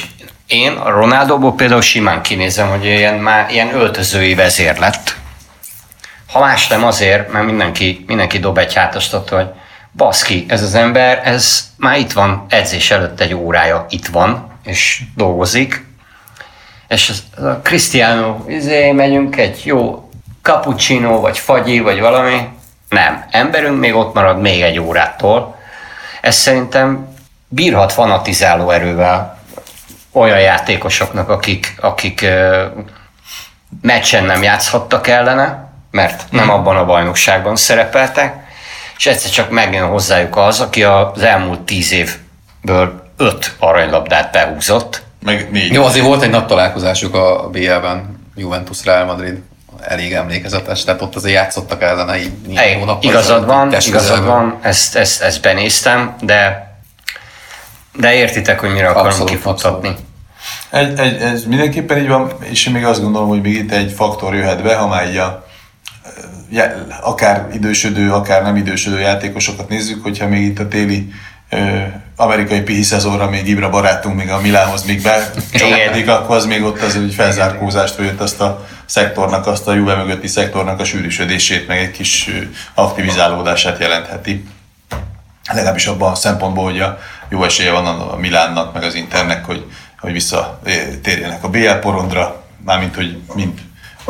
Én 0.46 0.72
a 0.72 0.90
Ronaldóból 0.90 1.54
például 1.54 1.80
simán 1.80 2.22
kinézem, 2.22 2.68
hogy 2.68 2.84
ilyen, 2.84 3.14
már 3.14 3.50
ilyen 3.50 3.74
öltözői 3.74 4.34
vezér 4.34 4.78
lett. 4.78 5.16
Ha 6.32 6.40
más 6.40 6.68
nem 6.68 6.84
azért, 6.84 7.32
mert 7.32 7.44
mindenki, 7.44 8.04
mindenki 8.06 8.38
dob 8.38 8.58
egy 8.58 8.74
hátast 8.74 9.12
hogy 9.12 9.48
baszki, 9.92 10.44
ez 10.48 10.62
az 10.62 10.74
ember, 10.74 11.20
ez 11.24 11.70
már 11.76 11.98
itt 11.98 12.12
van, 12.12 12.46
edzés 12.48 12.90
előtt 12.90 13.20
egy 13.20 13.34
órája 13.34 13.86
itt 13.88 14.06
van, 14.06 14.58
és 14.64 15.02
dolgozik, 15.16 15.84
és 16.88 17.08
az, 17.08 17.44
a 17.44 17.60
Cristiano, 17.62 18.44
izé, 18.48 18.92
megyünk 18.92 19.36
egy 19.36 19.60
jó 19.64 20.10
cappuccino, 20.42 21.20
vagy 21.20 21.38
fagyi, 21.38 21.80
vagy 21.80 22.00
valami. 22.00 22.48
Nem, 22.88 23.24
emberünk 23.30 23.80
még 23.80 23.94
ott 23.94 24.14
marad 24.14 24.40
még 24.40 24.62
egy 24.62 24.78
órától. 24.78 25.58
Ez 26.20 26.36
szerintem 26.36 27.08
bírhat 27.48 27.92
fanatizáló 27.92 28.70
erővel 28.70 29.38
olyan 30.12 30.40
játékosoknak, 30.40 31.28
akik, 31.28 31.74
akik 31.80 32.26
meccsen 33.82 34.24
nem 34.24 34.42
játszhattak 34.42 35.06
ellene, 35.08 35.69
mert 35.90 36.24
nem 36.30 36.50
abban 36.50 36.76
a 36.76 36.84
bajnokságban 36.84 37.56
szerepeltek, 37.56 38.34
és 38.96 39.06
egyszer 39.06 39.30
csak 39.30 39.50
megjön 39.50 39.88
hozzájuk 39.88 40.36
az, 40.36 40.60
aki 40.60 40.82
az 40.84 41.22
elmúlt 41.22 41.60
tíz 41.60 41.92
évből 41.92 43.12
öt 43.16 43.54
aranylabdát 43.58 44.32
behúzott, 44.32 45.02
Meg 45.24 45.48
négy. 45.50 45.72
Jó, 45.72 45.84
azért 45.84 46.04
volt 46.04 46.22
egy 46.22 46.30
nagy 46.30 46.46
találkozásuk 46.46 47.14
a 47.14 47.48
BL-ben, 47.52 48.18
Juventus 48.36 48.84
Real 48.84 49.04
Madrid, 49.04 49.38
elég 49.80 50.12
emlékezetes, 50.12 50.84
tehát 50.84 51.02
ott 51.02 51.16
azért 51.16 51.34
játszottak 51.34 51.82
ellene 51.82 52.18
így 52.18 52.32
négy 52.46 52.74
hónappal 52.78 53.10
igazad 53.10 53.46
van, 53.46 53.74
igazad 53.86 54.24
van, 54.24 54.58
ezt, 54.62 54.96
ezt, 54.96 55.22
ezt 55.22 55.42
benéztem, 55.42 56.14
de 56.20 56.68
de 57.92 58.14
értitek, 58.14 58.60
hogy 58.60 58.72
mire 58.72 58.88
akarom 58.88 59.06
Abszolút, 59.06 59.30
kifutatni. 59.30 59.96
Egy, 60.70 60.98
egy, 60.98 61.22
ez 61.22 61.44
mindenképpen 61.44 61.98
így 61.98 62.08
van, 62.08 62.32
és 62.40 62.66
én 62.66 62.72
még 62.72 62.84
azt 62.84 63.00
gondolom, 63.02 63.28
hogy 63.28 63.40
még 63.40 63.54
itt 63.54 63.72
egy 63.72 63.92
faktor 63.92 64.34
jöhet 64.34 64.62
be, 64.62 64.74
ha 64.74 64.86
már 64.86 65.08
így 65.08 65.16
a, 65.16 65.46
akár 67.00 67.48
idősödő, 67.52 68.12
akár 68.12 68.42
nem 68.42 68.56
idősödő 68.56 68.98
játékosokat 68.98 69.68
nézzük, 69.68 70.02
hogyha 70.02 70.28
még 70.28 70.42
itt 70.42 70.58
a 70.58 70.68
téli 70.68 71.12
amerikai 72.16 72.60
pihi 72.60 72.82
szezonra 72.82 73.30
még 73.30 73.48
Ibra 73.48 73.70
barátunk 73.70 74.16
még 74.16 74.30
a 74.30 74.40
Milánhoz 74.40 74.84
még 74.84 75.02
becsapódik, 75.02 76.08
akkor 76.08 76.36
az 76.36 76.46
még 76.46 76.62
ott 76.62 76.82
az 76.82 76.96
egy 76.96 77.14
felzárkózást, 77.14 77.96
vagy 77.96 78.06
ott 78.06 78.20
azt 78.20 78.40
a 78.40 78.66
szektornak, 78.84 79.46
azt 79.46 79.68
a 79.68 79.74
Juve 79.74 79.94
mögötti 79.94 80.26
szektornak 80.26 80.80
a 80.80 80.84
sűrűsödését, 80.84 81.66
meg 81.66 81.78
egy 81.78 81.90
kis 81.90 82.30
aktivizálódását 82.74 83.78
jelentheti. 83.78 84.44
Legalábbis 85.52 85.86
abban 85.86 86.10
a 86.10 86.14
szempontból, 86.14 86.64
hogy 86.64 86.80
a 86.80 86.98
jó 87.28 87.44
esélye 87.44 87.72
van 87.72 87.86
a 87.86 88.16
Milánnak, 88.16 88.72
meg 88.74 88.82
az 88.82 88.94
Internek, 88.94 89.44
hogy, 89.44 89.64
hogy 90.00 90.12
visszatérjenek 90.12 91.44
a 91.44 91.48
BL 91.48 91.70
porondra, 91.70 92.44
mármint, 92.64 92.94
hogy 92.94 93.18
mind 93.34 93.52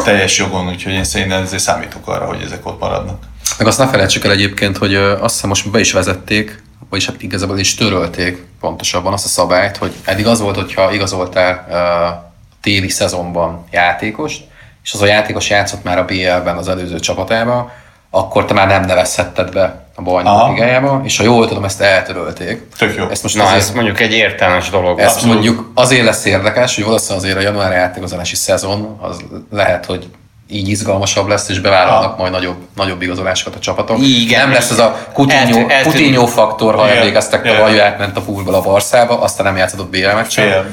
teljes 0.03 0.39
jogon, 0.39 0.69
úgyhogy 0.69 0.93
én 0.93 1.05
szerintem 1.05 1.43
ezért 1.43 1.63
számítok 1.63 2.09
arra, 2.09 2.25
hogy 2.25 2.43
ezek 2.43 2.67
ott 2.67 2.81
maradnak. 2.81 3.23
Meg 3.59 3.67
azt 3.67 3.79
ne 3.79 3.89
felejtsük 3.89 4.25
el 4.25 4.31
egyébként, 4.31 4.77
hogy 4.77 4.95
azt 4.95 5.35
hiszem 5.35 5.49
most 5.49 5.71
be 5.71 5.81
is 5.81 5.93
vezették, 5.93 6.63
vagyis 6.91 7.07
hát 7.07 7.23
igazából 7.23 7.59
is 7.59 7.75
törölték 7.75 8.45
pontosabban 8.61 9.13
azt 9.13 9.25
a 9.25 9.29
szabályt, 9.29 9.77
hogy 9.77 9.93
eddig 10.05 10.27
az 10.27 10.41
volt, 10.41 10.57
hogyha 10.57 10.93
igazoltál 10.93 11.67
uh, 11.69 12.31
téli 12.61 12.89
szezonban 12.89 13.65
játékost, 13.71 14.45
és 14.83 14.93
az 14.93 15.03
a 15.03 15.07
játékos 15.07 15.51
játszott 15.51 15.85
már 15.85 15.99
a 15.99 16.05
BL-ben 16.05 16.57
az 16.57 16.69
előző 16.69 17.01
csapatába, 17.01 17.73
akkor 18.11 18.45
te 18.45 18.55
már 18.55 18.67
nem 18.67 18.85
nevezhetted 18.85 19.53
be 19.53 19.90
a 20.01 20.11
bajnok 20.11 20.33
Aha. 20.33 20.53
ligájába, 20.53 21.01
és 21.05 21.17
ha 21.17 21.25
jól 21.25 21.49
tudom, 21.49 21.65
ezt 21.65 21.81
eltörölték. 21.81 22.63
Tök 22.79 22.95
jó. 22.97 23.05
Ezt 23.11 23.23
most 23.23 23.37
Na, 23.37 23.43
azért, 23.43 23.59
ez 23.59 23.71
mondjuk 23.71 24.01
egy 24.01 24.13
értelmes 24.13 24.71
dolog. 24.71 24.99
ezt 25.01 25.15
abszolút. 25.15 25.35
mondjuk 25.35 25.71
azért 25.75 26.05
lesz 26.05 26.25
érdekes, 26.25 26.75
hogy 26.75 26.85
valószínűleg 26.85 27.25
azért 27.25 27.37
a 27.39 27.41
januári 27.41 27.75
játékozási 27.75 28.35
szezon 28.37 28.99
az 29.01 29.17
lehet, 29.51 29.87
hogy 29.87 30.07
így 30.51 30.69
izgalmasabb 30.69 31.27
lesz, 31.29 31.49
és 31.49 31.61
bevállalnak 31.61 32.19
majd 32.19 32.33
nagyobb, 32.33 32.57
nagyobb 32.77 33.03
igazolásokat 33.03 33.55
a 33.55 33.59
csapatok. 33.59 33.99
Igen. 34.01 34.41
Nem 34.41 34.53
lesz 34.53 34.71
ez 34.71 34.79
a 34.79 34.97
Coutinho, 35.13 35.41
Eltű- 35.43 35.71
eltűnik. 35.71 35.83
Coutinho 35.83 36.27
faktor, 36.27 36.75
ha 36.75 36.89
emlékeztek, 36.91 37.43
tavaly 37.43 37.75
ő 37.75 37.81
átment 37.81 38.17
a 38.17 38.21
poolból 38.21 38.55
a 38.55 38.61
Barszába, 38.61 39.21
aztán 39.21 39.47
nem 39.47 39.57
játszhatott 39.57 39.91
BL 39.91 40.15
meccsen. 40.15 40.73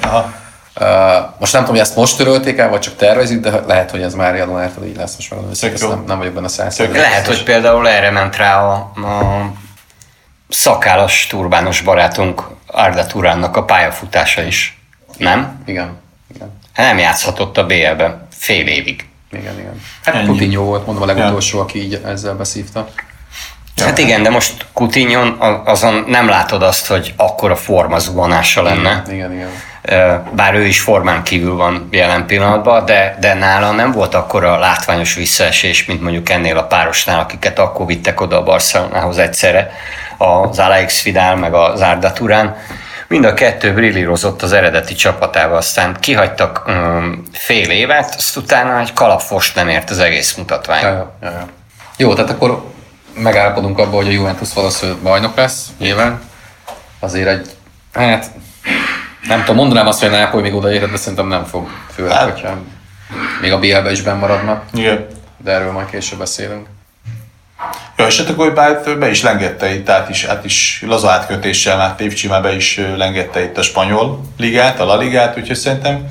Most 1.39 1.53
nem 1.53 1.61
tudom, 1.61 1.75
hogy 1.75 1.79
ezt 1.79 1.95
most 1.95 2.17
törölték 2.17 2.57
el, 2.57 2.69
vagy 2.69 2.79
csak 2.79 2.95
tervezik, 2.95 3.39
de 3.39 3.61
lehet, 3.67 3.91
hogy 3.91 4.01
ez 4.01 4.13
már 4.13 4.35
januártól 4.35 4.85
így 4.85 4.95
lesz. 4.95 5.15
Most 5.15 5.29
megmondom, 5.29 5.59
hogy 5.59 5.89
nem, 5.89 6.03
nem 6.07 6.17
vagyok 6.17 6.33
benne 6.33 6.47
száz 6.47 6.79
Lehet, 6.79 7.27
hogy 7.27 7.43
például 7.43 7.87
erre 7.87 8.11
ment 8.11 8.35
rá 8.35 8.61
a, 8.61 8.73
a 8.95 9.51
szakálas 10.49 11.27
turbános 11.27 11.81
barátunk 11.81 12.43
Arda 12.65 13.05
Turánnak 13.05 13.55
a 13.55 13.63
pályafutása 13.63 14.41
is. 14.41 14.81
Nem? 15.17 15.61
Igen. 15.65 15.97
igen. 16.35 16.59
Hát 16.73 16.87
nem 16.87 16.97
játszhatott 16.97 17.57
a 17.57 17.65
BL-ben 17.65 18.27
fél 18.31 18.67
évig. 18.67 19.05
Igen, 19.31 19.59
igen. 19.59 19.81
Hát 20.03 20.25
Coutinho 20.25 20.63
volt, 20.63 20.85
mondom 20.85 21.03
a 21.03 21.05
legutolsó, 21.05 21.57
ja. 21.57 21.63
aki 21.63 21.83
így 21.83 22.01
ezzel 22.05 22.35
beszívta. 22.35 22.87
Ja. 23.75 23.85
Hát 23.85 23.97
igen, 23.97 24.23
de 24.23 24.29
most 24.29 24.65
Coutinho 24.73 25.35
azon 25.65 26.03
nem 26.07 26.27
látod 26.27 26.63
azt, 26.63 26.87
hogy 26.87 27.13
akkora 27.17 27.55
formazuvanása 27.55 28.61
lenne. 28.61 29.03
Igen, 29.05 29.15
igen, 29.15 29.33
igen 29.33 29.49
bár 30.31 30.53
ő 30.53 30.65
is 30.65 30.81
formán 30.81 31.23
kívül 31.23 31.55
van 31.55 31.87
jelen 31.91 32.25
pillanatban, 32.25 32.85
de, 32.85 33.17
de 33.19 33.33
nála 33.33 33.71
nem 33.71 33.91
volt 33.91 34.13
akkora 34.13 34.59
látványos 34.59 35.13
visszaesés, 35.13 35.85
mint 35.85 36.01
mondjuk 36.01 36.29
ennél 36.29 36.57
a 36.57 36.63
párosnál, 36.63 37.19
akiket 37.19 37.59
akkor 37.59 37.85
vittek 37.85 38.21
oda 38.21 38.37
a 38.37 38.43
Barcelonához 38.43 39.17
egyszerre, 39.17 39.71
az 40.17 40.59
Alex 40.59 41.03
Vidal 41.03 41.35
meg 41.35 41.53
az 41.53 41.81
Arda 41.81 42.13
Turán. 42.13 42.55
Mind 43.07 43.25
a 43.25 43.33
kettő 43.33 43.73
brillírozott 43.73 44.41
az 44.41 44.53
eredeti 44.53 44.93
csapatával, 44.93 45.57
aztán 45.57 45.97
kihagytak 45.99 46.63
um, 46.67 47.23
fél 47.33 47.69
évet, 47.69 48.15
azt 48.17 48.37
utána 48.37 48.79
egy 48.79 48.93
kalapfost 48.93 49.55
nem 49.55 49.69
ért 49.69 49.89
az 49.89 49.99
egész 49.99 50.35
mutatvány. 50.35 50.83
Ja, 50.83 51.15
ja, 51.21 51.29
ja. 51.29 51.47
Jó, 51.97 52.13
tehát 52.13 52.29
akkor 52.29 52.63
megállapodunk 53.13 53.77
abban, 53.77 53.93
hogy 53.93 54.07
a 54.07 54.11
Juventus 54.11 54.53
valószínűleg 54.53 55.01
bajnok 55.01 55.35
lesz, 55.35 55.67
nyilván. 55.79 56.21
Azért 56.99 57.27
egy, 57.27 57.49
hát 57.93 58.25
nem 59.27 59.39
tudom, 59.39 59.55
mondanám 59.55 59.87
azt, 59.87 59.99
hogy 59.99 60.13
a 60.13 60.17
Nápoly 60.17 60.41
még 60.41 60.53
odaérhet, 60.53 60.91
de 60.91 60.97
szerintem 60.97 61.27
nem 61.27 61.45
fog. 61.45 61.69
Főleg, 61.93 62.17
hát. 62.17 62.31
hogyha 62.31 62.57
még 63.41 63.51
a 63.51 63.59
BL-be 63.59 63.91
is 63.91 64.01
benn 64.01 64.17
maradnak. 64.17 64.63
Igen. 64.73 65.07
De 65.43 65.51
erről 65.51 65.71
majd 65.71 65.89
később 65.89 66.19
beszélünk. 66.19 66.67
Ja, 67.97 68.05
és 68.05 68.17
hát 68.17 68.29
akkor 68.29 68.53
bár 68.53 68.97
be 68.99 69.09
is 69.09 69.21
lengette 69.21 69.73
itt, 69.73 69.89
át 69.89 70.09
is, 70.09 70.23
át 70.23 70.45
is 70.45 70.83
laza 70.87 71.09
átkötéssel 71.09 71.77
már 71.77 71.95
Tévcsimá 71.95 72.39
be 72.39 72.55
is 72.55 72.79
lengette 72.97 73.43
itt 73.43 73.57
a 73.57 73.61
spanyol 73.61 74.21
ligát, 74.37 74.79
a 74.79 74.85
La 74.85 74.97
Ligát, 74.97 75.37
úgyhogy 75.37 75.55
szerintem 75.55 76.09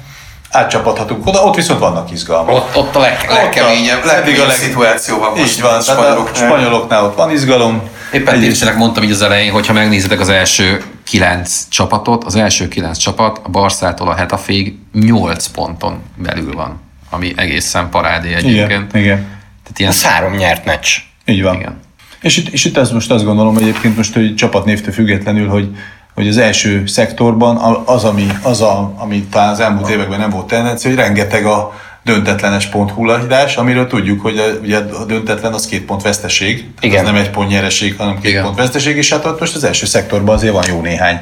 átcsapathatunk 0.51 1.27
oda, 1.27 1.43
ott 1.43 1.55
viszont 1.55 1.79
vannak 1.79 2.11
izgalmak. 2.11 2.55
Ott, 2.55 2.77
ott 2.77 2.95
a 2.95 2.99
leg, 2.99 3.27
legkeményebb, 3.29 4.05
legkeményebb 4.05 4.51
szituáció 4.51 5.19
van 5.19 5.31
most. 5.31 5.57
Így 5.57 5.63
van, 5.63 5.75
a 5.75 5.81
spanyolok, 5.81 6.31
a 6.33 6.35
spanyoloknál 6.35 7.05
ott 7.05 7.17
van 7.17 7.31
izgalom. 7.31 7.91
Éppen 8.13 8.41
Tévcsinek 8.41 8.77
mondtam 8.77 9.03
így 9.03 9.11
az 9.11 9.23
elején, 9.23 9.53
hogy 9.53 9.67
ha 9.67 9.73
megnézitek 9.73 10.21
az 10.21 10.29
első 10.29 10.85
kilenc 11.07 11.69
csapatot, 11.69 12.25
az 12.25 12.35
első 12.35 12.69
kilenc 12.69 12.99
csapat 12.99 13.41
a 13.43 13.49
Barszától 13.49 14.09
a 14.09 14.15
Hetaféig 14.15 14.75
8 14.93 15.47
ponton 15.47 15.99
belül 16.17 16.53
van, 16.53 16.81
ami 17.11 17.33
egészen 17.37 17.91
parádé 17.91 18.35
egyébként. 18.35 18.95
Igen, 18.95 19.03
igen. 19.03 19.19
Tehát 19.63 19.79
ilyen... 19.79 19.91
Az 19.91 20.03
három 20.03 20.35
nyert 20.35 20.65
meccs. 20.65 20.87
Így 21.25 21.43
van. 21.43 21.55
Igen. 21.55 21.81
És 22.21 22.37
itt, 22.37 22.49
és 22.49 22.65
itt 22.65 22.77
ez 22.77 22.91
most 22.91 23.11
azt 23.11 23.25
gondolom 23.25 23.57
egyébként 23.57 23.97
most, 23.97 24.15
hogy 24.15 24.35
csapatnévtől 24.35 24.93
függetlenül, 24.93 25.49
hogy 25.49 25.77
hogy 26.17 26.29
az 26.29 26.37
első 26.37 26.87
szektorban 26.87 27.83
az, 27.85 28.05
ami, 28.05 28.27
az 28.43 28.61
a, 28.61 28.95
ami 28.97 29.25
talán 29.31 29.51
az 29.51 29.61
elmúlt 29.61 29.89
években 29.89 30.19
nem 30.19 30.31
volt 30.31 30.47
tendencia, 30.47 30.91
hogy 30.91 30.99
rengeteg 30.99 31.47
a 31.47 31.73
döntetlenes 32.07 32.67
pont 32.67 32.91
hullahidás, 32.91 33.57
amiről 33.57 33.87
tudjuk, 33.87 34.21
hogy 34.21 34.39
a, 34.39 34.45
ugye 34.63 34.79
a 34.79 35.05
döntetlen 35.05 35.53
az 35.53 35.67
két 35.67 35.85
pont 35.85 36.03
veszteség, 36.03 36.71
Igen. 36.81 37.05
az 37.05 37.11
nem 37.11 37.21
egy 37.21 37.31
pont 37.31 37.49
nyereség, 37.49 37.97
hanem 37.97 38.21
két 38.21 38.31
Igen. 38.31 38.43
pont 38.43 38.57
veszteség, 38.57 38.97
és 38.97 39.13
hát 39.13 39.25
ott 39.25 39.41
most 39.41 39.55
az 39.55 39.65
első 39.65 39.87
szektorban 39.87 40.35
azért 40.35 40.53
van 40.53 40.65
jó 40.69 40.81
néhány. 40.81 41.21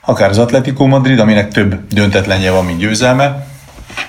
Akár 0.00 0.28
az 0.28 0.38
Atletico 0.38 0.86
Madrid, 0.86 1.18
aminek 1.18 1.52
több 1.52 1.86
döntetlenje 1.88 2.50
van, 2.50 2.64
mint 2.64 2.78
győzelme. 2.78 3.46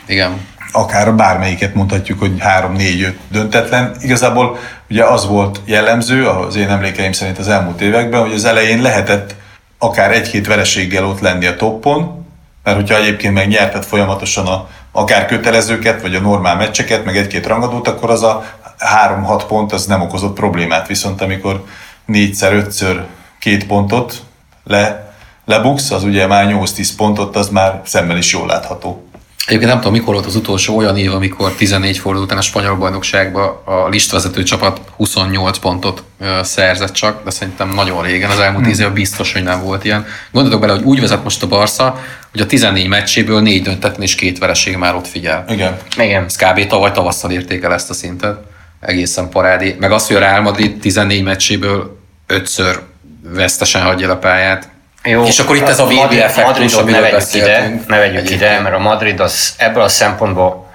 Igen. 0.05 0.31
Akár 0.71 1.15
bármelyiket 1.15 1.73
mondhatjuk, 1.73 2.19
hogy 2.19 2.31
három, 2.39 2.73
négy, 2.73 3.01
öt 3.01 3.17
döntetlen. 3.31 3.95
Igazából 4.01 4.57
ugye 4.89 5.03
az 5.03 5.27
volt 5.27 5.59
jellemző, 5.65 6.27
az 6.27 6.55
én 6.55 6.69
emlékeim 6.69 7.11
szerint 7.11 7.37
az 7.37 7.47
elmúlt 7.47 7.81
években, 7.81 8.21
hogy 8.21 8.33
az 8.33 8.45
elején 8.45 8.81
lehetett 8.81 9.35
akár 9.77 10.11
egy-két 10.11 10.47
vereséggel 10.47 11.05
ott 11.05 11.19
lenni 11.19 11.45
a 11.45 11.55
toppon, 11.55 12.25
mert 12.63 12.77
hogyha 12.77 12.97
egyébként 12.97 13.33
meg 13.33 13.47
nyerted 13.47 13.83
folyamatosan 13.83 14.47
a, 14.47 14.67
akár 14.95 15.25
kötelezőket, 15.25 16.01
vagy 16.01 16.15
a 16.15 16.19
normál 16.19 16.55
meccseket, 16.55 17.05
meg 17.05 17.17
egy-két 17.17 17.47
rangadót, 17.47 17.87
akkor 17.87 18.09
az 18.09 18.23
a 18.23 18.45
3-6 18.79 19.43
pont 19.47 19.71
az 19.71 19.85
nem 19.85 20.01
okozott 20.01 20.33
problémát. 20.33 20.87
Viszont 20.87 21.21
amikor 21.21 21.65
négyszer, 22.05 22.53
ötször 22.53 23.03
két 23.39 23.67
pontot 23.67 24.23
le, 24.63 25.13
lebuksz, 25.45 25.91
az 25.91 26.03
ugye 26.03 26.27
már 26.27 26.47
8-10 26.49 26.89
pontot, 26.97 27.35
az 27.35 27.49
már 27.49 27.81
szemmel 27.85 28.17
is 28.17 28.33
jól 28.33 28.47
látható. 28.47 29.07
Egyébként 29.45 29.71
nem 29.71 29.79
tudom, 29.79 29.93
mikor 29.93 30.13
volt 30.13 30.25
az 30.25 30.35
utolsó 30.35 30.77
olyan 30.77 30.97
év, 30.97 31.13
amikor 31.13 31.51
14 31.51 31.97
forduló 31.97 32.23
után 32.23 32.37
a 32.37 32.41
spanyol 32.41 32.75
bajnokságban 32.75 33.61
a 33.65 33.87
listvezető 33.87 34.43
csapat 34.43 34.81
28 34.95 35.57
pontot 35.57 36.03
szerzett 36.41 36.91
csak, 36.91 37.23
de 37.23 37.29
szerintem 37.29 37.69
nagyon 37.69 38.03
régen, 38.03 38.29
az 38.29 38.39
elmúlt 38.39 38.63
10 38.63 38.81
hmm. 38.81 38.93
biztos, 38.93 39.33
hogy 39.33 39.43
nem 39.43 39.63
volt 39.63 39.83
ilyen. 39.83 40.05
Gondoltok 40.31 40.59
bele, 40.59 40.73
hogy 40.73 40.83
úgy 40.83 40.99
vezet 40.99 41.23
most 41.23 41.43
a 41.43 41.47
Barca, 41.47 41.99
hogy 42.31 42.41
a 42.41 42.45
14 42.45 42.87
meccséből 42.87 43.41
négy 43.41 43.61
döntetlen 43.61 44.01
és 44.01 44.15
két 44.15 44.37
vereség 44.37 44.75
már 44.75 44.95
ott 44.95 45.07
figyel. 45.07 45.45
Igen. 45.49 45.77
Igen. 45.97 46.23
Ez 46.23 46.35
kb. 46.35 46.67
tavaly 46.67 46.91
tavasszal 46.91 47.31
érték 47.31 47.63
el 47.63 47.73
ezt 47.73 47.89
a 47.89 47.93
szintet. 47.93 48.39
Egészen 48.79 49.29
parádi. 49.29 49.75
Meg 49.79 49.91
az, 49.91 50.07
hogy 50.07 50.15
a 50.15 50.19
Real 50.19 50.41
Madrid 50.41 50.79
14 50.79 51.23
meccséből 51.23 51.99
ötször 52.27 52.81
vesztesen 53.23 53.81
hagyja 53.81 54.11
a 54.11 54.17
pályát, 54.17 54.69
jó, 55.03 55.23
és 55.23 55.39
akkor 55.39 55.55
itt 55.55 55.67
ez 55.67 55.79
a 55.79 55.85
VB 55.85 56.11
effektus, 56.11 56.73
amiről 56.73 57.01
ne 57.01 57.09
vegyük 57.09 57.33
ide, 57.33 57.73
ne 57.87 57.97
vegyük 57.97 58.29
ide, 58.29 58.59
mert 58.59 58.75
a 58.75 58.79
Madrid 58.79 59.19
az 59.19 59.53
ebből 59.57 59.83
a 59.83 59.87
szempontból 59.87 60.71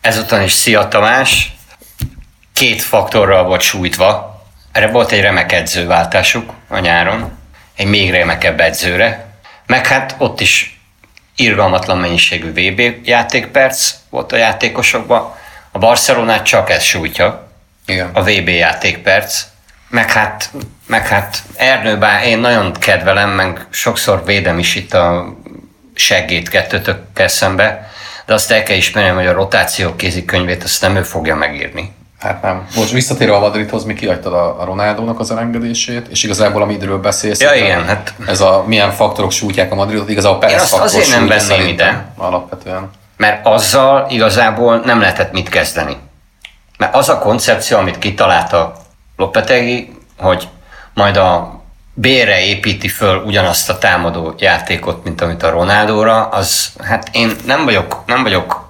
ezután 0.00 0.42
is 0.42 0.52
Szia 0.52 0.88
Tamás. 0.88 1.52
Két 2.52 2.82
faktorral 2.82 3.44
volt 3.44 3.60
sújtva. 3.60 4.42
Erre 4.72 4.86
volt 4.86 5.12
egy 5.12 5.20
remek 5.20 5.52
edzőváltásuk 5.52 6.52
a 6.68 6.78
nyáron, 6.78 7.38
egy 7.76 7.86
még 7.86 8.10
remekebb 8.10 8.60
edzőre, 8.60 9.26
meg 9.66 9.86
hát 9.86 10.14
ott 10.18 10.40
is 10.40 10.80
irgalmatlan 11.36 11.98
mennyiségű 11.98 12.52
VB 12.52 13.06
játékperc 13.06 13.94
volt 14.10 14.32
a 14.32 14.36
játékosokban. 14.36 15.34
A 15.70 15.78
Barcelonát 15.78 16.44
csak 16.44 16.70
ez 16.70 16.82
sújtja, 16.82 17.50
Igen. 17.86 18.10
a 18.12 18.22
VB 18.22 18.48
játékperc, 18.48 19.44
meg 19.88 20.10
hát, 20.10 20.50
meg 20.90 21.06
hát 21.06 21.42
Ernőbá 21.56 22.24
én 22.24 22.38
nagyon 22.38 22.72
kedvelem, 22.72 23.30
meg 23.30 23.66
sokszor 23.70 24.22
védem 24.24 24.58
is 24.58 24.74
itt 24.74 24.94
a 24.94 25.34
seggét 25.94 26.48
kettőtökkel 26.48 27.28
szembe, 27.28 27.90
de 28.26 28.34
azt 28.34 28.50
el 28.50 28.62
kell 28.62 28.76
ismernem, 28.76 29.14
hogy 29.14 29.26
a 29.26 29.32
rotáció 29.32 29.96
kézikönyvét 29.96 30.62
azt 30.62 30.80
nem 30.82 30.96
ő 30.96 31.02
fogja 31.02 31.36
megírni. 31.36 31.92
Hát 32.18 32.42
nem. 32.42 32.66
Most 32.76 32.90
visszatérve 32.90 33.34
a 33.34 33.40
Madridhoz, 33.40 33.84
mi 33.84 33.94
kihagytad 33.94 34.32
a, 34.32 34.60
a 34.60 34.64
Ronaldónak 34.64 35.20
az 35.20 35.30
elengedését, 35.30 36.06
és 36.08 36.22
igazából 36.22 36.62
amiről 36.62 36.98
beszélsz, 36.98 37.40
ja, 37.40 37.54
igen, 37.54 37.86
hát... 37.86 38.14
ez 38.26 38.40
a 38.40 38.64
milyen 38.66 38.90
faktorok 38.90 39.32
sújtják 39.32 39.72
a 39.72 39.74
Madridot, 39.74 40.08
igazából 40.08 40.38
Perez 40.38 40.54
Én 40.54 40.60
azt 40.60 40.70
faktor 40.70 40.86
azért 40.86 41.10
nem 41.10 41.26
venném 41.26 41.66
ide, 41.66 42.12
alapvetően. 42.16 42.90
Mert 43.16 43.46
azzal 43.46 44.06
igazából 44.10 44.82
nem 44.84 45.00
lehetett 45.00 45.32
mit 45.32 45.48
kezdeni. 45.48 45.96
Mert 46.78 46.94
az 46.94 47.08
a 47.08 47.18
koncepció, 47.18 47.78
amit 47.78 47.98
kitalálta 47.98 48.72
Lopetegi, 49.16 49.92
hogy 50.18 50.48
majd 51.00 51.16
a 51.16 51.60
bére 51.94 52.40
építi 52.44 52.88
föl 52.88 53.22
ugyanazt 53.24 53.70
a 53.70 53.78
támadó 53.78 54.34
játékot, 54.38 55.04
mint 55.04 55.20
amit 55.20 55.42
a 55.42 55.50
Ronaldóra, 55.50 56.28
az 56.28 56.72
hát 56.78 57.08
én 57.12 57.36
nem 57.46 57.64
vagyok, 57.64 58.02
nem 58.06 58.22
vagyok 58.22 58.68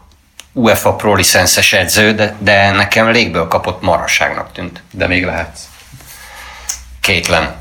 UEFA 0.52 0.94
Pro 0.94 1.14
licenszes 1.14 1.72
edző, 1.72 2.12
de, 2.12 2.36
de 2.38 2.70
nekem 2.70 3.10
légből 3.10 3.48
kapott 3.48 3.82
maraságnak 3.82 4.52
tűnt. 4.52 4.82
De 4.90 5.06
még 5.06 5.24
lehet. 5.24 5.58
Kétlem. 7.00 7.54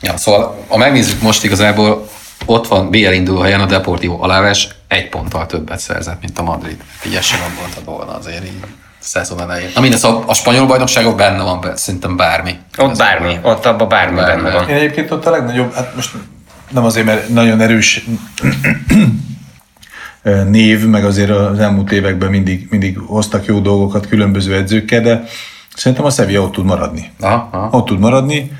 Ja, 0.00 0.16
szóval, 0.16 0.64
ha 0.68 0.76
megnézzük 0.76 1.22
most 1.22 1.44
igazából, 1.44 2.08
ott 2.46 2.68
van 2.68 2.90
BL 2.90 2.96
induló 2.96 3.40
helyen 3.40 3.60
a 3.60 3.66
Deportivo 3.66 4.22
Aláves 4.22 4.68
egy 4.88 5.08
ponttal 5.08 5.46
többet 5.46 5.78
szerzett, 5.78 6.20
mint 6.20 6.38
a 6.38 6.42
Madrid. 6.42 6.82
Így 7.06 7.22
sem 7.22 7.40
gondoltad 7.40 7.84
volna 7.84 8.16
azért 8.16 8.44
így 8.44 8.60
szezon 9.06 9.40
elején. 9.40 9.70
Na 9.74 9.80
mindez, 9.80 10.04
a, 10.04 10.22
a 10.26 10.34
spanyol 10.34 10.66
bajnokságok 10.66 11.16
benne 11.16 11.42
van, 11.42 11.76
szerintem 11.76 12.16
bármi. 12.16 12.56
Ott 12.78 12.96
bármi, 12.96 13.38
ott 13.42 13.66
abban 13.66 13.88
bármi, 13.88 14.16
bármi 14.16 14.42
benne 14.42 14.54
van. 14.54 14.68
Én 14.68 14.74
egyébként 14.74 15.10
ott 15.10 15.26
a 15.26 15.30
legnagyobb, 15.30 15.74
hát 15.74 15.94
most 15.94 16.10
nem 16.70 16.84
azért, 16.84 17.06
mert 17.06 17.28
nagyon 17.28 17.60
erős 17.60 18.04
név, 20.48 20.86
meg 20.86 21.04
azért 21.04 21.30
az 21.30 21.58
elmúlt 21.58 21.92
években 21.92 22.30
mindig, 22.30 22.66
mindig 22.70 22.98
hoztak 22.98 23.44
jó 23.44 23.58
dolgokat 23.58 24.06
különböző 24.06 24.54
edzőkkel, 24.54 25.00
de 25.00 25.24
szerintem 25.76 26.06
a 26.06 26.10
Sevilla 26.10 26.40
ott 26.40 26.52
tud 26.52 26.64
maradni. 26.64 27.10
Aha, 27.20 27.48
aha. 27.52 27.68
Ott 27.76 27.86
tud 27.86 27.98
maradni. 27.98 28.52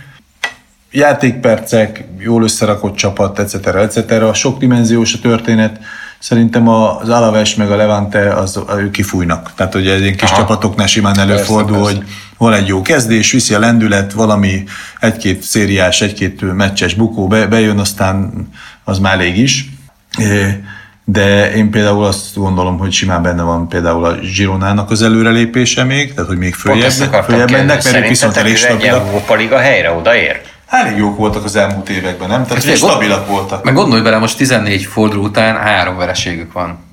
Játékpercek, 0.90 2.04
jól 2.18 2.42
összerakott 2.42 2.94
csapat, 2.96 3.38
etc. 3.38 3.66
etc. 3.66 4.10
A 4.10 4.34
sokdimenziós 4.34 5.14
a 5.14 5.18
történet. 5.18 5.80
Szerintem 6.18 6.68
az 6.68 7.08
Alaves 7.08 7.54
meg 7.54 7.70
a 7.70 7.76
Levante, 7.76 8.32
az, 8.32 8.60
ők 8.78 8.90
kifújnak. 8.90 9.52
Tehát, 9.54 9.72
hogy 9.72 9.86
egy 9.86 10.14
kis 10.14 10.30
Aha. 10.30 10.36
csapatoknál 10.36 10.86
simán 10.86 11.18
előfordul, 11.18 11.76
persze, 11.76 11.92
persze. 11.92 11.98
hogy 11.98 12.06
van 12.36 12.52
egy 12.52 12.66
jó 12.66 12.82
kezdés, 12.82 13.32
viszi 13.32 13.54
a 13.54 13.58
lendület, 13.58 14.12
valami 14.12 14.64
egy-két 15.00 15.42
szériás, 15.42 16.00
egy-két 16.00 16.54
meccses 16.54 16.94
bukó 16.94 17.26
be, 17.26 17.46
bejön, 17.46 17.78
aztán 17.78 18.48
az 18.84 18.98
már 18.98 19.14
elég 19.14 19.38
is. 19.38 19.68
de 21.04 21.54
én 21.54 21.70
például 21.70 22.04
azt 22.04 22.34
gondolom, 22.34 22.78
hogy 22.78 22.92
simán 22.92 23.22
benne 23.22 23.42
van 23.42 23.68
például 23.68 24.04
a 24.04 24.14
Gironának 24.14 24.90
az 24.90 25.02
előrelépése 25.02 25.84
még, 25.84 26.14
tehát 26.14 26.28
hogy 26.28 26.38
még 26.38 26.56
Pont 26.62 26.82
ezt 26.82 26.96
följebb, 26.96 27.24
följebb 27.24 27.50
mennek, 27.50 27.84
mert 27.84 27.96
ők 27.96 28.08
viszont 28.08 28.36
elég 28.36 28.56
stabilak. 28.56 29.06
Európa 29.06 29.34
Liga 29.34 29.58
helyre 29.58 29.90
odaér? 29.90 30.40
Elég 30.66 30.96
jók 30.96 31.16
voltak 31.16 31.44
az 31.44 31.56
elmúlt 31.56 31.88
években, 31.88 32.28
nem? 32.28 32.46
Tehát 32.46 32.64
gond- 32.64 32.76
stabilak 32.76 33.26
voltak. 33.28 33.64
Meg 33.64 33.74
gondolj 33.74 34.02
bele, 34.02 34.18
most 34.18 34.36
14 34.36 34.84
forduló 34.84 35.22
után 35.22 35.56
három 35.56 35.96
vereségük 35.96 36.52
van. 36.52 36.84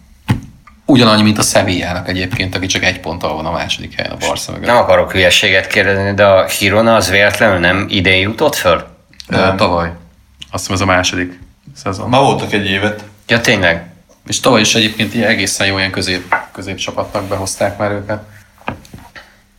Ugyanannyi, 0.85 1.21
mint 1.21 1.37
a 1.37 1.41
Sevillának 1.41 2.07
egyébként, 2.09 2.55
aki 2.55 2.65
csak 2.65 2.83
egy 2.83 2.99
ponttal 2.99 3.35
van 3.35 3.45
a 3.45 3.51
második 3.51 3.93
helyen 3.95 4.11
a 4.11 4.17
Barca 4.17 4.51
mögött. 4.51 4.67
Nem 4.67 4.77
akarok 4.77 5.11
hülyeséget 5.11 5.67
kérdezni, 5.67 6.13
de 6.13 6.25
a 6.25 6.45
Girona 6.59 6.95
az 6.95 7.09
véletlenül 7.09 7.57
nem 7.59 7.85
idén 7.89 8.19
jutott 8.19 8.55
föl? 8.55 8.87
Ö, 9.27 9.55
Tavaly. 9.55 9.91
Azt 10.51 10.67
hiszem 10.67 10.73
ez 10.75 10.81
a 10.81 10.85
második 10.85 11.39
szezon. 11.75 12.09
Ma 12.09 12.21
voltak 12.21 12.53
egy 12.53 12.65
évet. 12.65 13.03
Ja, 13.27 13.41
tényleg? 13.41 13.85
És 14.27 14.39
tavaly 14.39 14.61
is 14.61 14.75
egyébként 14.75 15.13
ilyen 15.13 15.27
egészen 15.29 15.67
jó 15.67 15.77
ilyen 15.77 15.91
közép, 15.91 16.35
középcsapatnak 16.51 17.23
behozták 17.23 17.77
már 17.77 17.91
őket. 17.91 18.23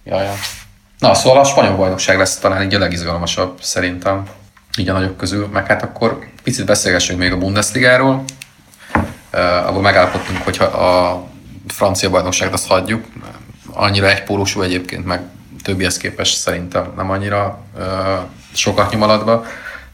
Ja, 0.04 0.22
ja. 0.22 0.34
Na, 1.04 1.14
szóval 1.14 1.40
a 1.40 1.44
spanyol 1.44 1.76
bajnokság 1.76 2.18
lesz 2.18 2.36
talán 2.36 2.62
így 2.62 2.74
a 2.74 2.78
legizgalmasabb 2.78 3.58
szerintem, 3.60 4.22
így 4.78 4.88
a 4.88 4.92
nagyok 4.92 5.16
közül. 5.16 5.48
Meg 5.52 5.66
hát 5.66 5.82
akkor 5.82 6.18
picit 6.42 6.64
beszélgessünk 6.64 7.18
még 7.18 7.32
a 7.32 7.38
Bundesligáról. 7.38 8.24
Uh, 9.32 9.66
abból 9.68 9.82
megállapodtunk, 9.82 10.42
hogy 10.42 10.56
ha 10.56 10.64
a 10.64 11.24
francia 11.68 12.10
bajnokságot 12.10 12.54
azt 12.54 12.66
hagyjuk. 12.66 13.04
Annyira 13.72 14.10
egypólusú 14.10 14.62
egyébként, 14.62 15.06
meg 15.06 15.20
többihez 15.62 15.96
képest 15.96 16.36
szerintem 16.36 16.92
nem 16.96 17.10
annyira 17.10 17.58
uh, 17.76 17.84
sokat 18.52 18.92
nyom 18.92 19.02
alatba. 19.02 19.44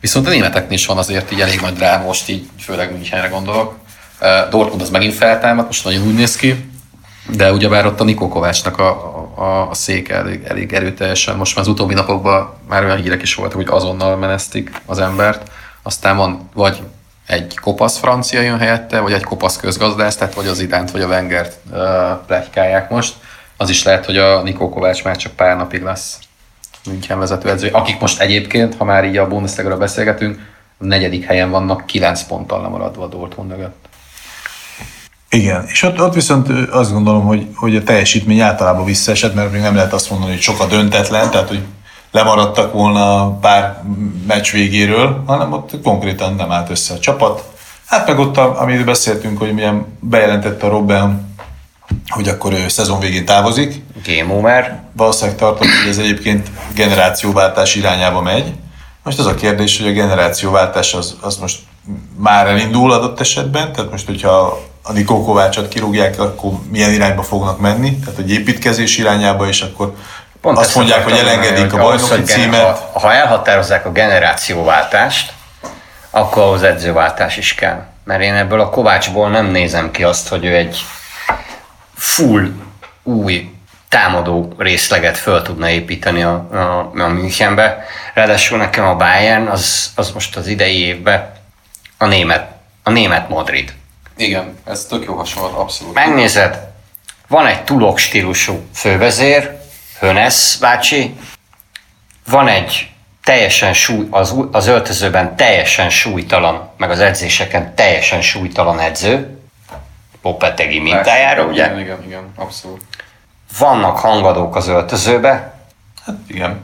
Viszont 0.00 0.26
a 0.26 0.30
németeknél 0.30 0.72
is 0.78 0.86
van 0.86 0.98
azért 0.98 1.32
így 1.32 1.40
elég 1.40 1.60
nagy 1.60 1.74
dráma, 1.74 2.04
most 2.04 2.28
így 2.28 2.48
főleg 2.60 2.92
Münchenre 2.92 3.28
gondolok. 3.28 3.74
Uh, 4.20 4.50
Dortmund 4.50 4.80
az 4.80 4.90
megint 4.90 5.14
feltámad, 5.14 5.66
most 5.66 5.84
nagyon 5.84 6.06
úgy 6.06 6.14
néz 6.14 6.36
ki, 6.36 6.69
de 7.28 7.52
ugyebár 7.52 7.86
ott 7.86 8.00
a 8.00 8.04
Nikó 8.04 8.28
Kovácsnak 8.28 8.78
a, 8.78 8.90
a, 9.34 9.70
a 9.70 9.74
széke 9.74 10.14
elég, 10.14 10.44
elég 10.44 10.72
erőteljesen. 10.72 11.36
Most 11.36 11.56
már 11.56 11.64
az 11.64 11.70
utóbbi 11.70 11.94
napokban 11.94 12.54
már 12.68 12.84
olyan 12.84 13.02
hírek 13.02 13.22
is 13.22 13.34
voltak, 13.34 13.56
hogy 13.56 13.68
azonnal 13.70 14.16
menesztik 14.16 14.70
az 14.86 14.98
embert. 14.98 15.50
Aztán 15.82 16.16
van 16.16 16.48
vagy 16.54 16.80
egy 17.26 17.58
kopasz 17.58 17.98
francia 17.98 18.40
jön 18.40 18.58
helyette, 18.58 19.00
vagy 19.00 19.12
egy 19.12 19.24
kopasz 19.24 19.56
közgazdász, 19.56 20.16
tehát 20.16 20.34
vagy 20.34 20.46
az 20.46 20.60
idánt, 20.60 20.90
vagy 20.90 21.02
a 21.02 21.06
Wengert 21.06 21.56
uh, 21.70 21.78
pletykálják 22.26 22.90
most. 22.90 23.14
Az 23.56 23.70
is 23.70 23.82
lehet, 23.82 24.04
hogy 24.04 24.16
a 24.16 24.42
Nikó 24.42 24.68
Kovács 24.68 25.04
már 25.04 25.16
csak 25.16 25.32
pár 25.32 25.56
napig 25.56 25.82
lesz 25.82 26.18
München 26.86 27.18
vezetőedző, 27.18 27.68
akik 27.72 28.00
most 28.00 28.20
egyébként, 28.20 28.76
ha 28.76 28.84
már 28.84 29.04
így 29.04 29.16
a 29.16 29.28
Bundesliga-ról 29.28 29.78
beszélgetünk, 29.78 30.38
a 30.78 30.84
negyedik 30.84 31.24
helyen 31.24 31.50
vannak, 31.50 31.86
kilenc 31.86 32.22
ponttal 32.22 32.62
lemaradva 32.62 33.04
a 33.04 33.08
Dortmund 33.08 33.50
mögött. 33.50 33.88
Igen, 35.30 35.64
és 35.66 35.82
ott, 35.82 36.00
ott 36.00 36.14
viszont 36.14 36.48
azt 36.70 36.92
gondolom, 36.92 37.24
hogy, 37.24 37.46
hogy 37.54 37.76
a 37.76 37.82
teljesítmény 37.82 38.40
általában 38.40 38.84
visszaesett, 38.84 39.34
mert 39.34 39.52
még 39.52 39.60
nem 39.60 39.74
lehet 39.74 39.92
azt 39.92 40.10
mondani, 40.10 40.32
hogy 40.32 40.40
sok 40.40 40.60
a 40.60 40.66
döntetlen, 40.66 41.30
tehát 41.30 41.48
hogy 41.48 41.62
lemaradtak 42.10 42.72
volna 42.72 43.30
pár 43.38 43.82
meccs 44.26 44.50
végéről, 44.50 45.22
hanem 45.26 45.52
ott 45.52 45.80
konkrétan 45.82 46.34
nem 46.34 46.50
állt 46.50 46.70
össze 46.70 46.94
a 46.94 46.98
csapat. 46.98 47.44
Hát 47.86 48.06
meg 48.06 48.18
ott, 48.18 48.36
amiről 48.36 48.84
beszéltünk, 48.84 49.38
hogy 49.38 49.54
milyen 49.54 49.86
bejelentette 50.00 50.66
a 50.66 50.70
Robben, 50.70 51.34
hogy 52.08 52.28
akkor 52.28 52.52
ő 52.52 52.68
szezon 52.68 53.00
végén 53.00 53.24
távozik, 53.24 53.82
Game 54.04 54.34
over. 54.34 54.82
valószínűleg 54.92 55.38
tartom, 55.38 55.68
hogy 55.82 55.90
ez 55.90 55.98
egyébként 55.98 56.50
generációváltás 56.74 57.74
irányába 57.74 58.20
megy. 58.20 58.52
Most 59.04 59.18
az 59.18 59.26
a 59.26 59.34
kérdés, 59.34 59.78
hogy 59.78 59.88
a 59.88 59.92
generációváltás 59.92 60.94
az, 60.94 61.16
az 61.20 61.36
most 61.36 61.58
már 62.16 62.46
elindul 62.46 62.92
adott 62.92 63.20
esetben, 63.20 63.72
tehát 63.72 63.90
most, 63.90 64.06
hogyha 64.06 64.60
a 64.82 64.92
Nikó 64.92 65.24
Kovácsot 65.24 65.68
kirúgják, 65.68 66.20
akkor 66.20 66.52
milyen 66.70 66.92
irányba 66.92 67.22
fognak 67.22 67.60
menni, 67.60 67.98
tehát 67.98 68.14
hogy 68.14 68.30
építkezés 68.30 68.98
irányába, 68.98 69.48
és 69.48 69.60
akkor 69.60 69.94
Pont 70.40 70.58
azt 70.58 70.74
mondják, 70.74 71.04
hogy 71.04 71.18
elengedik 71.18 71.72
a 71.72 71.76
bajnoki 71.76 72.22
címet. 72.22 72.60
Ha, 72.60 72.98
ha 72.98 73.12
elhatározzák 73.12 73.86
a 73.86 73.92
generációváltást, 73.92 75.32
akkor 76.10 76.42
ahhoz 76.42 76.62
edzőváltás 76.62 77.36
is 77.36 77.54
kell. 77.54 77.86
Mert 78.04 78.22
én 78.22 78.34
ebből 78.34 78.60
a 78.60 78.70
Kovácsból 78.70 79.30
nem 79.30 79.46
nézem 79.46 79.90
ki 79.90 80.04
azt, 80.04 80.28
hogy 80.28 80.44
ő 80.44 80.54
egy 80.56 80.84
full 81.94 82.50
új 83.02 83.50
támadó 83.88 84.54
részleget 84.58 85.18
föl 85.18 85.42
tudna 85.42 85.68
építeni 85.68 86.22
a, 86.22 86.32
a, 86.52 87.00
a 87.02 87.08
Münchenbe. 87.08 87.84
Ráadásul 88.14 88.58
nekem 88.58 88.84
a 88.84 88.96
Bayern 88.96 89.46
az, 89.46 89.92
az 89.94 90.10
most 90.10 90.36
az 90.36 90.46
idei 90.46 90.78
évben 90.78 91.32
a 91.98 92.06
német, 92.06 92.50
a 92.82 92.90
német 92.90 93.28
Madrid. 93.28 93.72
Igen, 94.20 94.58
ez 94.64 94.84
tök 94.84 95.04
jó 95.04 95.14
hasonlat, 95.14 95.52
abszolút. 95.52 95.94
Megnézed, 95.94 96.58
van 97.28 97.46
egy 97.46 97.64
tulok 97.64 97.98
stílusú 97.98 98.60
fővezér, 98.74 99.58
Hönes 99.98 100.56
bácsi, 100.60 101.16
van 102.28 102.48
egy 102.48 102.90
teljesen 103.24 103.72
súly, 103.72 104.06
az, 104.10 104.34
az 104.52 104.66
öltözőben 104.66 105.36
teljesen 105.36 105.90
súlytalan, 105.90 106.70
meg 106.76 106.90
az 106.90 107.00
edzéseken 107.00 107.74
teljesen 107.74 108.20
súlytalan 108.22 108.80
edző, 108.80 109.38
Popetegi 110.22 110.78
mintájára, 110.78 111.44
ugye? 111.44 111.64
Igen, 111.64 111.80
igen, 111.80 112.02
igen, 112.06 112.32
abszolút. 112.36 112.80
Vannak 113.58 113.98
hangadók 113.98 114.56
az 114.56 114.68
öltözőbe, 114.68 115.54
Hát 116.06 116.16
igen. 116.26 116.60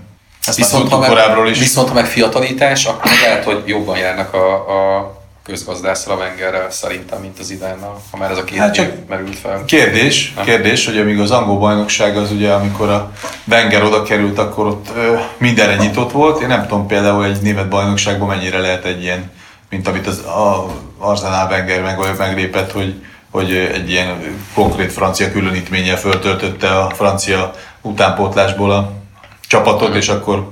Ezt 0.46 0.56
Viszont 0.56 0.90
ha, 0.90 0.98
meg, 0.98 1.08
korábbról 1.08 1.48
is. 1.48 1.58
viszont 1.58 1.88
ha 1.88 1.94
meg 1.94 2.06
fiatalítás, 2.06 2.84
akkor 2.84 3.10
lehet, 3.22 3.44
hogy 3.44 3.62
jobban 3.66 3.98
járnak 3.98 4.34
a, 4.34 4.54
a 4.96 5.15
közgazdászra, 5.46 6.14
Wengerrel 6.14 6.70
szerintem, 6.70 7.20
mint 7.20 7.38
az 7.38 7.50
idánnal, 7.50 8.00
ha 8.10 8.16
már 8.16 8.30
ez 8.30 8.38
a 8.38 8.44
két 8.44 8.58
Hát 8.58 8.74
csak- 8.74 9.08
merült 9.08 9.36
fel. 9.36 9.64
Kérdés, 9.64 10.34
kérdés, 10.44 10.86
hogy 10.86 10.98
amíg 10.98 11.20
az 11.20 11.30
angol 11.30 11.58
bajnokság 11.58 12.16
az 12.16 12.30
ugye, 12.32 12.52
amikor 12.52 12.88
a 12.88 13.12
Wenger 13.44 13.82
oda 13.82 14.02
került, 14.02 14.38
akkor 14.38 14.66
ott 14.66 14.88
ö, 14.96 15.14
mindenre 15.38 15.76
nyitott 15.76 16.12
volt. 16.12 16.40
Én 16.40 16.48
nem 16.48 16.66
tudom 16.66 16.86
például 16.86 17.24
egy 17.24 17.40
német 17.40 17.68
bajnokságban 17.68 18.28
mennyire 18.28 18.58
lehet 18.58 18.84
egy 18.84 19.02
ilyen, 19.02 19.30
mint 19.70 19.88
amit 19.88 20.06
az 20.06 20.18
a 20.18 20.66
Arsenal 20.98 21.48
Wenger 21.50 21.82
meg, 21.82 21.98
meglépett, 22.18 22.72
hogy, 22.72 22.94
hogy 23.30 23.54
egy 23.54 23.90
ilyen 23.90 24.36
konkrét 24.54 24.92
francia 24.92 25.32
különítménnyel 25.32 25.96
föltöltötte 25.98 26.78
a 26.78 26.90
francia 26.90 27.54
utánpótlásból 27.82 28.70
a 28.72 28.92
csapatot, 29.48 29.94
és 29.94 30.08
akkor 30.08 30.50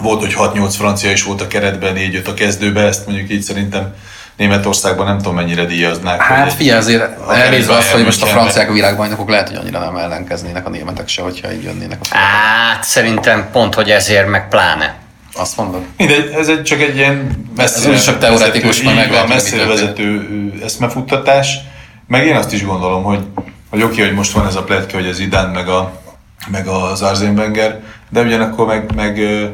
volt, 0.00 0.20
hogy 0.20 0.34
6-8 0.54 0.74
francia 0.76 1.10
is 1.10 1.22
volt 1.22 1.40
a 1.40 1.46
keretben, 1.46 1.94
4-5 1.96 2.28
a 2.28 2.34
kezdőbe, 2.34 2.80
ezt 2.80 3.06
mondjuk 3.06 3.30
így 3.30 3.42
szerintem 3.42 3.94
Németországban 4.36 5.06
nem 5.06 5.16
tudom 5.16 5.34
mennyire 5.34 5.64
díjaznák. 5.64 6.20
Hát 6.20 6.46
egy- 6.46 6.52
figyelj, 6.52 6.78
azért 6.78 7.30
elnézve 7.30 7.74
azt, 7.74 7.90
hogy 7.90 8.04
most 8.04 8.22
a 8.22 8.26
franciák 8.26 8.72
világbajnokok 8.72 9.28
lehet, 9.28 9.48
hogy 9.48 9.56
annyira 9.56 9.78
nem 9.78 9.96
ellenkeznének 9.96 10.66
a 10.66 10.70
németek 10.70 11.08
se, 11.08 11.22
hogyha 11.22 11.52
így 11.52 11.62
jönnének 11.62 11.98
a 12.02 12.16
hát 12.16 12.84
szerintem 12.84 13.48
pont, 13.52 13.74
hogy 13.74 13.90
ezért 13.90 14.28
meg 14.28 14.48
pláne. 14.48 14.94
Azt 15.36 15.56
mondod? 15.56 15.80
Mindegy, 15.96 16.32
ez 16.38 16.48
egy 16.48 16.62
csak 16.62 16.80
egy 16.80 16.96
ilyen 16.96 17.30
messzire, 17.56 17.88
úgyis 17.90 18.04
csak 18.04 18.18
teoretikus, 18.18 18.82
vezető, 18.82 18.94
meg 19.00 19.10
van, 19.10 19.28
messzire 19.28 19.66
vezető 19.66 20.28
eszmefuttatás. 20.64 21.56
Meg 22.06 22.26
én 22.26 22.36
azt 22.36 22.52
is 22.52 22.64
gondolom, 22.64 23.02
hogy, 23.02 23.20
hogy 23.70 23.82
oké, 23.82 24.02
hogy 24.02 24.14
most 24.14 24.32
van 24.32 24.46
ez 24.46 24.54
a 24.54 24.62
pletka, 24.62 24.96
hogy 24.96 25.08
az 25.08 25.18
Idán 25.18 25.50
meg, 25.50 25.68
a, 25.68 25.92
meg 26.50 26.66
az 26.66 27.02
Arsene 27.02 27.30
Wenger, 27.40 27.80
de 28.10 28.20
ugyanakkor 28.20 28.66
meg, 28.66 28.94
meg 28.94 29.18
ö, 29.18 29.46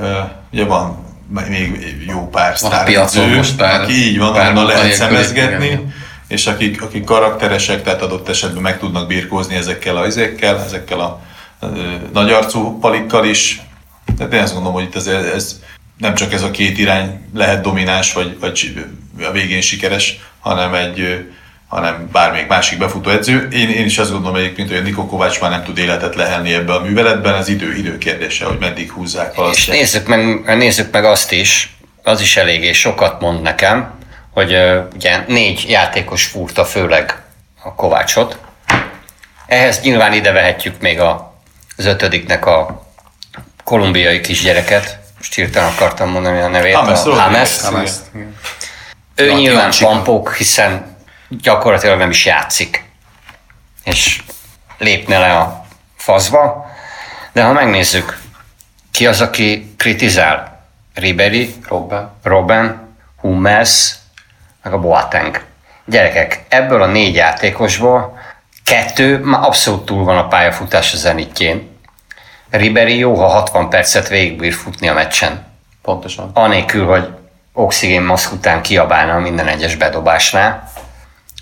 ö, 0.00 0.10
ugye 0.52 0.64
van 0.64 1.06
még 1.28 2.04
jó 2.06 2.28
pár 2.28 2.58
sztáredző, 2.58 3.40
aki 3.58 3.92
így 3.92 4.18
van, 4.18 4.34
ahonnan 4.34 4.66
lehet 4.66 4.92
szemezgetni, 4.92 5.66
igen. 5.66 5.94
és 6.28 6.46
akik, 6.46 6.82
akik 6.82 7.04
karakteresek, 7.04 7.82
tehát 7.82 8.02
adott 8.02 8.28
esetben 8.28 8.62
meg 8.62 8.78
tudnak 8.78 9.06
birkózni 9.06 9.54
ezekkel 9.54 9.96
a 9.96 10.06
izékkel, 10.06 10.62
ezekkel 10.64 11.00
a 11.00 11.20
nagyarcú 12.12 12.78
palikkal 12.78 13.24
is. 13.24 13.60
Tehát 14.16 14.32
én 14.32 14.40
azt 14.40 14.52
gondolom, 14.52 14.76
hogy 14.76 14.84
itt 14.84 14.96
ez, 14.96 15.06
ez 15.06 15.60
nem 15.98 16.14
csak 16.14 16.32
ez 16.32 16.42
a 16.42 16.50
két 16.50 16.78
irány 16.78 17.20
lehet 17.34 17.62
domináns, 17.62 18.12
vagy, 18.12 18.36
vagy 18.40 18.86
a 19.28 19.30
végén 19.30 19.60
sikeres, 19.60 20.20
hanem 20.40 20.74
egy 20.74 21.28
hanem 21.68 22.08
bármelyik 22.12 22.46
másik 22.46 22.78
befutó 22.78 23.10
edző. 23.10 23.48
Én, 23.52 23.70
én 23.70 23.84
is 23.84 23.98
azt 23.98 24.10
gondolom 24.10 24.36
egyébként, 24.36 24.68
hogy 24.68 24.76
a 24.76 24.82
Nikó 24.82 25.06
Kovács 25.06 25.40
már 25.40 25.50
nem 25.50 25.64
tud 25.64 25.78
életet 25.78 26.14
lehelni 26.14 26.54
ebbe 26.54 26.74
a 26.74 26.80
műveletben, 26.80 27.34
az 27.34 27.48
idő, 27.48 27.74
idő 27.74 27.98
kérdése, 27.98 28.44
hogy 28.44 28.58
meddig 28.58 28.90
húzzák 28.90 29.30
És 29.30 29.36
halasztják. 29.36 29.76
nézzük 29.76 30.06
meg, 30.06 30.56
nézzük 30.56 30.92
meg 30.92 31.04
azt 31.04 31.32
is, 31.32 31.76
az 32.02 32.20
is 32.20 32.36
eléggé 32.36 32.72
sokat 32.72 33.20
mond 33.20 33.42
nekem, 33.42 33.94
hogy 34.30 34.52
ö, 34.52 34.80
ugye 34.94 35.24
négy 35.26 35.64
játékos 35.68 36.24
fúrta 36.24 36.64
főleg 36.64 37.22
a 37.62 37.74
Kovácsot. 37.74 38.38
Ehhez 39.46 39.80
nyilván 39.80 40.12
ide 40.12 40.32
vehetjük 40.32 40.80
még 40.80 41.00
a, 41.00 41.34
az 41.76 41.84
ötödiknek 41.84 42.46
a 42.46 42.86
kolumbiai 43.64 44.20
kisgyereket. 44.20 44.98
Most 45.16 45.34
hirtelen 45.34 45.68
akartam 45.68 46.10
mondani 46.10 46.40
a 46.40 46.48
nevét. 46.48 46.72
James 46.72 47.04
a. 47.04 47.14
James. 47.14 47.60
James. 47.72 47.90
Ő 49.14 49.32
nyilván 49.32 49.72
pampok, 49.80 50.34
hiszen 50.34 50.96
gyakorlatilag 51.28 51.98
nem 51.98 52.10
is 52.10 52.26
játszik. 52.26 52.84
És 53.84 54.22
lépne 54.78 55.18
le 55.18 55.36
a 55.36 55.66
faszba. 55.96 56.70
De 57.32 57.42
ha 57.42 57.52
megnézzük, 57.52 58.20
ki 58.90 59.06
az, 59.06 59.20
aki 59.20 59.74
kritizál? 59.76 60.66
Ribery, 60.94 61.54
Robben. 61.68 62.10
Robben, 62.22 62.96
Hummels, 63.20 63.94
meg 64.62 64.72
a 64.72 64.78
Boateng. 64.78 65.44
Gyerekek, 65.84 66.44
ebből 66.48 66.82
a 66.82 66.86
négy 66.86 67.14
játékosból 67.14 68.18
kettő 68.68 69.18
már 69.18 69.42
abszolút 69.42 69.84
túl 69.84 70.04
van 70.04 70.18
a 70.18 70.28
pályafutás 70.28 70.92
a 70.92 70.96
zenitjén. 70.96 71.76
Riberi 72.50 72.98
jó, 72.98 73.14
ha 73.14 73.26
60 73.26 73.68
percet 73.68 74.08
végigbír 74.08 74.52
futni 74.52 74.88
a 74.88 74.94
meccsen. 74.94 75.46
Pontosan. 75.82 76.30
Anélkül, 76.34 76.86
hogy 76.86 77.08
oxigénmaszk 77.52 78.32
után 78.32 78.62
kiabálna 78.62 79.18
minden 79.18 79.46
egyes 79.46 79.74
bedobásnál. 79.76 80.72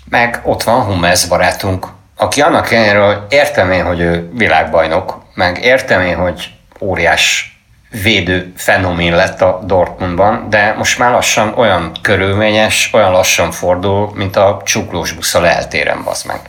Meg 0.09 0.41
ott 0.43 0.63
van 0.63 0.83
Hummels 0.83 1.27
barátunk, 1.27 1.87
aki 2.15 2.41
annak 2.41 2.71
ellenére, 2.71 2.99
hogy 2.99 3.17
értem 3.29 3.71
én, 3.71 3.85
hogy 3.85 3.99
ő 3.99 4.31
világbajnok, 4.33 5.21
meg 5.33 5.63
értem 5.63 6.01
én, 6.01 6.15
hogy 6.15 6.51
óriás 6.79 7.57
védő 7.89 8.53
fenomén 8.55 9.15
lett 9.15 9.41
a 9.41 9.61
Dortmundban, 9.63 10.49
de 10.49 10.73
most 10.77 10.99
már 10.99 11.11
lassan 11.11 11.53
olyan 11.57 11.91
körülményes, 12.01 12.89
olyan 12.93 13.11
lassan 13.11 13.51
fordul, 13.51 14.11
mint 14.15 14.35
a 14.35 14.61
csuklós 14.65 15.11
busz 15.11 15.33
a 15.33 15.39
leltéren, 15.39 16.03
basz 16.03 16.23
meg. 16.23 16.39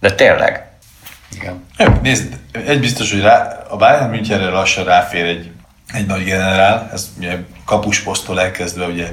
De 0.00 0.14
tényleg. 0.14 0.66
Igen. 1.34 1.66
Nézd, 2.02 2.34
egy 2.66 2.80
biztos, 2.80 3.12
hogy 3.12 3.22
rá, 3.22 3.64
a 3.68 3.76
Bayern 3.76 4.10
Münchenre 4.10 4.50
lassan 4.50 4.84
ráfér 4.84 5.24
egy, 5.24 5.50
egy 5.92 6.06
nagy 6.06 6.24
generál, 6.24 6.90
ez 6.92 7.08
ugye 7.18 7.36
kapusposztól 7.64 8.40
elkezdve 8.40 8.86
ugye 8.86 9.06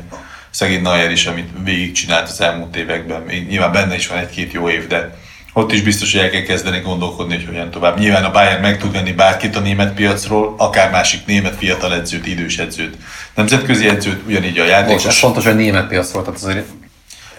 szegény 0.51 0.81
Neuer 0.81 1.11
is, 1.11 1.25
amit 1.25 1.49
végigcsinált 1.63 2.29
az 2.29 2.41
elmúlt 2.41 2.75
években. 2.75 3.23
Nyilván 3.49 3.71
benne 3.71 3.95
is 3.95 4.07
van 4.07 4.17
egy-két 4.17 4.51
jó 4.51 4.69
év, 4.69 4.87
de 4.87 5.19
ott 5.53 5.71
is 5.71 5.81
biztos, 5.81 6.11
hogy 6.11 6.21
el 6.21 6.29
kell 6.29 6.41
kezdeni 6.41 6.79
gondolkodni, 6.79 7.35
hogy 7.35 7.45
hogyan 7.45 7.71
tovább. 7.71 7.99
Nyilván 7.99 8.23
a 8.23 8.31
Bayern 8.31 8.61
meg 8.61 8.77
tud 8.77 8.91
venni 8.91 9.11
bárkit 9.11 9.55
a 9.55 9.59
német 9.59 9.93
piacról, 9.93 10.55
akár 10.57 10.91
másik 10.91 11.25
német 11.25 11.55
fiatal 11.55 11.93
edzőt, 11.93 12.27
idős 12.27 12.57
edzőt, 12.57 12.97
nemzetközi 13.35 13.87
edzőt, 13.87 14.21
ugyanígy 14.27 14.57
a 14.57 14.61
Most 14.61 14.71
játékos. 14.73 15.05
ez 15.05 15.17
fontos, 15.17 15.43
hogy 15.45 15.55
német 15.55 15.87
piac 15.87 16.11
volt, 16.11 16.25
tehát 16.25 16.41
azért 16.43 16.65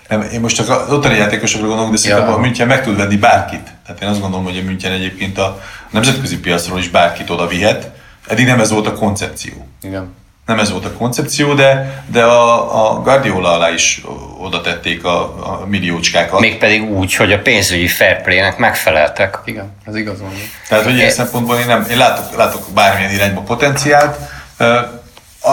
Nem, 0.09 0.23
én 0.33 0.41
most 0.41 0.57
csak 0.57 0.69
az 0.69 0.93
ottani 0.93 1.17
játékosokra 1.17 1.67
gondolok, 1.67 1.91
de 1.91 1.97
szerintem 1.97 2.27
Ja. 2.29 2.35
a 2.35 2.39
München 2.39 2.67
meg 2.67 2.83
tud 2.83 2.97
venni 2.97 3.17
bárkit. 3.17 3.71
Tehát 3.87 4.03
én 4.03 4.09
azt 4.09 4.21
gondolom, 4.21 4.45
hogy 4.45 4.59
a 4.59 4.63
München 4.63 4.93
egyébként 4.93 5.39
a 5.39 5.63
nemzetközi 5.91 6.39
piacról 6.39 6.79
is 6.79 6.89
bárkit 6.89 7.31
oda 7.31 7.47
vihet. 7.47 7.91
Eddig 8.27 8.47
nem 8.47 8.61
ez 8.61 8.71
volt 8.71 8.87
a 8.87 8.93
koncepció. 8.93 9.69
igen. 9.83 10.15
Nem 10.47 10.59
ez 10.59 10.71
volt 10.71 10.85
a 10.85 10.93
koncepció, 10.93 11.55
de, 11.55 12.03
de 12.07 12.23
a, 12.23 12.91
a 12.91 13.01
Guardiola 13.01 13.53
alá 13.53 13.71
is 13.71 14.03
oda 14.39 14.61
tették 14.61 15.05
a, 15.05 15.21
a 15.23 15.67
milliócskákat. 15.67 16.41
Mégpedig 16.41 16.91
úgy, 16.91 17.15
hogy 17.15 17.33
a 17.33 17.43
pénzügyi 17.43 17.89
fair 17.89 18.23
play-nek 18.23 18.59
megfeleltek. 18.59 19.39
Igen, 19.45 19.73
ez 19.85 19.97
igaz 19.97 20.21
van. 20.21 20.31
Tehát, 20.69 20.85
hogy 20.85 20.95
ilyen 20.95 21.11
szempontból 21.11 21.57
én, 21.57 21.67
nem, 21.67 21.87
én 21.91 21.97
látok, 21.97 22.37
látok 22.37 22.67
bármilyen 22.75 23.13
irányba 23.13 23.41
potenciált. 23.41 24.19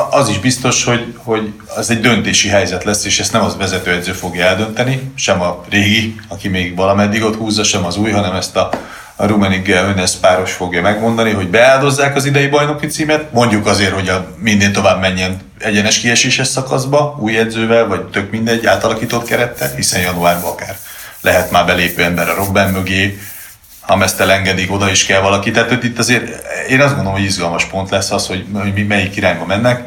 Az 0.09 0.29
is 0.29 0.39
biztos, 0.39 0.83
hogy, 0.83 1.15
hogy 1.23 1.53
az 1.75 1.89
egy 1.89 1.99
döntési 1.99 2.47
helyzet 2.47 2.83
lesz, 2.83 3.05
és 3.05 3.19
ezt 3.19 3.31
nem 3.31 3.43
az 3.43 3.57
vezetőedző 3.57 4.11
fogja 4.11 4.45
eldönteni, 4.45 5.11
sem 5.15 5.41
a 5.41 5.63
régi, 5.69 6.15
aki 6.27 6.47
még 6.47 6.75
valameddig 6.75 7.23
ott 7.23 7.35
húzza, 7.35 7.63
sem 7.63 7.85
az 7.85 7.97
új, 7.97 8.11
hanem 8.11 8.35
ezt 8.35 8.55
a, 8.55 8.69
a 9.21 9.25
Rumenig 9.25 9.69
Önesz 9.69 10.15
páros 10.15 10.51
fogja 10.51 10.81
megmondani, 10.81 11.31
hogy 11.31 11.47
beáldozzák 11.47 12.15
az 12.15 12.25
idei 12.25 12.47
bajnoki 12.47 12.87
címet, 12.87 13.31
mondjuk 13.31 13.65
azért, 13.67 13.93
hogy 13.93 14.09
a 14.09 14.35
minél 14.37 14.71
tovább 14.71 14.99
menjen 14.99 15.41
egyenes 15.57 15.99
kieséses 15.99 16.47
szakaszba, 16.47 17.17
új 17.19 17.37
edzővel, 17.37 17.87
vagy 17.87 18.01
tök 18.01 18.31
mindegy, 18.31 18.65
átalakított 18.65 19.27
kerettel, 19.27 19.71
hiszen 19.75 20.01
januárban 20.01 20.51
akár 20.51 20.77
lehet 21.21 21.51
már 21.51 21.65
belépő 21.65 22.03
ember 22.03 22.29
a 22.29 22.35
Robben 22.35 22.69
mögé, 22.69 23.19
ha 23.79 24.03
ezt 24.03 24.19
elengedik, 24.19 24.71
oda 24.71 24.89
is 24.89 25.05
kell 25.05 25.21
valaki. 25.21 25.51
Tehát 25.51 25.69
hogy 25.69 25.85
itt 25.85 25.99
azért 25.99 26.43
én 26.69 26.81
azt 26.81 26.95
gondolom, 26.95 27.13
hogy 27.13 27.27
izgalmas 27.27 27.65
pont 27.65 27.89
lesz 27.89 28.11
az, 28.11 28.27
hogy, 28.27 28.45
hogy 28.53 28.73
mi 28.73 28.81
melyik 28.81 29.15
irányba 29.15 29.45
mennek. 29.45 29.83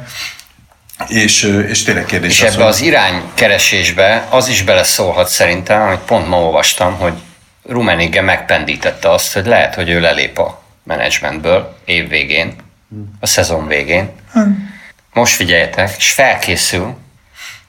És, 1.08 1.42
és 1.68 1.82
tényleg 1.82 2.04
kérdés 2.04 2.40
És 2.40 2.42
az, 2.42 2.54
ebbe 2.54 2.62
hogy 2.62 2.72
az 2.72 2.80
iránykeresésbe 2.80 4.26
az 4.30 4.48
is 4.48 4.62
beleszólhat 4.62 5.28
szerintem, 5.28 5.80
amit 5.82 5.98
pont 5.98 6.28
ma 6.28 6.36
olvastam, 6.36 6.94
hogy 6.94 7.12
Rummenigge 7.68 8.20
megpendítette 8.20 9.10
azt, 9.10 9.32
hogy 9.32 9.46
lehet, 9.46 9.74
hogy 9.74 9.88
ő 9.90 10.00
lelép 10.00 10.38
a 10.38 10.62
menedzsmentből 10.84 11.76
év 11.84 12.08
végén, 12.08 12.54
a 13.20 13.26
szezon 13.26 13.66
végén. 13.66 14.10
Most 15.12 15.34
figyeljetek, 15.34 15.94
és 15.96 16.10
felkészül, 16.10 16.96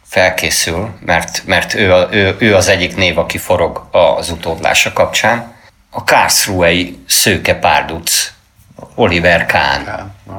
felkészül, 0.10 0.90
mert, 1.06 1.42
mert 1.46 1.74
ő, 1.74 1.94
a- 1.94 2.08
ő, 2.12 2.36
ő 2.40 2.56
az 2.56 2.68
egyik 2.68 2.96
név, 2.96 3.18
aki 3.18 3.38
forog 3.38 3.88
az 3.92 4.30
utódlása 4.30 4.94
kapcsán. 4.94 5.52
A 5.90 6.04
Karlsruhei 6.04 6.98
szőke 7.08 7.56
párduc, 7.56 8.32
Oliver 8.96 9.46
Kahn. 9.46 9.86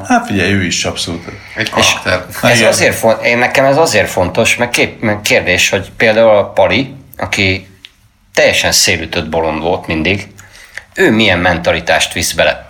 hát 0.08 0.26
figyelj, 0.26 0.52
ő 0.52 0.64
is 0.64 0.84
abszolút. 0.84 1.24
Egy 1.56 1.70
karakter. 1.70 2.24
Ez 2.42 2.58
Igen. 2.58 2.68
azért 2.68 2.94
font, 2.94 3.24
én 3.24 3.38
nekem 3.38 3.64
ez 3.64 3.76
azért 3.76 4.08
fontos, 4.10 4.56
meg, 4.56 4.70
kép, 4.70 5.00
meg 5.00 5.20
kérdés, 5.20 5.68
hogy 5.68 5.90
például 5.96 6.36
a 6.36 6.50
Pali, 6.50 6.94
aki 7.16 7.68
teljesen 8.35 8.73
szélütött 8.73 9.29
bolond 9.29 9.62
volt 9.62 9.87
mindig, 9.87 10.33
ő 10.94 11.11
milyen 11.11 11.38
mentalitást 11.38 12.12
visz 12.12 12.33
bele 12.33 12.66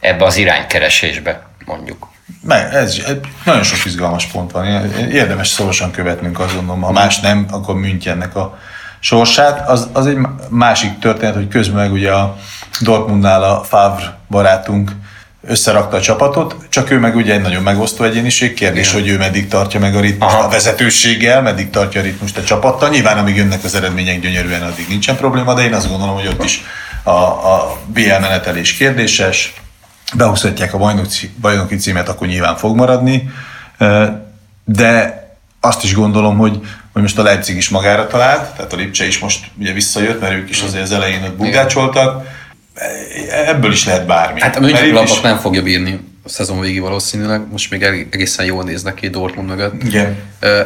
ebbe 0.00 0.24
az 0.24 0.36
iránykeresésbe, 0.36 1.46
mondjuk. 1.64 2.08
Meg, 2.42 2.74
ez, 2.74 2.96
nagyon 3.44 3.62
sok 3.62 3.84
izgalmas 3.84 4.26
pont 4.26 4.50
van. 4.50 4.66
Érdemes 5.10 5.48
szorosan 5.48 5.90
követnünk 5.90 6.40
azt 6.40 6.54
gondolom, 6.54 6.82
ha 6.82 6.92
más 6.92 7.20
nem, 7.20 7.46
akkor 7.50 7.74
Münchennek 7.74 8.36
a 8.36 8.58
sorsát. 9.00 9.68
Az, 9.68 9.88
az 9.92 10.06
egy 10.06 10.18
másik 10.48 10.98
történet, 10.98 11.34
hogy 11.34 11.48
közben 11.48 11.82
meg 11.82 11.92
ugye 11.92 12.12
a 12.12 12.36
Dortmundnál 12.80 13.42
a 13.42 13.64
Favre 13.64 14.18
barátunk 14.28 14.90
összerakta 15.46 15.96
a 15.96 16.00
csapatot, 16.00 16.56
csak 16.68 16.90
ő 16.90 16.98
meg 16.98 17.16
ugye 17.16 17.34
egy 17.34 17.40
nagyon 17.40 17.62
megosztó 17.62 18.04
egyéniség. 18.04 18.54
Kérdés, 18.54 18.92
hogy 18.92 19.08
ő 19.08 19.18
meddig 19.18 19.48
tartja 19.48 19.80
meg 19.80 19.96
a 19.96 20.00
ritmust 20.00 20.34
Aha. 20.34 20.44
a 20.44 20.48
vezetőséggel, 20.48 21.42
meddig 21.42 21.70
tartja 21.70 22.00
a 22.00 22.04
ritmust 22.04 22.38
a 22.38 22.42
csapattal. 22.42 22.88
Nyilván, 22.88 23.18
amíg 23.18 23.36
jönnek 23.36 23.64
az 23.64 23.74
eredmények 23.74 24.20
gyönyörűen, 24.20 24.62
addig 24.62 24.88
nincsen 24.88 25.16
probléma, 25.16 25.54
de 25.54 25.62
én 25.62 25.72
azt 25.72 25.88
gondolom, 25.88 26.14
hogy 26.14 26.26
ott 26.26 26.44
is 26.44 26.62
a, 27.02 27.10
a 27.10 27.78
BL 27.86 28.18
menetelés 28.20 28.72
kérdéses 28.72 29.54
behúzhatják 30.14 30.74
a 30.74 30.78
bajnoki, 30.78 31.30
bajnoki 31.40 31.76
címet, 31.76 32.08
akkor 32.08 32.26
nyilván 32.26 32.56
fog 32.56 32.76
maradni. 32.76 33.30
De 34.64 35.18
azt 35.60 35.84
is 35.84 35.94
gondolom, 35.94 36.36
hogy, 36.36 36.60
hogy 36.92 37.02
most 37.02 37.18
a 37.18 37.22
Leipzig 37.22 37.56
is 37.56 37.68
magára 37.68 38.06
talált, 38.06 38.54
tehát 38.56 38.72
a 38.72 38.76
Lipcse 38.76 39.06
is 39.06 39.18
most 39.18 39.46
ugye 39.58 39.72
visszajött, 39.72 40.20
mert 40.20 40.32
ők 40.32 40.50
is 40.50 40.62
azért 40.62 40.82
az 40.82 40.92
elején 40.92 41.22
ott 41.22 41.36
bugácsoltak. 41.36 42.26
Ebből 43.46 43.72
is 43.72 43.86
lehet 43.86 44.06
bármi. 44.06 44.40
Hát 44.40 44.56
a 44.56 44.58
itt 44.60 44.64
is- 44.66 44.72
Mönchengladbach 44.72 45.22
nem 45.22 45.36
fogja 45.38 45.62
bírni 45.62 46.00
a 46.24 46.28
szezon 46.28 46.60
végig 46.60 46.80
valószínűleg, 46.80 47.40
most 47.50 47.70
még 47.70 47.82
eg- 47.82 48.06
egészen 48.14 48.44
jól 48.46 48.62
néznek 48.64 48.94
ki 48.94 49.08
Dortmund 49.08 49.48
mögött. 49.48 49.82
Igen. 49.82 50.16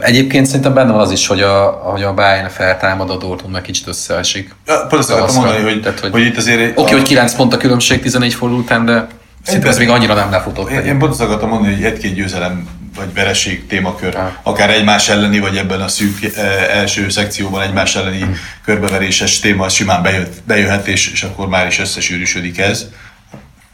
Egyébként 0.00 0.46
szerintem 0.46 0.74
benne 0.74 0.92
van 0.92 1.00
az 1.00 1.10
is, 1.10 1.26
hogy 1.26 1.40
a, 1.40 1.64
hogy 1.70 2.02
a 2.02 2.14
Bayern 2.14 2.48
feltámad, 2.48 3.10
a 3.10 3.16
Dortmund 3.16 3.52
meg 3.52 3.62
kicsit 3.62 3.86
összeesik. 3.86 4.54
Ja, 4.66 4.78
Pont 4.88 4.92
azt 5.02 5.10
akartam 5.10 5.36
mondani, 5.42 5.62
hogy, 5.62 5.80
Tehát, 5.82 6.00
hogy- 6.00 6.10
hogy, 6.10 6.24
itt 6.24 6.36
azért... 6.36 6.70
Oké, 6.70 6.80
okay, 6.80 6.92
hogy 6.98 7.02
9 7.08 7.34
pont 7.34 7.52
a 7.52 7.56
különbség 7.56 8.00
14 8.00 8.34
forduló 8.34 8.60
után, 8.60 8.84
de 8.84 9.06
szerintem 9.42 9.70
ez 9.70 9.78
még 9.78 9.88
annyira 9.88 10.14
nem 10.14 10.30
lefutott. 10.30 10.70
Én, 10.70 10.80
én 10.80 10.98
pont 10.98 11.10
azt 11.12 11.20
akartam 11.20 11.48
mondani, 11.48 11.74
hogy 11.74 11.84
egy-két 11.84 12.14
győzelem 12.14 12.68
vagy 12.96 13.12
vereség 13.14 13.66
témakör, 13.66 14.16
Ah. 14.16 14.28
akár 14.42 14.70
egymás 14.70 15.08
elleni, 15.08 15.38
vagy 15.38 15.56
ebben 15.56 15.80
a 15.80 15.88
szűk 15.88 16.36
eh, 16.36 16.76
első 16.78 17.08
szekcióban 17.08 17.62
egymás 17.62 17.96
elleni 17.96 18.20
Hmm. 18.20 18.36
körbeveréses 18.64 19.38
téma 19.38 19.68
simán 19.68 20.02
bejött, 20.02 20.42
bejöhet, 20.46 20.86
és, 20.86 21.12
és 21.12 21.22
akkor 21.22 21.48
már 21.48 21.66
is 21.66 21.78
összesűrűsödik 21.78 22.58
ez. 22.58 22.86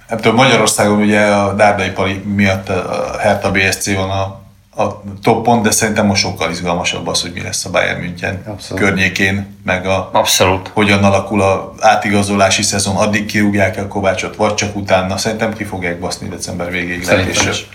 Ebből 0.07 0.33
Magyarországon 0.33 1.01
ugye 1.01 1.21
a 1.21 1.55
Dárdai 1.55 1.91
Pali 1.91 2.13
miatt 2.13 2.69
a 2.69 3.17
Hertha 3.21 3.51
BSC 3.51 3.95
van 3.95 4.11
a, 4.11 4.39
a 4.83 5.03
top 5.23 5.45
pont, 5.45 5.63
de 5.63 5.71
szerintem 5.71 6.07
most 6.07 6.23
sokkal 6.23 6.51
izgalmasabb 6.51 7.07
az, 7.07 7.21
hogy 7.23 7.33
mi 7.33 7.41
lesz 7.43 7.65
a 7.65 7.71
Bayern 7.71 8.01
München 8.01 8.43
Abszolút. 8.47 8.83
környékén, 8.85 9.57
meg 9.65 9.87
a, 9.87 10.11
Abszolút. 10.13 10.71
hogyan 10.75 11.05
alakul 11.05 11.43
a 11.43 11.75
átigazolási 11.81 12.63
szezon, 12.63 12.97
addig 12.97 13.27
kirúgják 13.27 13.77
el 13.77 13.89
Kovácsot, 13.89 14.37
vagy 14.37 14.55
csak 14.55 14.77
utána. 14.77 15.17
Szerintem 15.17 15.55
ki 15.55 15.65
fogják 15.65 15.99
baszni 16.01 16.29
december 16.29 16.71
végéig. 16.71 17.05
Szerintem 17.05 17.35
lehet, 17.35 17.49
és- 17.55 17.61
is. 17.61 17.67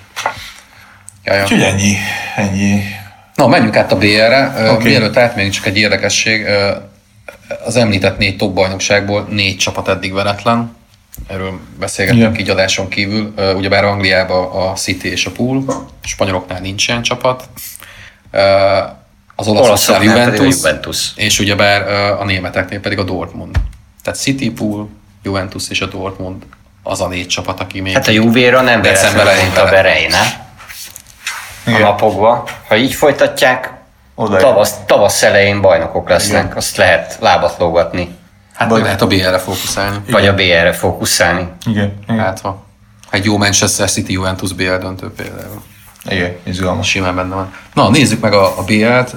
Ja, 1.26 1.34
ja. 1.34 1.44
Úgyhogy 1.44 1.62
ennyi, 1.62 1.96
ennyi. 2.36 2.82
Na, 3.36 3.48
menjünk 3.48 3.76
át 3.76 3.92
a 3.92 3.98
BL-re. 3.98 4.54
Okay. 4.72 4.84
Mielőtt 4.84 5.18
átmegyünk, 5.18 5.54
csak 5.54 5.66
egy 5.66 5.78
érdekesség. 5.78 6.46
Az 7.66 7.76
említett 7.76 8.18
négy 8.18 8.38
top 8.38 8.54
bajnokságból 8.54 9.28
négy 9.30 9.58
csapat 9.58 9.88
eddig 9.88 10.14
veretlen. 10.14 10.76
Erről 11.28 11.60
beszélgettünk 11.80 12.24
Igen. 12.24 12.40
így 12.40 12.50
adáson 12.50 12.88
kívül. 12.88 13.34
Ugyebár 13.56 13.84
Angliában 13.84 14.52
a 14.52 14.74
City 14.74 15.12
és 15.12 15.26
a 15.26 15.32
Pool, 15.32 15.64
a 15.68 16.08
spanyoloknál 16.08 16.60
nincs 16.60 16.88
ilyen 16.88 17.02
csapat. 17.02 17.50
Az 19.36 19.48
olaszoknál 19.48 20.00
a 20.00 20.04
Juventus, 20.04 20.56
Juventus. 20.56 21.12
és 21.16 21.40
ugyebár 21.40 21.82
a 22.20 22.26
németeknél 22.26 22.80
pedig 22.80 23.00
a 23.00 23.04
Dortmund. 23.04 23.56
Tehát 24.04 24.20
City, 24.20 24.50
Pool, 24.52 24.90
Juventus 25.24 25.70
és 25.70 25.82
a 25.82 25.86
Dortmund 25.86 26.44
az 26.84 27.02
a 27.02 27.08
négy 27.08 27.28
csapat, 27.28 27.60
aki 27.60 27.80
még... 27.82 27.94
Hát 27.94 28.08
a 28.08 28.12
Juvéra 28.12 28.62
nem 28.62 28.82
December 28.82 29.26
véletlenül 29.26 29.76
elején 29.76 30.12
Bereina 31.66 31.88
a 31.88 31.90
Igen. 31.90 31.92
napokban. 32.08 32.44
Ha 32.68 32.76
így 32.76 32.94
folytatják, 32.94 33.74
Oda 34.16 34.38
tavasz, 34.38 34.74
tavasz 34.86 35.24
elején 35.24 35.62
bajnokok 35.62 36.10
lesznek, 36.10 36.56
azt 36.56 36.76
lehet 36.78 37.18
lábat 37.22 37.56
lógatni, 37.60 38.16
hát 38.54 38.70
meg 38.72 38.82
lehet 38.82 39.02
a 39.02 39.08
BL-re 39.08 39.38
fókuszálni. 39.38 39.98
vagy 40.10 40.28
a 40.28 40.34
BR-re 40.34 40.74
fókuszálni. 40.74 41.48
Igen. 41.66 41.94
Igen. 42.08 42.20
Hát 42.20 42.40
ha 42.40 42.64
egy 43.10 43.26
jó 43.26 43.38
Manchester 43.38 43.90
City 43.90 44.14
Juventus 44.14 44.54
BL 44.54 44.76
döntő 44.76 45.12
például. 45.12 45.62
Igen, 46.10 46.36
izgalmas. 46.44 46.90
Simán 46.90 47.16
benne 47.16 47.36
van. 47.36 47.54
Na, 47.74 47.90
nézzük 47.90 48.20
meg 48.22 48.34
a, 48.34 48.60
a 48.60 48.64
BL-t. 48.64 49.16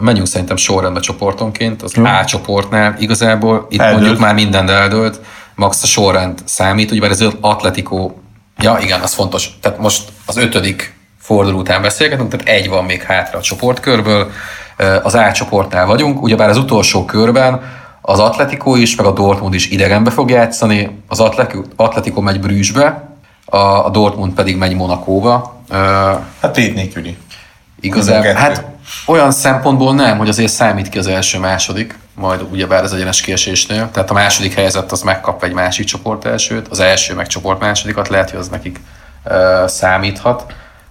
Menjünk 0.00 0.26
szerintem 0.26 0.56
sorrendbe 0.56 1.00
csoportonként. 1.00 1.82
Az 1.82 1.92
A 1.98 2.24
csoportnál 2.24 2.96
igazából 2.98 3.66
itt 3.70 3.80
Eldőlt. 3.80 4.00
mondjuk 4.00 4.20
már 4.20 4.34
minden 4.34 4.70
eldőlt. 4.70 5.20
Max 5.54 5.82
a 5.82 5.86
sorrend 5.86 6.38
számít, 6.44 6.90
ugye 6.90 7.08
ez 7.08 7.20
az 7.20 7.32
Atletico, 7.40 8.10
ja 8.58 8.78
igen, 8.80 9.00
az 9.00 9.14
fontos. 9.14 9.58
Tehát 9.60 9.78
most 9.78 10.08
az 10.26 10.36
ötödik 10.36 10.94
forduló 11.20 11.58
után 11.58 11.82
beszélgetünk, 11.82 12.30
tehát 12.30 12.46
egy 12.46 12.68
van 12.68 12.84
még 12.84 13.02
hátra 13.02 13.38
a 13.38 13.42
csoportkörből. 13.42 14.30
Az 15.02 15.14
A 15.14 15.32
csoportnál 15.32 15.86
vagyunk, 15.86 16.22
ugyebár 16.22 16.48
az 16.48 16.56
utolsó 16.56 17.04
körben 17.04 17.60
az 18.00 18.18
Atletico 18.18 18.76
is, 18.76 18.94
meg 18.94 19.06
a 19.06 19.12
Dortmund 19.12 19.54
is 19.54 19.68
idegenbe 19.68 20.10
fog 20.10 20.30
játszani. 20.30 21.02
Az 21.08 21.20
Atletico, 21.76 22.20
megy 22.20 22.40
Brüsszbe, 22.40 23.08
a, 23.44 23.90
Dortmund 23.90 24.32
pedig 24.32 24.56
megy 24.56 24.74
Monakóba. 24.74 25.62
Hát 26.40 26.52
tét 26.52 26.74
nélküli. 26.74 27.16
Igazából, 27.80 28.32
hát 28.32 28.64
olyan 29.06 29.30
szempontból 29.30 29.94
nem, 29.94 30.18
hogy 30.18 30.28
azért 30.28 30.52
számít 30.52 30.88
ki 30.88 30.98
az 30.98 31.06
első-második, 31.06 31.98
majd 32.14 32.42
ugyebár 32.50 32.82
az 32.82 32.92
egyenes 32.92 33.20
kiesésnél. 33.20 33.90
Tehát 33.92 34.10
a 34.10 34.14
második 34.14 34.54
helyzet 34.54 34.92
az 34.92 35.02
megkap 35.02 35.44
egy 35.44 35.52
másik 35.52 35.86
csoport 35.86 36.24
elsőt, 36.24 36.68
az 36.68 36.80
első 36.80 37.14
meg 37.14 37.26
csoport 37.26 37.60
másodikat, 37.60 38.08
lehet, 38.08 38.30
hogy 38.30 38.38
az 38.38 38.48
nekik 38.48 38.80
számíthat. 39.66 40.46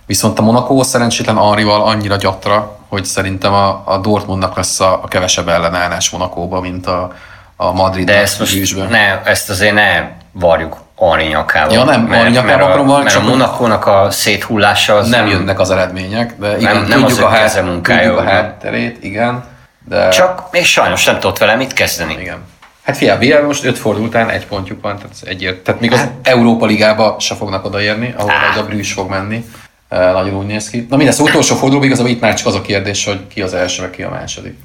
Viszont 0.10 0.40
a 0.40 0.42
Monaco 0.42 0.84
szerencsétlen 0.84 1.38
Henrival 1.38 1.82
annyira 1.82 2.16
gyatra, 2.16 2.78
hogy 2.88 3.06
szerintem 3.06 3.54
a, 3.54 3.82
a 3.86 3.98
Dortmundnak 3.98 4.56
lesz 4.56 4.80
a, 4.80 5.00
a 5.04 5.08
kevesebb 5.08 5.48
ellenállás 5.48 6.10
Monakóba, 6.10 6.60
mint 6.60 6.88
a, 6.88 7.12
a 7.56 7.72
Madrid. 7.72 8.06
De 8.06 8.18
ezt 8.18 8.40
most 8.40 8.90
ne, 8.90 9.22
ezt 9.24 9.50
azért 9.50 9.74
ne 9.74 10.10
varjuk 10.32 10.78
Ari 10.96 11.26
nyakába. 11.26 11.74
Ja, 11.74 11.84
nem, 11.84 12.02
mert, 12.02 12.22
Ari 12.22 12.32
nyakába 12.32 12.48
mert, 12.48 12.62
akarom 12.62 12.90
a, 12.90 12.92
varni, 12.92 13.04
mert 13.04 13.16
a 13.16 13.22
Monakónak 13.22 13.88
a 13.88 14.12
széthullása 14.12 14.96
az 14.96 15.10
nem 15.10 15.28
jönnek 15.28 15.60
az 15.60 15.72
eredmények, 15.72 16.34
de 16.40 16.58
igen, 16.58 16.76
Nem- 16.76 16.86
nem 16.86 17.00
tudjuk, 17.00 17.18
az 17.18 17.20
a 17.20 17.28
hát, 17.28 17.64
tudjuk 17.82 18.18
a 18.18 18.24
hátterét, 18.24 19.04
igen. 19.04 19.44
De... 19.88 20.10
Csak 20.10 20.48
még 20.52 20.66
sajnos 20.66 21.06
nem 21.06 21.20
tudott 21.20 21.38
vele 21.38 21.56
mit 21.56 21.74
kezdeni. 21.74 22.18
Igen. 22.20 22.38
Hát 22.84 22.98
figyelj, 22.98 23.28
BL 23.28 23.46
most 23.46 23.66
öt 23.66 23.78
forduló 23.78 24.06
után 24.06 24.30
egy 24.30 24.46
pontjuk 24.46 24.82
van, 24.82 24.96
tehát 24.96 25.16
egyért. 25.24 25.58
Tehát 25.58 25.82
még 25.82 25.92
az 25.92 26.08
Európa 26.24 26.66
Ligába 26.66 27.16
se 27.20 27.36
fognak 27.36 27.66
odaérni, 27.66 28.14
ahol 28.18 28.34
majd 28.46 28.58
a 28.58 28.70
Brüss 28.70 28.94
fog 28.94 29.10
menni. 29.10 29.46
Nagyon 29.90 30.36
úgy 30.36 30.46
néz 30.46 30.70
ki. 30.70 30.86
Na 30.90 30.96
mindez, 30.96 31.20
az 31.20 31.28
utolsó 31.28 31.56
fordulóban 31.56 31.88
igazából 31.88 32.12
itt 32.12 32.22
már 32.22 32.34
csak 32.34 32.48
az 32.48 32.56
a 32.56 32.62
kérdés, 32.62 33.06
hogy 33.06 33.28
ki 33.28 33.42
az 33.42 33.54
első, 33.54 33.90
ki 33.90 34.04
a 34.04 34.10
második. 34.10 34.58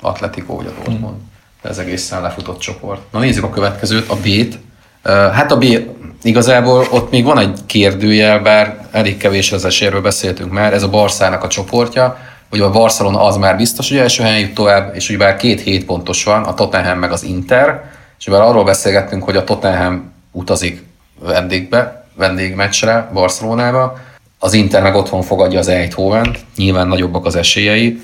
Atletico 0.00 0.58
a 0.58 0.62
Dortmund. 0.62 1.16
De 1.62 1.68
ez 1.68 1.78
egészen 1.78 2.22
lefutott 2.22 2.58
csoport. 2.58 3.00
Na 3.12 3.18
nézzük 3.18 3.44
a 3.44 3.50
következőt, 3.50 4.08
a 4.08 4.16
B-t. 4.16 4.58
Hát 5.32 5.52
a 5.52 5.58
B 5.58 5.64
igazából 6.22 6.86
ott 6.90 7.10
még 7.10 7.24
van 7.24 7.38
egy 7.38 7.58
kérdőjel, 7.66 8.38
bár 8.38 8.88
elég 8.90 9.16
kevés 9.16 9.52
az 9.52 9.64
esélyről 9.64 10.00
beszéltünk 10.00 10.52
már, 10.52 10.72
ez 10.72 10.82
a 10.82 10.88
Barszának 10.88 11.42
a 11.42 11.48
csoportja, 11.48 12.18
hogy 12.50 12.60
a 12.60 12.70
Barcelona 12.70 13.24
az 13.24 13.36
már 13.36 13.56
biztos, 13.56 13.88
hogy 13.88 13.98
első 13.98 14.22
helyen 14.22 14.38
jut 14.38 14.54
tovább, 14.54 14.94
és 14.94 15.08
ugye 15.08 15.18
bár 15.18 15.36
két 15.36 15.60
hét 15.60 15.84
pontos 15.84 16.24
van, 16.24 16.42
a 16.42 16.54
Tottenham 16.54 16.98
meg 16.98 17.12
az 17.12 17.22
Inter, 17.22 17.90
és 18.18 18.26
ugye 18.26 18.36
arról 18.36 18.64
beszélgettünk, 18.64 19.24
hogy 19.24 19.36
a 19.36 19.44
Tottenham 19.44 20.12
utazik 20.32 20.84
vendégbe, 21.20 22.05
vendégmeccsre 22.16 23.08
Barcelonába, 23.12 23.98
az 24.38 24.52
Inter 24.52 24.82
meg 24.82 24.94
otthon 24.94 25.22
fogadja 25.22 25.58
az 25.58 25.68
Eindhoven, 25.68 26.36
nyilván 26.56 26.88
nagyobbak 26.88 27.24
az 27.24 27.36
esélyei. 27.36 28.02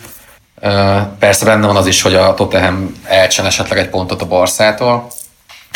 Persze 1.19 1.45
benne 1.45 1.67
van 1.67 1.77
az 1.77 1.87
is, 1.87 2.03
hogy 2.03 2.15
a 2.15 2.35
Tottenham 2.35 2.93
elcsen 3.05 3.47
esetleg 3.47 3.79
egy 3.79 3.89
pontot 3.89 4.23
a 4.23 4.27
Barszától, 4.27 5.07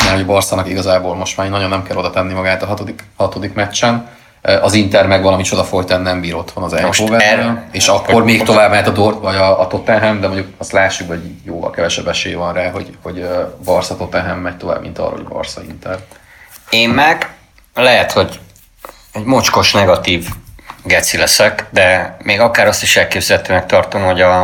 mert 0.03 0.15
hogy 0.15 0.25
Barszának 0.25 0.69
igazából 0.69 1.15
most 1.15 1.37
már 1.37 1.49
nagyon 1.49 1.69
nem 1.69 1.83
kell 1.83 1.97
oda 1.97 2.09
tenni 2.09 2.33
magát 2.33 2.63
a 2.63 2.65
hatodik, 2.65 3.03
hatodik 3.15 3.53
meccsen. 3.53 4.09
Az 4.41 4.73
Inter 4.73 5.07
meg 5.07 5.21
valami 5.21 5.43
csoda 5.43 5.63
folytán 5.63 6.01
nem 6.01 6.21
bír 6.21 6.35
otthon 6.35 6.63
az 6.63 6.73
Eindhoven, 6.73 7.67
és 7.71 7.87
akkor 7.87 8.23
még 8.23 8.43
tovább 8.43 8.69
mehet 8.69 8.87
a 8.87 8.91
Dort 8.91 9.21
vagy 9.21 9.35
a, 9.35 9.59
a 9.59 9.67
Tottenham, 9.67 10.19
de 10.19 10.27
mondjuk 10.27 10.47
azt 10.57 10.71
lássuk, 10.71 11.07
hogy 11.07 11.21
jóval 11.43 11.69
kevesebb 11.69 12.07
esély 12.07 12.33
van 12.33 12.53
rá, 12.53 12.69
hogy, 12.69 12.97
hogy 13.01 13.27
Barca 13.63 13.95
Tottenham 13.95 14.39
megy 14.39 14.57
tovább, 14.57 14.81
mint 14.81 14.99
arra, 14.99 15.15
hogy 15.15 15.23
Barca 15.23 15.61
Inter. 15.69 15.97
Én 16.69 16.89
meg 16.89 17.36
lehet, 17.83 18.11
hogy 18.11 18.39
egy 19.13 19.23
mocskos 19.23 19.71
negatív 19.71 20.27
geci 20.83 21.17
leszek, 21.17 21.65
de 21.69 22.17
még 22.23 22.39
akár 22.39 22.67
azt 22.67 22.83
is 22.83 22.97
elképzelhetőnek 22.97 23.65
tartom, 23.65 24.03
hogy 24.03 24.21
a, 24.21 24.41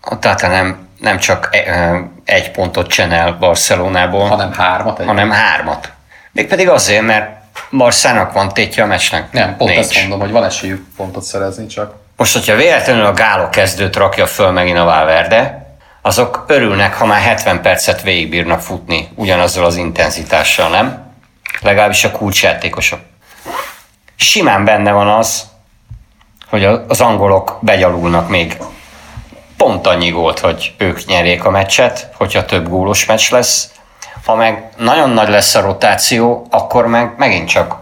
a 0.00 0.18
Tottenham 0.18 0.88
nem 1.00 1.18
csak 1.18 1.48
e- 1.52 2.02
egy 2.24 2.50
pontot 2.50 2.86
csinál 2.88 3.32
Barcelonából, 3.32 4.28
Hanem 4.28 4.52
hármat 4.52 5.00
egy. 5.00 5.06
hanem 5.06 5.30
hármat. 5.30 5.92
Mégpedig 6.32 6.68
azért, 6.68 7.02
mert 7.02 7.38
Barszának 7.70 8.32
van 8.32 8.48
tétje 8.48 8.82
a 8.82 8.86
meccsnek. 8.86 9.32
Nem, 9.32 9.56
pont 9.56 9.70
Nincs. 9.70 9.84
ezt 9.84 10.00
mondom, 10.00 10.20
hogy 10.20 10.30
van 10.30 10.44
esélyük 10.44 10.86
pontot 10.96 11.22
szerezni, 11.22 11.66
csak 11.66 11.94
Most, 12.16 12.32
hogyha 12.32 12.54
véletlenül 12.56 13.04
a 13.04 13.12
Gálo 13.12 13.48
kezdőt 13.48 13.96
rakja 13.96 14.26
föl 14.26 14.50
megint 14.50 14.78
a 14.78 14.84
Valverde, 14.84 15.66
azok 16.02 16.44
örülnek, 16.48 16.94
ha 16.94 17.06
már 17.06 17.20
70 17.20 17.60
percet 17.62 18.02
végigbírnak 18.02 18.60
futni 18.60 19.08
ugyanazzal 19.14 19.64
az 19.64 19.76
intenzitással, 19.76 20.68
nem? 20.68 21.09
Legalábbis 21.60 22.04
a 22.04 22.10
kulcsjátékosok. 22.10 23.00
Simán 24.16 24.64
benne 24.64 24.92
van 24.92 25.08
az, 25.08 25.42
hogy 26.48 26.64
az 26.64 27.00
angolok 27.00 27.58
begyalulnak 27.62 28.28
még 28.28 28.58
pont 29.56 29.86
annyi 29.86 30.10
gólt, 30.10 30.38
hogy 30.38 30.74
ők 30.78 31.04
nyerjék 31.04 31.44
a 31.44 31.50
meccset, 31.50 32.08
hogyha 32.14 32.44
több 32.44 32.68
gólos 32.68 33.04
meccs 33.04 33.30
lesz. 33.30 33.70
Ha 34.24 34.34
meg 34.34 34.68
nagyon 34.76 35.10
nagy 35.10 35.28
lesz 35.28 35.54
a 35.54 35.60
rotáció, 35.60 36.46
akkor 36.50 36.86
meg 36.86 37.14
megint 37.16 37.48
csak 37.48 37.76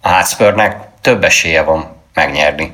a 0.00 0.08
Hotspurnek 0.08 0.76
több 1.00 1.24
esélye 1.24 1.62
van 1.62 1.96
megnyerni. 2.14 2.72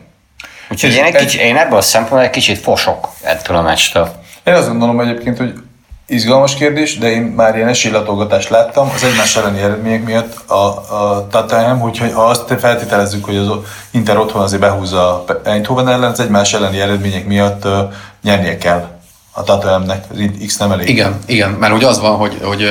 Úgyhogy 0.69 0.95
én, 0.95 1.05
egy 1.05 1.15
egy- 1.15 1.21
kicsi, 1.27 1.39
én 1.39 1.57
ebből 1.57 1.79
a 1.79 1.83
szempontból 1.83 2.23
egy 2.23 2.31
kicsit 2.31 2.59
fosok 2.59 3.09
ettől 3.23 3.57
a 3.57 3.63
meccstől. 3.63 4.13
Én 4.45 4.55
azt 4.55 4.69
gondolom 4.69 5.01
egyébként, 5.01 5.39
hogy 5.39 5.55
izgalmas 6.07 6.55
kérdés, 6.55 6.99
de 6.99 7.11
én 7.11 7.23
már 7.23 7.57
ilyen 7.57 7.69
esélylatolgatást 7.69 8.49
láttam 8.49 8.91
az 8.95 9.05
egymás 9.05 9.37
elleni 9.37 9.61
eredmények 9.61 10.05
miatt 10.05 10.51
a, 10.51 10.67
a 10.95 11.27
Tottenham, 11.31 11.79
hogyha 11.79 12.13
ha 12.15 12.25
azt 12.25 12.55
feltételezzük, 12.59 13.25
hogy 13.25 13.37
az 13.37 13.51
Inter 13.91 14.19
otthon 14.19 14.43
azért 14.43 14.61
behúzza 14.61 15.25
a 15.27 15.41
Eindhoven 15.45 15.89
ellen, 15.89 16.11
az 16.11 16.21
egymás 16.21 16.55
elleni 16.55 16.81
eredmények 16.81 17.27
miatt 17.27 17.65
uh, 17.65 17.73
nyernie 18.23 18.59
kell 18.59 18.89
a 19.33 19.43
Tottenhamnek, 19.43 20.05
az 20.11 20.19
X 20.47 20.57
nem 20.57 20.73
elég. 20.73 20.89
igen, 20.89 21.19
igen, 21.27 21.51
mert 21.51 21.73
hogy 21.73 21.85
az 21.85 22.01
van, 22.01 22.17
hogy, 22.17 22.41
hogy 22.43 22.63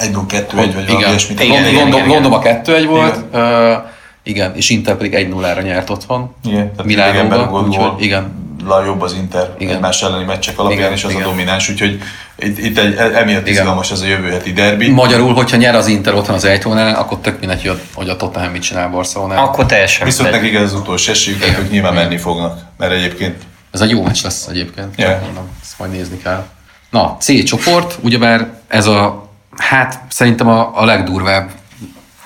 Egy 0.00 0.16
2 0.26 0.58
egy 0.58 0.74
vagy 0.74 0.74
valami 0.74 0.92
igen, 0.92 1.08
ilyesmit. 1.08 1.40
Igen, 1.40 1.52
London, 1.52 1.72
igen, 1.72 1.82
London, 1.82 2.00
igen, 2.00 2.12
Londonban 2.12 2.42
2-1 2.44 2.84
volt, 2.88 3.16
igen. 3.32 3.84
igen, 4.22 4.54
és 4.54 4.70
Inter 4.70 4.96
pedig 4.96 5.28
1-0-ra 5.32 5.62
nyert 5.62 5.90
otthon. 5.90 6.34
Igen, 6.44 6.72
idegenben 6.84 7.52
úgyhogy 7.52 8.02
igen. 8.02 8.39
La 8.64 8.84
jobb 8.84 9.00
az 9.00 9.12
Inter 9.12 9.42
Igen. 9.42 9.54
igen. 9.58 9.74
egymás 9.74 10.02
elleni 10.02 10.24
meccsek 10.24 10.58
alapján, 10.58 10.80
Igen, 10.80 10.92
és 10.92 11.04
az 11.04 11.10
igen. 11.10 11.22
a 11.22 11.26
domináns, 11.26 11.68
úgyhogy 11.70 12.00
itt, 12.38 12.58
itt 12.58 12.78
egy, 12.78 12.94
emiatt 12.96 13.46
Igen. 13.46 13.46
izgalmas 13.46 13.90
ez 13.90 14.00
a 14.00 14.06
jövő 14.06 14.30
heti 14.30 14.52
derbi. 14.52 14.90
Magyarul, 14.90 15.34
hogyha 15.34 15.56
nyer 15.56 15.74
az 15.74 15.86
Inter 15.86 16.14
otthon 16.14 16.34
az 16.34 16.44
Eindhoven 16.44 16.94
akkor 16.94 17.18
tök 17.18 17.38
mindegy, 17.40 17.70
hogy 17.94 18.08
a- 18.08 18.16
Tottenham 18.16 18.52
mit 18.52 18.62
csinál 18.62 18.88
Barcelonában. 18.88 19.44
Akkor 19.44 19.66
teljesen 19.66 20.04
Viszont 20.06 20.30
nekik 20.30 20.54
ez 20.54 20.62
az 20.62 20.74
utolsó 20.74 21.10
esélyük, 21.12 21.40
tehát 21.40 21.58
ők 21.58 21.70
nyilván 21.70 21.94
menni 21.94 22.16
fognak, 22.16 22.60
mert 22.76 22.92
egyébként 22.92 23.42
Ez 23.70 23.80
egy 23.80 23.90
jó 23.90 24.02
meccs 24.02 24.22
lesz 24.22 24.46
egyébként. 24.46 24.94
Yeah. 24.96 25.22
Mondom, 25.22 25.48
ezt 25.62 25.78
majd 25.78 25.90
nézni 25.90 26.18
kell. 26.18 26.44
Na, 26.90 27.16
C 27.20 27.44
csoport, 27.44 27.98
ugyebár 28.00 28.48
ez 28.68 28.86
a, 28.86 29.28
hát 29.56 30.00
szerintem 30.08 30.48
a, 30.48 30.70
a 30.74 30.84
legdurvább 30.84 31.50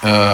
ö, 0.03 0.33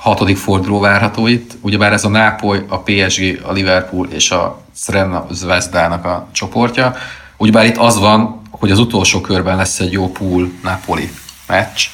hatodik 0.00 0.36
forduló 0.36 0.80
várható 0.80 1.26
itt. 1.26 1.56
Ugyebár 1.60 1.92
ez 1.92 2.04
a 2.04 2.08
Nápoly, 2.08 2.64
a 2.68 2.78
PSG, 2.78 3.40
a 3.46 3.52
Liverpool 3.52 4.06
és 4.10 4.30
a 4.30 4.60
Srenna 4.74 5.26
Zvezdának 5.30 6.04
a 6.04 6.28
csoportja. 6.32 6.94
Ugyebár 7.36 7.64
itt 7.66 7.76
az 7.76 7.98
van, 7.98 8.40
hogy 8.50 8.70
az 8.70 8.78
utolsó 8.78 9.20
körben 9.20 9.56
lesz 9.56 9.80
egy 9.80 9.92
jó 9.92 10.10
pool 10.10 10.50
Napoli 10.62 11.10
meccs. 11.46 11.86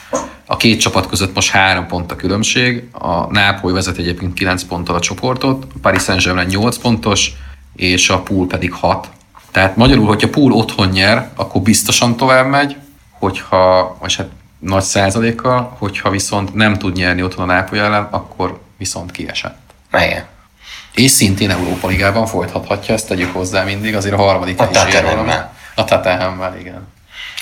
A 0.47 0.57
két 0.57 0.81
csapat 0.81 1.09
között 1.09 1.35
most 1.35 1.51
három 1.51 1.87
pont 1.87 2.13
a 2.13 2.17
különbség. 2.17 2.89
A 2.93 3.33
Nápoly 3.33 3.73
vezet 3.73 3.99
egyébként 3.99 4.35
9 4.35 4.65
ponttal 4.65 4.95
a 4.95 5.01
csoportot, 5.01 5.67
a 5.75 5.79
Paris 5.83 6.03
Saint-Germain 6.03 6.47
8 6.47 6.79
pontos, 6.79 7.33
és 7.77 8.11
a 8.11 8.19
pool 8.19 8.47
pedig 8.47 8.73
6. 8.73 9.09
Tehát 9.51 9.77
magyarul, 9.77 10.07
hogyha 10.07 10.29
pool 10.29 10.53
otthon 10.53 10.89
nyer, 10.89 11.31
akkor 11.37 11.63
biztosan 11.63 12.17
tovább 12.17 12.47
megy, 12.47 12.77
hogyha, 13.19 13.97
vagy 14.01 14.15
hát 14.15 14.29
nagy 14.67 14.83
százalékkal, 14.83 15.77
hogyha 15.79 16.11
viszont 16.11 16.55
nem 16.55 16.75
tud 16.75 16.97
nyerni 16.97 17.23
otthon 17.23 17.49
a 17.49 17.53
Nápoly 17.53 17.79
ellen, 17.79 18.09
akkor 18.11 18.61
viszont 18.79 19.11
kiesett. 19.11 19.59
Igen. 19.93 20.25
És 20.95 21.11
szintén 21.11 21.51
Európa 21.51 21.89
Ligában 21.89 22.27
folytathatja, 22.27 22.95
ezt 22.95 23.09
tegyük 23.09 23.33
hozzá 23.33 23.65
mindig, 23.65 23.95
azért 23.95 24.15
a 24.15 24.17
harmadik 24.17 24.61
A 24.61 24.69
valami. 25.03 25.31
A 25.75 25.85
Tottenhammel, 25.85 26.59
igen. 26.59 26.87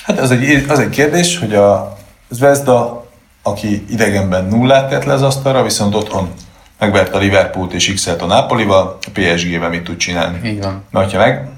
Hát 0.03 0.19
az 0.19 0.31
egy, 0.31 0.65
az 0.67 0.79
egy 0.79 0.89
kérdés, 0.89 1.39
hogy 1.39 1.55
a 1.55 1.97
Zvezda, 2.29 3.07
aki 3.43 3.85
idegenben 3.89 4.45
nullát 4.45 4.89
tett 4.89 5.03
le 5.03 5.13
az 5.13 5.21
asztalra, 5.21 5.63
viszont 5.63 5.95
otthon 5.95 6.33
megverte 6.79 7.15
a 7.15 7.19
Liverpoolt 7.19 7.73
és 7.73 7.93
x 7.93 8.07
a 8.07 8.25
Napolival, 8.25 8.97
a 9.01 9.09
PSG-vel 9.13 9.69
mit 9.69 9.83
tud 9.83 9.97
csinálni. 9.97 10.49
Így 10.49 10.61
van. 10.61 10.83
Mert 10.91 11.11
ha 11.11 11.17
meg, 11.17 11.49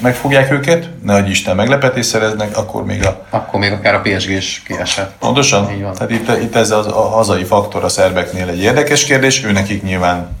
megfogják 0.00 0.50
őket, 0.50 0.88
ne 1.02 1.14
adj 1.14 1.30
Isten 1.30 1.56
meglepetés 1.56 2.06
szereznek, 2.06 2.56
akkor 2.56 2.84
még 2.84 3.06
a 3.06 3.26
Akkor 3.30 3.60
még 3.60 3.72
akár 3.72 3.94
a 3.94 4.00
PSG 4.00 4.30
is 4.30 4.62
kiesett. 4.66 5.12
Pontosan? 5.18 5.72
Így 5.72 5.82
van. 5.82 5.92
Tehát 5.92 6.10
itt, 6.10 6.42
itt 6.42 6.54
ez 6.54 6.70
az, 6.70 6.86
a 6.86 7.08
hazai 7.08 7.44
faktor 7.44 7.84
a 7.84 7.88
szerbeknél 7.88 8.48
egy 8.48 8.60
érdekes 8.60 9.04
kérdés, 9.04 9.44
ő 9.44 9.52
nekik 9.52 9.82
nyilván 9.82 10.36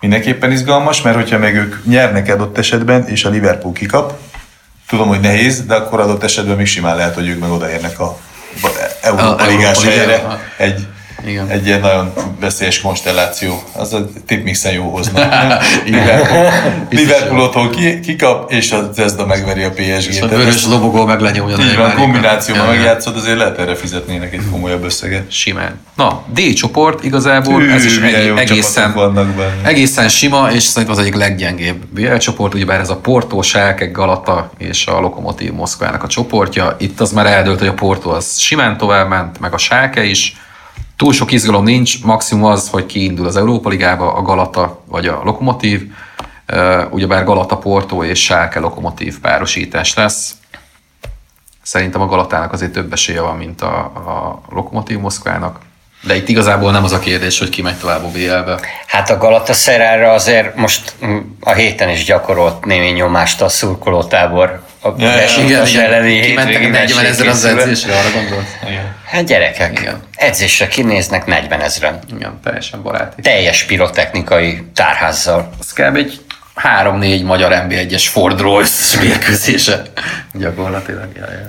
mindenképpen 0.00 0.52
izgalmas, 0.52 1.02
mert 1.02 1.16
hogyha 1.16 1.38
meg 1.38 1.54
ők 1.54 1.84
nyernek 1.84 2.28
adott 2.28 2.58
esetben, 2.58 3.06
és 3.06 3.24
a 3.24 3.28
Liverpool 3.28 3.72
kikap, 3.72 4.18
tudom, 4.88 5.08
hogy 5.08 5.20
nehéz, 5.20 5.66
de 5.66 5.74
akkor 5.74 6.00
adott 6.00 6.22
esetben 6.22 6.56
még 6.56 6.66
simán 6.66 6.96
lehet, 6.96 7.14
hogy 7.14 7.28
ők 7.28 7.40
meg 7.40 7.50
odaérnek 7.50 8.00
a 8.00 8.18
Európa 9.00 9.46
Ligás 9.46 9.84
helyre 9.84 10.22
egy 10.56 10.86
igen. 11.28 11.48
Egy 11.48 11.66
ilyen 11.66 11.80
nagyon 11.80 12.12
veszélyes 12.40 12.80
konstelláció. 12.80 13.62
Az 13.72 13.92
a 13.92 14.08
tipmixen 14.26 14.72
jó 14.72 14.90
hoznak. 14.90 15.62
Liverpool 16.90 17.40
otthon 17.40 17.70
ki, 17.70 18.00
kikap, 18.00 18.52
és 18.52 18.72
a 18.72 18.90
Zezda 18.92 19.26
megveri 19.26 19.62
a 19.62 19.70
PSG-t. 19.70 20.06
És 20.08 20.20
a 20.20 20.28
vörös 20.28 20.66
lobogó 20.66 21.04
meg 21.04 21.20
lenyomja. 21.20 21.56
Így 21.58 21.76
van, 21.76 21.94
kombinációban 21.94 22.66
megjátszod, 22.66 23.16
azért 23.16 23.38
lehet 23.38 23.58
erre 23.58 23.74
fizetnének 23.74 24.32
egy 24.32 24.42
komolyabb 24.50 24.84
összeget. 24.84 25.32
Simán. 25.32 25.80
Na, 25.96 26.22
D 26.34 26.52
csoport 26.54 27.04
igazából, 27.04 27.60
Hű, 27.60 27.70
ez 27.70 27.84
is 27.84 27.98
egy, 27.98 28.32
egészen, 28.36 28.94
egészen 29.62 30.08
sima, 30.08 30.50
és 30.52 30.62
szerintem 30.62 30.98
az 30.98 31.02
egyik 31.02 31.14
leggyengébb 31.14 31.86
BL 31.86 32.16
csoport, 32.16 32.54
ugyebár 32.54 32.80
ez 32.80 32.90
a 32.90 32.96
Porto, 32.96 33.42
Schalke, 33.42 33.86
Galata 33.86 34.50
és 34.58 34.86
a 34.86 35.00
Lokomotív 35.00 35.52
Moszkvának 35.52 36.02
a 36.02 36.06
csoportja. 36.06 36.76
Itt 36.78 37.00
az 37.00 37.12
már 37.12 37.26
eldőlt, 37.26 37.58
hogy 37.58 37.68
a 37.68 37.74
Porto 37.74 38.10
az 38.10 38.38
simán 38.38 38.76
tovább 38.76 39.08
ment, 39.08 39.40
meg 39.40 39.52
a 39.52 39.58
Schalke 39.58 40.04
is 40.04 40.36
Túl 40.98 41.12
sok 41.12 41.32
izgalom 41.32 41.64
nincs, 41.64 42.04
maximum 42.04 42.44
az, 42.44 42.68
hogy 42.68 42.86
kiindul 42.86 43.26
az 43.26 43.36
Európa 43.36 43.68
Ligába, 43.68 44.12
a 44.12 44.22
Galata 44.22 44.82
vagy 44.86 45.06
a 45.06 45.20
Lokomotív. 45.24 45.90
Ugyebár 46.90 47.24
Galata, 47.24 47.56
Porto 47.56 48.04
és 48.04 48.24
Sáke 48.24 48.60
Lokomotív 48.60 49.20
párosítás 49.20 49.94
lesz. 49.94 50.34
Szerintem 51.62 52.00
a 52.00 52.06
Galatának 52.06 52.52
azért 52.52 52.72
több 52.72 52.92
esélye 52.92 53.20
van, 53.20 53.36
mint 53.36 53.62
a, 53.62 53.78
a 53.84 54.40
Lokomotív 54.50 54.98
Moszkvának. 54.98 55.58
De 56.02 56.16
itt 56.16 56.28
igazából 56.28 56.70
nem 56.70 56.84
az 56.84 56.92
a 56.92 56.98
kérdés, 56.98 57.38
hogy 57.38 57.48
ki 57.48 57.62
megy 57.62 57.78
tovább 57.78 58.04
a 58.04 58.10
BL-be. 58.10 58.60
Hát 58.86 59.10
a 59.10 59.18
Galataszerára 59.18 60.12
azért 60.12 60.56
most 60.56 60.94
mm, 61.04 61.18
a 61.40 61.52
héten 61.52 61.88
is 61.88 62.04
gyakorolt 62.04 62.64
némi 62.64 62.90
nyomást 62.90 63.42
a 63.42 63.48
szurkolótábor 63.48 64.62
a 64.80 64.88
ja, 64.98 65.12
Besiktas 65.12 65.74
elleni 65.74 66.20
Kimentek 66.20 66.70
40 66.70 67.04
ezer 67.04 67.26
az 67.26 67.44
edzésre, 67.44 67.98
arra 67.98 68.10
gondolsz? 68.10 68.56
Igen. 68.68 68.94
Hát 69.04 69.24
gyerekek, 69.24 69.78
igen. 69.80 70.02
edzésre 70.14 70.68
kinéznek 70.68 71.26
40 71.26 71.60
ezeren. 71.60 71.98
Igen, 72.16 72.40
teljesen 72.44 72.82
baráti. 72.82 73.22
Teljes 73.22 73.62
pirotechnikai 73.64 74.62
tárházzal. 74.74 75.50
Az 75.58 75.72
kb. 75.72 75.96
egy 75.96 76.20
3-4 76.62 77.24
magyar 77.24 77.52
NB1-es 77.68 78.04
Ford 78.10 78.40
Rolls 78.40 78.98
mérkőzése. 79.00 79.82
Gyakorlatilag, 80.32 81.08
ja, 81.16 81.30
ja. 81.30 81.46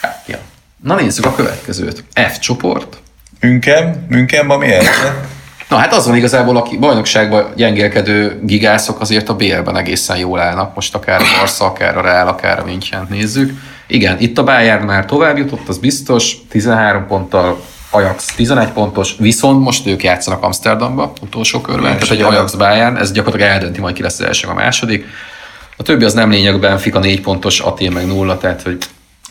Hát, 0.00 0.24
ja. 0.26 0.38
Na 0.82 0.94
nézzük 0.94 1.26
a 1.26 1.34
következőt. 1.34 2.04
F 2.14 2.38
csoport. 2.38 2.96
Münkem? 3.40 4.06
Münkem, 4.08 4.46
mi 4.46 4.74
Na 5.72 5.78
hát 5.78 5.94
az 5.94 6.06
van 6.06 6.16
igazából, 6.16 6.56
aki 6.56 6.76
bajnokságban 6.76 7.52
gyengélkedő 7.56 8.40
gigászok 8.42 9.00
azért 9.00 9.28
a 9.28 9.34
BL-ben 9.34 9.76
egészen 9.76 10.16
jól 10.16 10.40
állnak, 10.40 10.74
most 10.74 10.94
akár 10.94 11.20
a 11.20 11.24
Barca, 11.38 11.64
akár 11.64 11.96
a 11.96 12.00
Real, 12.00 12.28
akár 12.28 12.58
a 12.58 12.64
München 12.64 13.06
nézzük. 13.10 13.60
Igen, 13.86 14.20
itt 14.20 14.38
a 14.38 14.44
Bayern 14.44 14.84
már 14.84 15.04
tovább 15.04 15.38
jutott, 15.38 15.68
az 15.68 15.78
biztos, 15.78 16.36
13 16.48 17.06
ponttal, 17.06 17.60
Ajax 17.90 18.34
11 18.34 18.68
pontos, 18.68 19.14
viszont 19.18 19.64
most 19.64 19.86
ők 19.86 20.02
játszanak 20.02 20.42
Amsterdamba 20.42 21.12
utolsó 21.22 21.60
körben, 21.60 21.92
tehát 21.92 22.10
egy 22.10 22.22
Ajax 22.22 22.54
Bayern, 22.54 22.96
ez 22.96 23.12
gyakorlatilag 23.12 23.52
eldönti 23.52 23.80
majd 23.80 23.94
ki 23.94 24.02
lesz 24.02 24.18
az 24.18 24.26
első, 24.26 24.48
a 24.48 24.54
második. 24.54 25.06
A 25.76 25.82
többi 25.82 26.04
az 26.04 26.12
nem 26.12 26.30
lényegben, 26.30 26.78
Fika 26.78 26.98
4 26.98 27.20
pontos, 27.20 27.60
Atél 27.60 27.90
meg 27.90 28.06
nulla, 28.06 28.38
tehát 28.38 28.62
hogy 28.62 28.78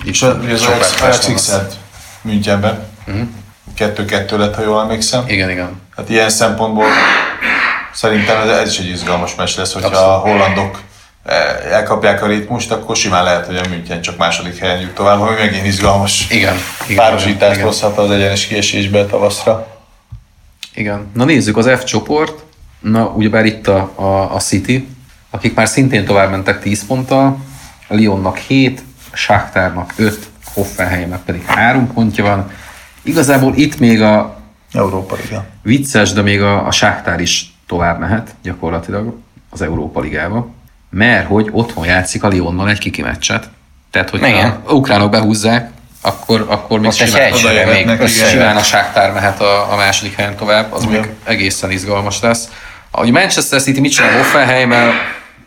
és 0.04 0.22
az 0.22 0.36
Ajax 1.02 1.32
X-et 1.34 1.74
Münchenben. 2.22 2.88
Uh-huh. 3.08 3.28
2-2 3.82 4.38
lett, 4.38 4.56
ha 4.56 4.62
jól 4.62 4.82
emlékszem. 4.82 5.24
Igen, 5.28 5.50
igen. 5.50 5.82
Hát 5.96 6.10
ilyen 6.10 6.30
szempontból 6.30 6.86
szerintem 7.94 8.42
ez, 8.42 8.58
ez 8.58 8.70
is 8.70 8.80
egy 8.80 8.90
izgalmas 8.90 9.36
meccs 9.36 9.58
lesz, 9.58 9.74
hogyha 9.74 9.88
Abszolút. 9.88 10.10
a 10.10 10.18
hollandok 10.18 10.82
eh, 11.24 11.72
elkapják 11.72 12.24
a 12.24 12.28
ritmust, 12.28 12.72
akkor 12.72 12.96
simán 12.96 13.24
lehet, 13.24 13.46
hogy 13.46 13.56
a 13.56 13.68
München 13.70 14.02
csak 14.02 14.18
második 14.18 14.58
helyen 14.58 14.80
jut 14.80 14.94
tovább, 14.94 15.20
ami 15.20 15.36
megint 15.40 15.66
izgalmas 15.66 16.30
igen, 16.30 16.56
igen, 16.88 16.96
párosítást 16.96 17.56
igen, 17.56 17.66
hozhat 17.66 17.98
az 17.98 18.12
egyenes 18.12 18.48
kiesésbe 18.48 19.06
tavaszra. 19.06 19.68
Igen. 20.74 21.12
Na 21.14 21.24
nézzük 21.24 21.58
az 21.58 21.70
F 21.80 21.84
csoport. 21.84 22.44
Na, 22.80 23.06
ugyebár 23.06 23.46
itt 23.46 23.68
a, 23.68 23.92
a, 23.96 24.36
a 24.36 24.40
City, 24.40 24.88
akik 25.30 25.54
már 25.54 25.68
szintén 25.68 26.06
tovább 26.06 26.30
mentek 26.30 26.62
10 26.62 26.86
ponttal, 26.86 27.38
Lyonnak 27.90 28.38
7, 28.38 28.84
Shakhtarnak 29.14 29.94
5, 29.96 30.30
Hoffenheimnek 30.54 31.20
pedig 31.20 31.46
3 31.46 31.94
pontja 31.94 32.24
van, 32.24 32.52
Igazából 33.04 33.54
itt 33.56 33.80
még 33.80 34.02
a 34.02 34.40
Európa 34.74 35.16
Liga. 35.16 35.46
Vicces, 35.62 36.14
de 36.14 36.22
még 36.22 36.42
a, 36.42 36.68
a 36.68 36.72
Sáktár 36.72 37.20
is 37.20 37.54
tovább 37.68 38.00
mehet 38.00 38.36
gyakorlatilag 38.44 39.18
az 39.50 39.62
Európa 39.62 40.00
Ligába, 40.00 40.50
mert 40.90 41.28
hogy 41.28 41.50
otthon 41.52 41.86
játszik 41.86 42.24
a 42.24 42.34
Lyonnal 42.34 42.70
egy 42.70 42.78
kiki 42.78 43.02
meccset. 43.02 43.50
Tehát, 43.92 44.10
hogy 44.10 44.24
a 44.24 44.74
ukránok 44.74 45.12
behúzzák, 45.12 45.72
akkor, 46.02 46.46
akkor 46.50 46.80
még 46.80 46.92
simán, 46.92 47.32
még 47.98 48.08
simán 48.08 48.56
a 48.56 48.64
Sáktár 48.64 49.14
mehet 49.14 49.42
a, 49.42 49.72
a 49.72 49.76
második 49.76 50.16
helyen 50.16 50.36
tovább, 50.36 50.72
az 50.72 50.84
Igen. 50.84 51.00
még 51.00 51.10
egészen 51.24 51.72
izgalmas 51.72 52.22
lesz. 52.22 52.50
A 52.92 53.10
Manchester 53.10 53.62
City 53.62 53.80
mit 53.80 53.92
csinál 53.92 54.18
Hoffenheimmel, 54.18 54.92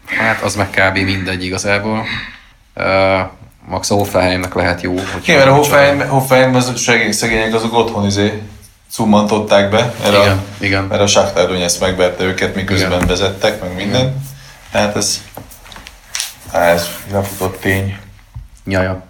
hát 0.06 0.42
az 0.42 0.54
meg 0.54 0.70
kb. 0.70 0.98
mindegy 0.98 1.44
igazából. 1.44 2.04
Max 3.68 3.90
a 3.90 3.94
Hoffenheimnek 3.94 4.54
lehet 4.54 4.80
jó. 4.80 4.94
Igen, 5.22 5.36
mert 5.36 5.50
a 5.50 5.54
Hoffenheim, 5.54 6.08
Hoffenheim 6.08 6.54
az 6.54 6.78
segény, 6.80 7.12
szegények 7.12 7.54
azok 7.54 7.74
otthon 7.74 8.06
izé 8.06 8.42
cummantották 8.90 9.70
be, 9.70 9.94
mert 10.02 10.14
igen, 10.14 10.36
a, 10.36 10.64
igen. 10.64 10.84
Mert 10.84 11.00
a 11.00 11.06
Shakhtar 11.06 11.54
ezt 11.54 11.80
megverte 11.80 12.24
őket, 12.24 12.54
miközben 12.54 12.92
igen. 12.92 13.06
vezettek, 13.06 13.60
meg 13.60 13.74
minden. 13.74 14.00
Igen. 14.00 14.22
Tehát 14.70 14.96
ez, 14.96 15.22
ez 16.52 16.88
lefutott 17.12 17.60
tény. 17.60 17.96
Jaja. 18.66 19.02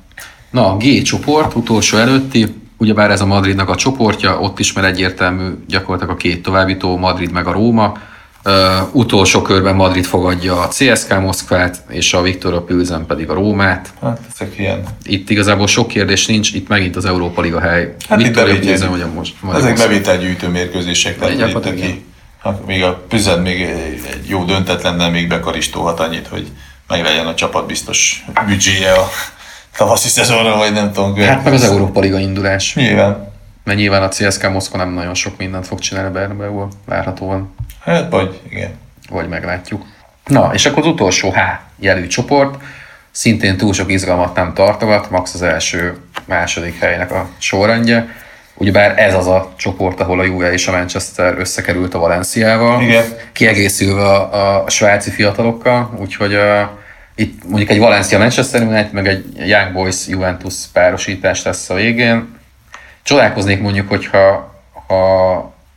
Na, 0.50 0.72
a 0.72 0.76
G 0.76 1.02
csoport, 1.02 1.54
utolsó 1.54 1.96
előtti, 1.96 2.62
ugyebár 2.76 3.10
ez 3.10 3.20
a 3.20 3.26
Madridnak 3.26 3.68
a 3.68 3.74
csoportja, 3.74 4.38
ott 4.38 4.58
is 4.58 4.72
már 4.72 4.84
egyértelmű 4.84 5.50
gyakorlatilag 5.68 6.14
a 6.14 6.18
két 6.18 6.42
továbbító, 6.42 6.96
Madrid 6.96 7.30
meg 7.30 7.46
a 7.46 7.52
Róma. 7.52 7.98
Uh, 8.46 8.94
utolsó 8.94 9.42
körben 9.42 9.74
Madrid 9.74 10.04
fogadja 10.04 10.60
a 10.60 10.68
CSK 10.68 11.20
Moszkvát, 11.20 11.82
és 11.88 12.12
a 12.12 12.22
Viktor 12.22 12.64
Pilsen 12.64 13.06
pedig 13.06 13.30
a 13.30 13.34
Rómát. 13.34 13.92
Hát, 14.02 14.20
ezek 14.34 14.58
ilyen. 14.58 14.82
Itt 15.04 15.30
igazából 15.30 15.66
sok 15.66 15.88
kérdés 15.88 16.26
nincs, 16.26 16.52
itt 16.52 16.68
megint 16.68 16.96
az 16.96 17.04
Európa 17.04 17.40
Liga 17.40 17.60
hely. 17.60 17.94
Hát 18.08 18.22
Viktor 18.22 18.58
Pilsen, 18.58 18.90
vagy 18.90 19.00
a 19.00 19.06
most. 19.14 19.34
Ezek 19.54 19.76
bevételgyűjtő 19.76 20.48
mérkőzések, 20.48 21.18
tehát 21.18 21.48
itt, 21.48 21.54
aki, 21.54 22.04
még 22.66 22.82
a 22.82 23.04
Pilsen 23.08 23.40
még 23.40 23.62
egy 24.10 24.28
jó 24.28 24.44
döntetlennel 24.44 25.10
még 25.10 25.28
bekaristóhat 25.28 26.00
annyit, 26.00 26.26
hogy 26.26 26.46
meglegyen 26.88 27.26
a 27.26 27.34
csapat 27.34 27.66
biztos 27.66 28.24
büdzséje 28.46 28.92
a 28.92 29.08
tavaszi 29.76 30.08
szezonra, 30.08 30.56
vagy 30.56 30.72
nem 30.72 30.92
tudom. 30.92 31.16
Hát 31.16 31.44
meg 31.44 31.52
az 31.52 31.62
Európa 31.62 32.00
Liga 32.00 32.18
indulás. 32.18 32.74
Nyilván. 32.74 33.32
Mert 33.64 33.78
nyilván 33.78 34.02
a 34.02 34.08
CSK 34.08 34.50
Moszkva 34.50 34.78
nem 34.78 34.92
nagyon 34.92 35.14
sok 35.14 35.36
mindent 35.38 35.66
fog 35.66 35.78
csinálni 35.78 36.12
Bernabeu 36.12 36.68
várhatóan. 36.86 37.54
Hát, 37.80 38.10
vagy 38.10 38.40
igen. 38.48 38.70
Vagy 39.10 39.28
meglátjuk. 39.28 39.84
Na, 40.24 40.50
és 40.54 40.66
akkor 40.66 40.82
az 40.82 40.88
utolsó 40.88 41.30
H 41.30 41.38
jelű 41.78 42.06
csoport, 42.06 42.62
szintén 43.10 43.56
túl 43.56 43.72
sok 43.72 43.90
izgalmat 43.90 44.34
nem 44.34 44.54
tartogat, 44.54 45.10
max 45.10 45.34
az 45.34 45.42
első, 45.42 45.96
második 46.24 46.78
helynek 46.78 47.10
a 47.10 47.28
sorrendje. 47.38 48.08
Ugyebár 48.54 48.98
ez 48.98 49.14
az 49.14 49.26
a 49.26 49.52
csoport, 49.56 50.00
ahol 50.00 50.20
a 50.20 50.24
Juve 50.24 50.52
és 50.52 50.66
a 50.66 50.72
Manchester 50.72 51.38
összekerült 51.38 51.94
a 51.94 51.98
Valenciával, 51.98 52.82
Igen. 52.82 53.04
kiegészülve 53.32 54.02
a, 54.02 54.64
a 54.64 54.70
svájci 54.70 55.10
fiatalokkal, 55.10 55.90
úgyhogy 56.00 56.34
a, 56.34 56.78
itt 57.14 57.48
mondjuk 57.48 57.70
egy 57.70 57.78
Valencia 57.78 58.18
Manchester 58.18 58.62
United, 58.62 58.92
meg 58.92 59.06
egy 59.06 59.24
Young 59.36 59.72
Boys 59.72 60.06
Juventus 60.06 60.54
párosítás 60.72 61.42
lesz 61.42 61.70
a 61.70 61.74
végén. 61.74 62.33
Csodálkoznék 63.04 63.60
mondjuk, 63.60 63.88
hogyha 63.88 64.54
ha 64.86 65.34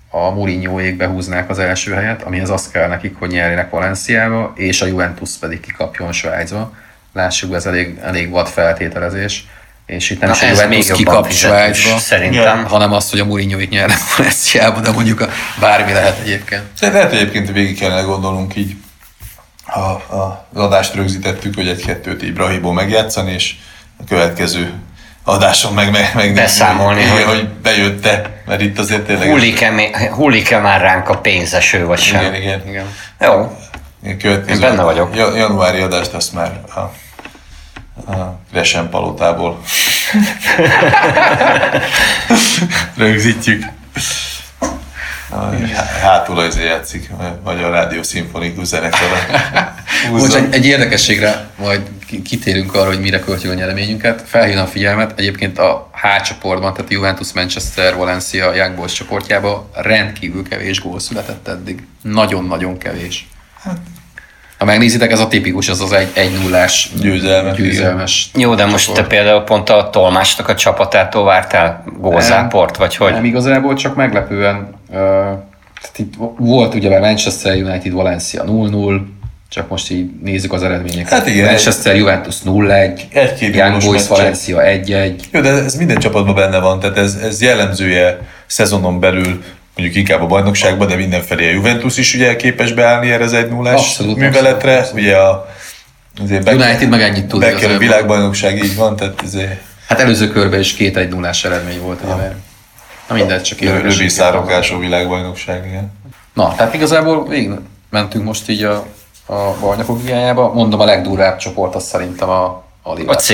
a 0.10 0.30
Mourinhoék 0.30 0.98
behúznák 0.98 1.50
az 1.50 1.60
első 1.60 1.94
helyet, 1.94 2.24
amihez 2.24 2.50
az 2.50 2.70
kell 2.72 2.88
nekik, 2.88 3.16
hogy 3.20 3.30
nyerjenek 3.30 3.70
Valenciába, 3.70 4.54
és 4.56 4.82
a 4.82 4.86
Juventus 4.86 5.30
pedig 5.40 5.60
kikapjon 5.60 6.12
Svájcba. 6.12 6.74
Lássuk, 7.14 7.54
ez 7.54 7.66
elég, 7.66 8.00
elég 8.04 8.30
vad 8.30 8.48
feltételezés. 8.48 9.48
És 9.86 10.10
itt 10.10 10.20
nem 10.20 10.32
is 10.32 10.42
a 10.42 10.48
Juventus 10.48 10.92
kikap 10.92 11.32
Svájcba, 11.32 11.98
szerintem. 11.98 12.66
hanem 12.66 12.94
azt, 12.94 13.12
hogy 13.12 13.20
a 13.20 13.26
Mourinhoék 13.26 13.70
nyernek 13.70 13.98
Valenciába, 14.18 14.80
de 14.80 14.92
mondjuk 14.92 15.22
a 15.22 15.30
bármi 15.60 15.92
lehet 15.92 16.20
egyébként. 16.20 16.64
De 16.80 16.92
lehet 16.92 17.12
egyébként 17.12 17.52
végig 17.52 17.80
kellene 17.80 18.02
gondolnunk 18.02 18.56
így. 18.56 18.76
A, 19.66 19.80
a, 19.80 20.48
az 20.54 20.62
adást 20.62 20.94
rögzítettük, 20.94 21.56
hogy 21.56 21.68
egy-kettőt 21.68 22.22
Ibrahimból 22.22 22.74
megjátszani, 22.74 23.32
és 23.32 23.56
a 24.00 24.04
következő 24.08 24.74
adáson 25.28 25.74
meg, 25.74 25.92
meg, 25.92 26.12
meg 26.16 26.34
beszámolni, 26.34 27.04
hogy, 27.04 27.24
hogy 27.24 27.48
bejött-e, 27.48 28.42
mert 28.46 28.62
itt 28.62 28.80
azért 28.80 29.02
tényleg... 29.02 29.30
Hullik-e, 29.30 30.10
hullik-e 30.12 30.60
már 30.60 30.82
ránk 30.82 31.10
a 31.10 31.18
pénzeső, 31.18 31.86
vagy 31.86 32.00
sem? 32.00 32.22
Igen, 32.22 32.36
igen. 32.36 32.68
igen. 32.68 32.86
Jó. 33.20 33.58
Következő, 34.20 34.54
Én 34.54 34.60
benne 34.60 34.84
vagyok. 34.84 35.16
Januári 35.16 35.82
adást 35.82 36.14
azt 36.14 36.34
már 36.34 36.62
a, 36.76 36.80
a 38.12 38.40
Gresen 38.52 38.90
palotából 38.90 39.62
rögzítjük. 42.98 43.64
Hátul 46.02 46.40
az 46.40 46.60
játszik, 46.60 47.10
vagy 47.44 47.64
a 47.64 47.70
Rádió 47.70 48.04
Szimfonikus 48.04 48.66
zenekar. 48.66 49.08
Most 50.12 50.34
egy, 50.34 50.54
egy 50.54 50.66
érdekességre 50.66 51.50
majd 51.58 51.82
kitérünk 52.24 52.74
arra, 52.74 52.88
hogy 52.88 53.00
mire 53.00 53.20
költjük 53.20 53.52
a 53.52 53.56
nyereményünket. 53.56 54.24
Felhívnám 54.26 54.64
a 54.64 54.68
figyelmet, 54.68 55.20
egyébként 55.20 55.58
a 55.60 55.90
H 55.94 56.22
csoportban, 56.22 56.74
tehát 56.74 56.92
Juventus, 56.92 57.34
Manchester, 57.34 57.96
Valencia, 57.96 58.54
Young 58.54 58.76
Boys 58.76 58.94
csoportjában 58.94 59.70
rendkívül 59.74 60.48
kevés 60.48 60.82
gól 60.82 61.00
született 61.00 61.48
eddig. 61.48 61.84
Nagyon-nagyon 62.02 62.78
kevés. 62.78 63.28
Hát, 63.64 63.78
ha 64.58 64.66
megnézitek, 64.66 65.12
ez 65.12 65.20
a 65.20 65.28
tipikus, 65.28 65.70
ez 65.70 65.80
az 65.80 65.92
egy, 65.92 66.08
egy 66.14 66.32
nullás 66.44 66.92
győzelmes. 67.02 67.58
győzelmes 67.58 68.30
Jó, 68.36 68.56
de 68.56 68.66
most 68.66 68.94
te 68.94 69.04
például 69.04 69.42
pont 69.42 69.70
a 69.70 69.90
Tolmásnak 69.90 70.50
a 70.50 70.56
csapatától 70.56 71.24
vártál 71.24 71.84
gólzáport, 72.00 72.78
vagy 72.78 72.96
hogy? 72.96 73.12
Nem, 73.12 73.26
igazából 73.26 73.76
csak 73.76 73.96
meglepően. 73.96 74.56
Uh, 74.90 74.96
tehát 75.82 75.98
itt 75.98 76.14
volt 76.38 76.74
ugye 76.74 76.96
a 76.96 77.00
Manchester 77.00 77.56
United 77.56 77.92
Valencia 77.92 78.44
0-0, 78.48 79.00
csak 79.50 79.70
most 79.70 79.92
így 79.92 80.10
nézzük 80.24 80.54
az 80.54 80.64
eredményeket. 80.64 81.10
Hát 81.10 81.28
igen. 81.28 81.46
Manchester 81.46 81.96
Juventus 81.96 82.36
0-1, 82.46 83.02
Egy-két 83.12 83.56
Young 83.56 83.84
Boys. 83.84 84.08
Valencia 84.08 84.60
1-1. 84.62 85.14
Jó, 85.32 85.42
de 85.42 85.50
ez 85.50 85.76
minden 85.76 85.98
csapatban 85.98 86.36
benne 86.36 86.60
van, 86.60 86.80
tehát 86.80 86.98
ez, 86.98 87.16
ez 87.24 87.42
jellemzője 87.42 88.20
szezonon 88.46 89.00
belül, 89.00 89.44
mondjuk 89.78 89.96
inkább 89.98 90.22
a 90.22 90.26
bajnokságban, 90.26 90.88
de 90.88 90.96
mindenfelé 90.96 91.48
a 91.48 91.52
Juventus 91.52 91.98
is 91.98 92.14
ugye 92.14 92.36
képes 92.36 92.72
beállni 92.74 93.12
erre 93.12 93.24
az 93.24 93.34
1 93.34 93.50
0 93.50 93.72
Abszolút, 93.72 94.18
műveletre. 94.18 94.78
abszolút, 94.78 95.02
Ugye 95.02 95.16
a, 95.18 95.50
azért 96.24 96.44
Becker- 96.44 96.68
United 96.70 96.90
meg 96.90 97.02
ennyit 97.02 97.26
tud 97.28 97.40
Becker 97.40 97.72
a 97.72 97.78
világbajnokság 97.78 98.64
így 98.64 98.76
van, 98.76 98.96
tehát 98.96 99.22
ezért 99.24 99.62
Hát 99.88 100.00
előző 100.00 100.28
körben 100.28 100.60
is 100.60 100.74
két 100.74 100.98
1 100.98 101.10
0 101.10 101.30
eredmény 101.44 101.82
volt, 101.82 102.00
ugye, 102.04 102.16
mert 102.16 102.36
Na 103.08 103.16
mindegy, 103.16 103.42
csak 103.42 103.62
érdekes. 103.62 104.12
szárokású 104.12 104.80
világbajnokság, 104.80 105.66
igen. 105.66 105.92
Na, 106.34 106.56
tehát 106.56 106.74
igazából 106.74 107.28
végig 107.28 107.52
mentünk 107.90 108.26
most 108.26 108.50
így 108.50 108.64
a, 108.64 108.86
a 109.26 109.36
bajnokok 109.60 110.02
ligájába. 110.04 110.54
Mondom, 110.54 110.80
a 110.80 110.86
legdurvább 110.86 111.38
csoport 111.38 111.76
az 111.76 111.84
szerintem 111.84 112.30
a, 112.30 112.44
a 112.82 112.94
Liverpool. 112.94 113.16
A 113.16 113.20
C. 113.20 113.30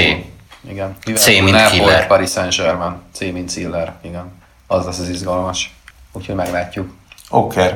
Igen. 0.70 0.96
C, 1.16 1.28
mint 1.28 1.70
killer. 1.70 2.08
Paris 2.08 2.30
Saint-Germain. 2.30 2.94
C, 3.14 3.20
mint 3.20 3.50
Ziller. 3.50 3.94
Igen. 4.02 4.32
Az 4.68 4.86
lesz 4.86 5.00
az 5.00 5.10
izgalmas. 5.10 5.76
Úgyhogy 6.14 6.36
meglátjuk. 6.36 6.90
Oké. 7.30 7.60
Okay. 7.60 7.74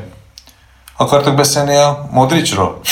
Akartok 0.98 1.36
beszélni 1.36 1.76
a 1.76 2.08
Modricról? 2.12 2.80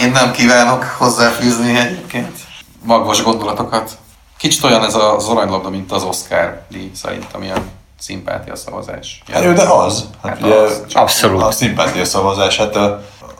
Én 0.00 0.10
nem 0.10 0.32
kívánok 0.32 0.84
hozzáfűzni 0.84 1.78
egyébként 1.78 2.38
magvas 2.82 3.22
gondolatokat. 3.22 3.98
Kicsit 4.36 4.64
olyan 4.64 4.84
ez 4.84 4.94
az 4.94 5.28
aranylabda, 5.28 5.70
mint 5.70 5.92
az 5.92 6.02
Oscar 6.02 6.62
díj 6.68 6.90
szerintem, 6.94 7.42
ilyen 7.42 7.70
szimpátia 7.98 8.56
szavazás. 8.56 9.22
Hát 9.32 9.52
de 9.52 9.62
az. 9.62 10.04
Hát, 10.22 10.32
Hát 10.32 10.42
ugye, 10.42 10.54
az. 10.54 10.82
Abszolút. 10.92 11.42
A 11.42 11.50
szimpátia 11.50 12.04
szavazás, 12.04 12.56
hát 12.56 12.76
a, 12.76 12.84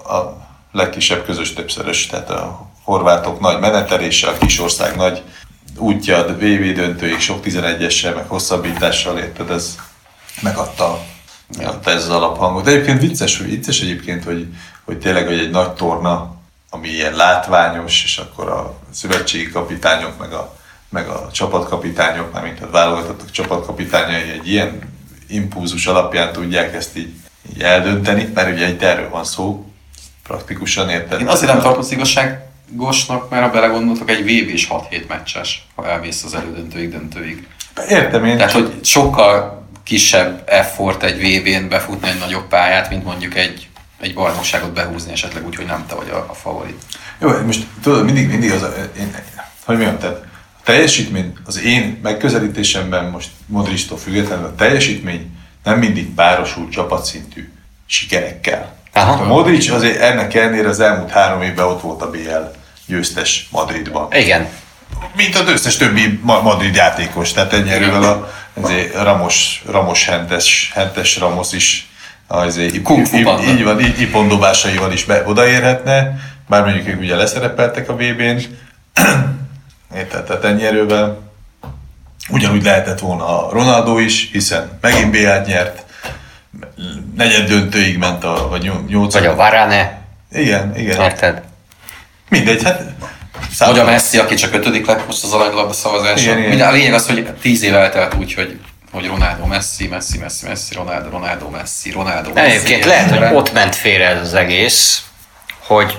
a 0.04 0.36
legkisebb 0.72 1.24
közös 1.24 1.52
többszörös, 1.52 2.06
tehát 2.06 2.30
a 2.30 2.66
horvátok 2.84 3.40
nagy 3.40 3.58
menetelése, 3.58 4.28
a 4.28 4.38
kisország 4.38 4.96
nagy 4.96 5.22
útja, 5.76 6.16
a 6.16 6.32
döntőig 6.32 7.18
sok 7.18 7.44
11-essel, 7.44 8.14
meg 8.14 8.28
hosszabbítással, 8.28 9.18
érted, 9.18 9.50
ez 9.50 9.76
megadta, 10.42 11.04
megadta 11.58 11.90
ez 11.90 12.02
az 12.02 12.08
alaphangot. 12.08 12.64
De 12.64 12.70
egyébként 12.70 13.00
vicces, 13.00 13.38
hogy 13.38 13.48
vicces 13.48 13.80
egyébként, 13.80 14.24
hogy, 14.24 14.46
hogy 14.84 14.98
tényleg 14.98 15.26
hogy 15.26 15.38
egy 15.38 15.50
nagy 15.50 15.72
torna, 15.72 16.34
ami 16.70 16.88
ilyen 16.88 17.14
látványos, 17.14 18.04
és 18.04 18.18
akkor 18.18 18.48
a 18.48 18.74
szövetségi 18.90 19.50
kapitányok, 19.50 20.18
meg 20.18 20.32
a, 20.32 20.56
meg 20.88 21.08
a 21.08 21.28
csapatkapitányok, 21.32 22.32
mármint 22.32 22.62
a 22.62 22.70
válogatottak 22.70 23.30
csapatkapitányai 23.30 24.30
egy 24.30 24.48
ilyen 24.48 24.78
impulzus 25.28 25.86
alapján 25.86 26.32
tudják 26.32 26.74
ezt 26.74 26.96
így, 26.96 27.14
így 27.52 27.62
eldönteni, 27.62 28.30
mert 28.34 28.52
ugye 28.52 28.68
itt 28.68 28.82
erről 28.82 29.08
van 29.08 29.24
szó, 29.24 29.72
praktikusan 30.22 30.88
érted? 30.88 31.20
Én 31.20 31.26
azért 31.26 31.52
nem 31.52 31.60
tartom 31.62 31.80
az 31.80 31.92
igazságosnak, 32.74 33.30
mert 33.30 33.42
ha 33.42 33.50
belegondoltok, 33.50 34.10
egy 34.10 34.22
VB 34.22 34.48
is 34.48 34.68
6-7 34.70 35.06
meccses, 35.08 35.66
ha 35.74 35.88
elmész 35.88 36.24
az 36.24 36.34
elődöntőig, 36.34 36.90
döntőig. 36.90 37.46
Értem 37.88 38.24
én, 38.24 38.36
Tehát, 38.36 38.52
hogy 38.52 38.80
sokkal 38.82 39.66
kisebb 39.84 40.42
effort 40.46 41.02
egy 41.02 41.18
VB-n 41.18 41.68
befutni 41.68 42.08
egy 42.08 42.18
nagyobb 42.18 42.48
pályát, 42.48 42.90
mint 42.90 43.04
mondjuk 43.04 43.34
egy, 43.34 43.68
egy 44.00 44.14
bajnokságot 44.14 44.72
behúzni 44.72 45.12
esetleg 45.12 45.46
úgy, 45.46 45.56
hogy 45.56 45.66
nem 45.66 45.84
te 45.86 45.94
vagy 45.94 46.08
a, 46.10 46.26
a 46.28 46.34
favorit. 46.34 46.82
Jó, 47.18 47.30
most 47.46 47.66
tudod, 47.82 48.04
mindig, 48.04 48.28
mindig 48.28 48.50
az 48.50 48.62
a, 48.62 48.72
én, 48.98 49.14
hogy 49.64 49.76
mondjam, 49.76 49.98
tehát 49.98 50.16
a 50.58 50.62
teljesítmény, 50.64 51.32
az 51.44 51.62
én 51.62 51.98
megközelítésemben 52.02 53.04
most 53.04 53.28
Modristól 53.46 53.98
függetlenül 53.98 54.44
a 54.44 54.54
teljesítmény 54.54 55.36
nem 55.64 55.78
mindig 55.78 56.14
párosul 56.14 56.68
csapatszintű 56.68 57.52
sikerekkel. 57.86 58.76
Aha. 58.92 59.22
A 59.22 59.26
Modric 59.26 59.70
azért 59.70 60.00
ennek 60.00 60.34
ellenére 60.34 60.68
az 60.68 60.80
elmúlt 60.80 61.10
három 61.10 61.42
évben 61.42 61.64
ott 61.64 61.80
volt 61.80 62.02
a 62.02 62.10
BL 62.10 62.62
győztes 62.86 63.48
Madridban. 63.50 64.08
Igen. 64.12 64.48
Mint 65.16 65.36
az 65.38 65.48
összes 65.48 65.76
többi 65.76 66.18
ma- 66.22 66.42
Madrid 66.42 66.74
játékos, 66.74 67.32
tehát 67.32 67.52
erővel 67.52 68.02
a 68.02 68.32
azért 68.60 68.94
Ramos, 69.02 69.62
Ramos 69.70 70.04
Hentes, 70.06 70.70
Hentes 70.74 71.18
Ramos 71.18 71.52
is 71.52 71.88
azért, 72.26 72.74
így 72.74 73.62
van, 73.64 73.80
így, 73.80 74.00
ipondobásaival 74.00 74.92
is 74.92 75.04
be, 75.04 75.22
odaérhetne, 75.26 76.16
bár 76.48 76.64
mondjuk 76.64 76.88
ők 76.88 77.00
ugye 77.00 77.16
leszerepeltek 77.16 77.88
a 77.88 77.94
VB-n, 77.96 78.38
Érted? 79.96 80.24
Tehát 80.24 80.44
ennyi 80.44 80.64
erővel 80.66 81.18
ugyanúgy 82.28 82.62
lehetett 82.62 82.98
volna 82.98 83.46
a 83.46 83.52
Ronaldo 83.52 83.98
is, 83.98 84.28
hiszen 84.32 84.78
megint 84.80 85.10
BL-t 85.10 85.46
nyert, 85.46 85.84
negyed 87.16 87.48
döntőig 87.48 87.98
ment 87.98 88.24
a, 88.24 88.48
vagy 88.48 88.62
nyol- 88.62 88.88
nyolc. 88.88 89.12
Vagy 89.12 89.26
a 89.26 89.34
Varane, 89.34 89.98
Igen, 90.32 90.76
igen. 90.78 91.00
érted? 91.02 91.42
Mindegy, 92.34 92.62
hát 92.62 92.82
Vagy 93.58 93.78
a 93.78 93.84
Messi, 93.84 94.18
aki 94.18 94.34
csak 94.34 94.54
ötödik 94.54 94.86
lett 94.86 95.06
most 95.06 95.24
az 95.24 95.32
aranylabda 95.32 95.72
szavazáson. 95.72 96.38
Igen, 96.38 96.68
A 96.68 96.72
lényeg 96.72 96.94
az, 96.94 97.06
hogy 97.06 97.26
tíz 97.42 97.62
év 97.62 97.74
eltelt 97.74 98.14
úgy, 98.14 98.34
hogy 98.34 98.58
hogy 98.92 99.06
Ronaldo 99.06 99.46
Messi, 99.46 99.86
Messi, 99.88 100.18
Messi, 100.18 100.46
Messi, 100.46 100.74
Ronaldo, 100.74 101.10
Ronaldo, 101.10 101.48
Messi, 101.48 101.90
Ronaldo, 101.90 102.32
Messi. 102.32 102.50
Egyébként 102.50 102.84
lehet, 102.84 103.10
hogy 103.10 103.36
ott 103.36 103.52
ment 103.52 103.74
félre 103.74 104.06
ez 104.06 104.20
az 104.20 104.34
egész, 104.34 105.02
hogy 105.58 105.98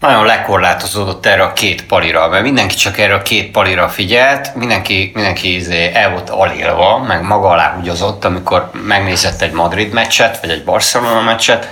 nagyon 0.00 0.24
lekorlátozódott 0.24 1.26
erre 1.26 1.42
a 1.42 1.52
két 1.52 1.84
palira, 1.84 2.28
mert 2.28 2.42
mindenki 2.42 2.74
csak 2.74 2.98
erre 2.98 3.14
a 3.14 3.22
két 3.22 3.50
palira 3.50 3.88
figyelt, 3.88 4.54
mindenki, 4.54 5.10
mindenki 5.14 5.54
izé 5.54 5.90
el 5.94 6.10
volt 6.10 6.30
alélva, 6.30 6.98
meg 6.98 7.22
maga 7.22 7.48
alá 7.48 7.74
húgyozott, 7.74 8.24
amikor 8.24 8.70
megnézett 8.86 9.42
egy 9.42 9.52
Madrid 9.52 9.92
meccset, 9.92 10.40
vagy 10.40 10.50
egy 10.50 10.64
Barcelona 10.64 11.20
meccset, 11.20 11.68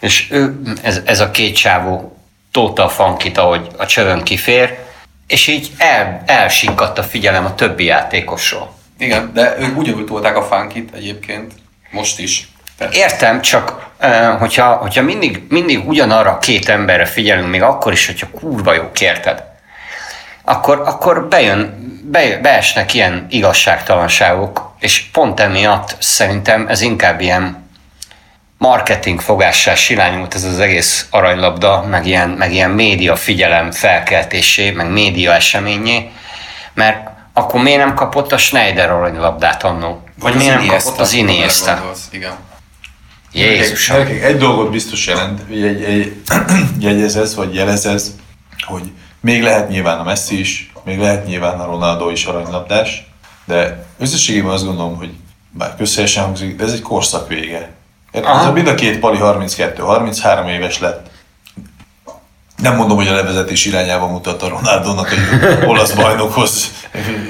és 0.00 0.26
ő, 0.30 0.60
ez, 0.82 1.00
ez 1.04 1.20
a 1.20 1.30
két 1.30 1.56
csávó 1.56 2.19
tóta 2.52 2.84
a 2.84 2.88
funkit, 2.88 3.38
ahogy 3.38 3.66
a 3.76 3.86
csövön 3.86 4.22
kifér, 4.22 4.78
és 5.26 5.46
így 5.46 5.70
el, 5.78 6.22
elsikkadt 6.26 6.98
a 6.98 7.02
figyelem 7.02 7.44
a 7.44 7.54
többi 7.54 7.84
játékosról. 7.84 8.74
Igen, 8.98 9.30
de 9.34 9.56
ők 9.58 9.78
ugyanúgy 9.78 10.04
tolták 10.04 10.36
a 10.36 10.42
funkit 10.42 10.94
egyébként, 10.94 11.52
most 11.90 12.18
is. 12.18 12.48
Tehát 12.78 12.94
Értem, 12.94 13.40
csak 13.40 13.88
hogyha, 14.38 14.72
hogyha 14.72 15.02
mindig, 15.02 15.42
mindig 15.48 15.88
ugyanarra 15.88 16.30
a 16.30 16.38
két 16.38 16.68
emberre 16.68 17.04
figyelünk, 17.04 17.50
még 17.50 17.62
akkor 17.62 17.92
is, 17.92 18.06
hogyha 18.06 18.30
kurva 18.30 18.74
jó 18.74 18.90
kérted, 18.92 19.42
akkor, 20.44 20.82
akkor 20.86 21.28
bejön, 21.28 21.90
bejön, 22.04 22.42
beesnek 22.42 22.94
ilyen 22.94 23.26
igazságtalanságok, 23.30 24.74
és 24.78 25.00
pont 25.12 25.40
emiatt 25.40 25.96
szerintem 25.98 26.68
ez 26.68 26.80
inkább 26.80 27.20
ilyen 27.20 27.69
marketing 28.60 29.20
fogássá 29.20 29.74
silányult 29.74 30.34
ez 30.34 30.44
az 30.44 30.58
egész 30.58 31.06
aranylabda, 31.10 31.86
meg 31.90 32.06
ilyen, 32.06 32.28
meg 32.28 32.52
ilyen 32.52 32.70
média 32.70 33.16
figyelem 33.16 33.70
felkeltésé, 33.70 34.70
meg 34.70 34.90
média 34.90 35.32
eseményé, 35.32 36.10
mert 36.74 37.08
akkor 37.32 37.62
miért 37.62 37.78
nem 37.78 37.94
kapott 37.94 38.32
a 38.32 38.38
Schneider 38.38 38.90
aranylabdát 38.90 39.62
annó? 39.62 40.02
Vagy 40.18 40.34
miért 40.34 40.54
nem 40.54 40.66
kapott 40.66 40.98
az 40.98 41.12
Iniesta? 41.12 41.92
Igen. 42.10 42.32
Jézusom. 43.32 43.96
Gyerekek, 43.96 44.22
egy 44.22 44.36
dolgot 44.36 44.70
biztos 44.70 45.06
jelent, 45.06 45.40
vagy 45.48 45.62
egy, 45.62 45.82
egy, 45.82 46.16
jegyez 46.78 47.16
ez, 47.16 47.34
vagy 47.34 47.54
jelez 47.54 47.86
ez, 47.86 48.14
hogy 48.66 48.90
még 49.20 49.42
lehet 49.42 49.68
nyilván 49.68 49.98
a 49.98 50.02
Messi 50.02 50.38
is, 50.38 50.72
még 50.84 50.98
lehet 50.98 51.26
nyilván 51.26 51.60
a 51.60 51.64
Ronaldo 51.64 52.10
is 52.10 52.24
aranylabdás, 52.24 53.06
de 53.44 53.86
összességében 53.98 54.50
azt 54.50 54.64
gondolom, 54.64 54.96
hogy 54.96 55.10
bár 55.50 55.76
közhelyesen 55.76 56.24
hangzik, 56.24 56.56
de 56.56 56.64
ez 56.64 56.72
egy 56.72 56.82
korszak 56.82 57.28
vége. 57.28 57.78
A 58.12 58.50
mind 58.50 58.66
a 58.66 58.74
két 58.74 58.98
pali 58.98 59.18
32-33 59.20 60.48
éves 60.48 60.78
lett. 60.78 61.10
Nem 62.56 62.76
mondom, 62.76 62.96
hogy 62.96 63.08
a 63.08 63.14
levezetés 63.14 63.64
irányába 63.64 64.06
mutat 64.06 64.42
a 64.42 64.48
Ronaldónak 64.48 65.12
egy 65.12 65.18
olasz 65.66 65.92
bajnokhoz 65.92 66.70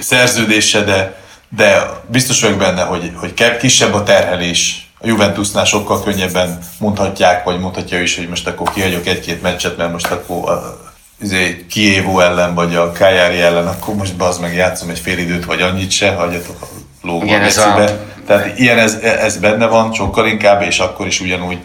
szerződése, 0.00 0.80
de, 0.80 1.20
de 1.48 1.90
biztos 2.06 2.40
vagyok 2.40 2.58
benne, 2.58 2.82
hogy, 2.82 3.12
hogy 3.16 3.56
kisebb 3.58 3.94
a 3.94 4.02
terhelés. 4.02 4.90
A 5.02 5.06
Juventusnál 5.06 5.64
sokkal 5.64 6.02
könnyebben 6.02 6.58
mondhatják, 6.78 7.44
vagy 7.44 7.60
mondhatja 7.60 7.98
ő 7.98 8.02
is, 8.02 8.16
hogy 8.16 8.28
most 8.28 8.46
akkor 8.46 8.72
kihagyok 8.72 9.06
egy-két 9.06 9.42
meccset, 9.42 9.76
mert 9.76 9.92
most 9.92 10.10
akkor 10.10 10.50
a, 10.50 10.80
izé, 11.22 11.66
Kievó 11.68 12.20
ellen, 12.20 12.54
vagy 12.54 12.74
a 12.74 12.92
Kájári 12.92 13.40
ellen, 13.40 13.66
akkor 13.66 13.94
most 13.94 14.16
bazd 14.16 14.40
meg 14.40 14.54
játszom 14.54 14.88
egy 14.88 14.98
fél 14.98 15.18
időt, 15.18 15.44
vagy 15.44 15.60
annyit 15.60 15.90
se, 15.90 16.14
hagyjatok, 16.14 16.68
lógva 17.02 17.24
Igen, 17.24 17.40
a 17.40 17.44
gecibe. 17.44 18.04
Tehát 18.26 18.58
ilyen 18.58 18.78
ez, 18.78 18.94
ez 18.94 19.36
benne 19.36 19.66
van, 19.66 19.92
sokkal 19.92 20.26
inkább, 20.26 20.62
és 20.62 20.78
akkor 20.78 21.06
is 21.06 21.20
ugyanúgy 21.20 21.58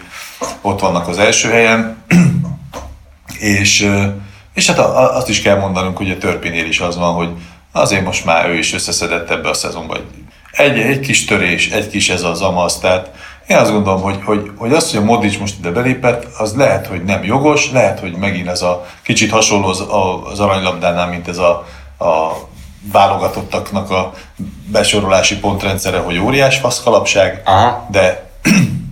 ott 0.61 0.79
vannak 0.79 1.07
az 1.07 1.17
első 1.17 1.49
helyen. 1.49 2.03
és, 3.39 3.91
és 4.53 4.67
hát 4.67 4.79
azt 4.79 5.29
is 5.29 5.41
kell 5.41 5.59
mondanunk, 5.59 5.97
hogy 5.97 6.09
a 6.09 6.17
Törpinél 6.17 6.65
is 6.65 6.79
az 6.79 6.97
van, 6.97 7.13
hogy 7.13 7.29
azért 7.71 8.05
most 8.05 8.25
már 8.25 8.49
ő 8.49 8.57
is 8.57 8.73
összeszedett 8.73 9.29
ebbe 9.29 9.49
a 9.49 9.53
szezonba. 9.53 9.97
Egy, 10.51 10.79
egy 10.79 10.99
kis 10.99 11.25
törés, 11.25 11.69
egy 11.69 11.88
kis 11.88 12.09
ez 12.09 12.23
az 12.23 12.41
amasz, 12.41 12.79
tehát 12.79 13.11
én 13.47 13.57
azt 13.57 13.71
gondolom, 13.71 14.01
hogy, 14.01 14.19
hogy, 14.23 14.51
hogy 14.55 14.73
az, 14.73 14.91
hogy 14.91 14.99
a 14.99 15.05
Modric 15.05 15.38
most 15.38 15.57
ide 15.57 15.71
belépett, 15.71 16.25
az 16.38 16.55
lehet, 16.55 16.88
hogy 16.88 17.03
nem 17.03 17.23
jogos, 17.23 17.71
lehet, 17.71 17.99
hogy 17.99 18.15
megint 18.15 18.47
ez 18.47 18.61
a 18.61 18.86
kicsit 19.01 19.31
hasonló 19.31 19.67
az, 19.67 19.83
az 20.31 20.39
aranylabdánál, 20.39 21.07
mint 21.07 21.27
ez 21.27 21.38
a, 21.38 21.67
a 21.97 22.31
válogatottaknak 22.91 23.89
a 23.89 24.13
besorolási 24.67 25.38
pontrendszere, 25.38 25.97
hogy 25.97 26.17
óriás 26.17 26.57
faszkalapság, 26.57 27.41
Aha. 27.45 27.88
de, 27.91 28.29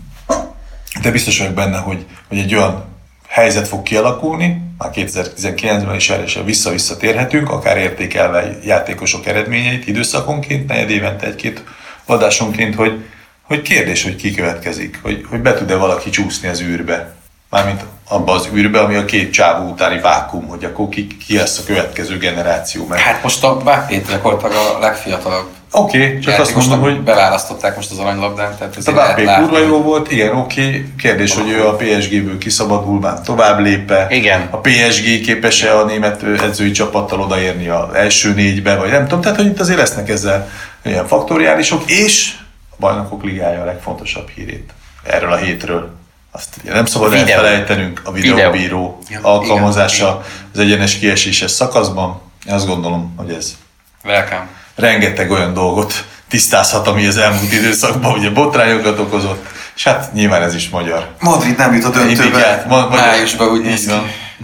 de 1.04 1.12
biztos 1.12 1.38
vagyok 1.38 1.54
benne, 1.54 1.78
hogy, 1.78 2.06
hogy 2.28 2.38
egy 2.38 2.56
olyan 2.56 2.86
helyzet 3.28 3.68
fog 3.68 3.84
kialakulni, 3.84 4.62
már 4.78 4.90
2019-ben 4.94 5.96
is 5.96 6.10
erre 6.10 6.24
is 6.24 6.40
vissza-vissza 6.46 6.98
térhetünk, 6.98 7.50
akár 7.50 7.78
értékelve 7.78 8.58
játékosok 8.66 9.26
eredményeit 9.26 9.88
időszakonként, 9.88 10.68
negyed 10.68 10.90
évente 10.90 11.26
egy-két 11.26 11.64
adásonként, 12.06 12.76
hogy, 12.76 13.06
hogy 13.42 13.62
kérdés, 13.62 14.04
hogy 14.04 14.16
ki 14.16 14.32
következik, 14.32 15.00
hogy, 15.02 15.26
hogy 15.30 15.40
be 15.40 15.54
tud-e 15.54 15.76
valaki 15.76 16.10
csúszni 16.10 16.48
az 16.48 16.62
űrbe. 16.62 17.16
Mármint 17.50 17.86
abba 18.08 18.34
az 18.34 18.50
űrbe, 18.54 18.80
ami 18.80 18.96
a 18.96 19.06
két 19.06 19.34
csávó 19.34 19.70
utáni 19.70 20.00
vákum, 20.00 20.48
hogy 20.48 20.64
akkor 20.64 20.90
ki, 20.90 21.08
ki 21.26 21.38
lesz 21.38 21.60
a 21.60 21.64
következő 21.66 22.18
generáció. 22.18 22.86
Mert 22.88 23.02
Hát 23.02 23.24
most 23.24 23.44
a 23.44 23.58
Bápétrek 23.58 24.22
voltak 24.22 24.52
a 24.52 24.80
legfiatalabb 24.80 25.48
Oké, 25.76 26.06
okay, 26.06 26.20
csak 26.20 26.40
azt 26.40 26.56
mondom, 26.56 26.80
hogy 26.80 27.02
beválasztották 27.02 27.76
most 27.76 27.92
az 27.92 27.98
aranylabdán, 27.98 28.56
tehát 28.58 28.76
a 28.76 28.78
azért 28.78 28.96
lehet 28.96 29.12
Mbappé 29.12 29.26
látni. 29.26 29.46
kurva 29.46 29.66
jó 29.66 29.82
volt, 29.82 30.12
igen, 30.12 30.36
oké. 30.36 30.68
Okay. 30.68 30.86
Kérdés, 30.98 31.34
hogy 31.36 31.50
ő 31.50 31.68
a 31.68 31.76
PSG-ből 31.76 32.38
kiszabadul, 32.38 33.00
már 33.00 33.22
tovább 33.22 33.60
lépe. 33.60 34.08
Igen. 34.10 34.48
A 34.52 34.58
PSG 34.58 35.22
képes-e 35.22 35.78
a 35.78 35.86
német 35.86 36.24
edzői 36.24 36.72
csapattal 36.72 37.20
odaérni 37.20 37.68
az 37.68 37.94
első 37.94 38.34
négybe, 38.34 38.76
vagy 38.76 38.90
nem 38.90 39.04
tudom. 39.04 39.22
Tehát, 39.22 39.38
hogy 39.38 39.46
itt 39.46 39.60
azért 39.60 39.78
lesznek 39.78 40.10
ezzel 40.10 40.50
ilyen 40.84 41.08
faktoriálisok, 41.08 41.90
és 41.90 42.36
a 42.70 42.76
bajnokok 42.80 43.24
ligája 43.24 43.62
a 43.62 43.66
legfontosabb 43.66 44.30
hírét 44.30 44.74
erről 45.04 45.32
a 45.32 45.38
hétről. 45.38 46.03
Azt 46.36 46.56
ugye 46.64 46.74
nem 46.74 46.86
szabad 46.86 47.10
Videó. 47.12 47.28
elfelejtenünk, 47.28 48.02
a 48.04 48.12
Videó. 48.12 48.36
videóbíró 48.36 49.00
Ja, 49.10 49.20
alkalmazása 49.22 50.24
az 50.54 50.60
egyenes 50.60 50.98
kieséses 51.00 51.52
szakaszban. 51.52 52.22
Én 52.48 52.54
azt 52.54 52.68
gondolom, 52.68 53.14
hogy 53.18 53.32
ez 53.34 53.56
Welcome. 54.04 54.48
rengeteg 54.76 55.32
olyan 55.32 55.54
dolgot 55.54 56.06
tisztázhat, 56.30 56.88
ami 56.88 57.06
az 57.06 57.18
elmúlt 57.18 57.52
időszakban 57.52 58.18
ugye 58.18 58.30
botrányokat 58.30 59.00
okozott, 59.00 59.46
és 59.76 59.84
hát 59.84 60.14
nyilván 60.14 60.42
ez 60.42 60.56
is 60.56 60.70
magyar. 60.70 61.08
Madrid 61.20 61.58
nem 61.58 61.74
jut 61.74 61.96
a 61.96 62.06
Indikált, 62.08 62.66
ma, 62.66 62.88
magyar, 62.88 63.06
Májusban 63.06 63.48
úgy 63.48 63.62
néz 63.62 63.86
ki. 63.86 63.94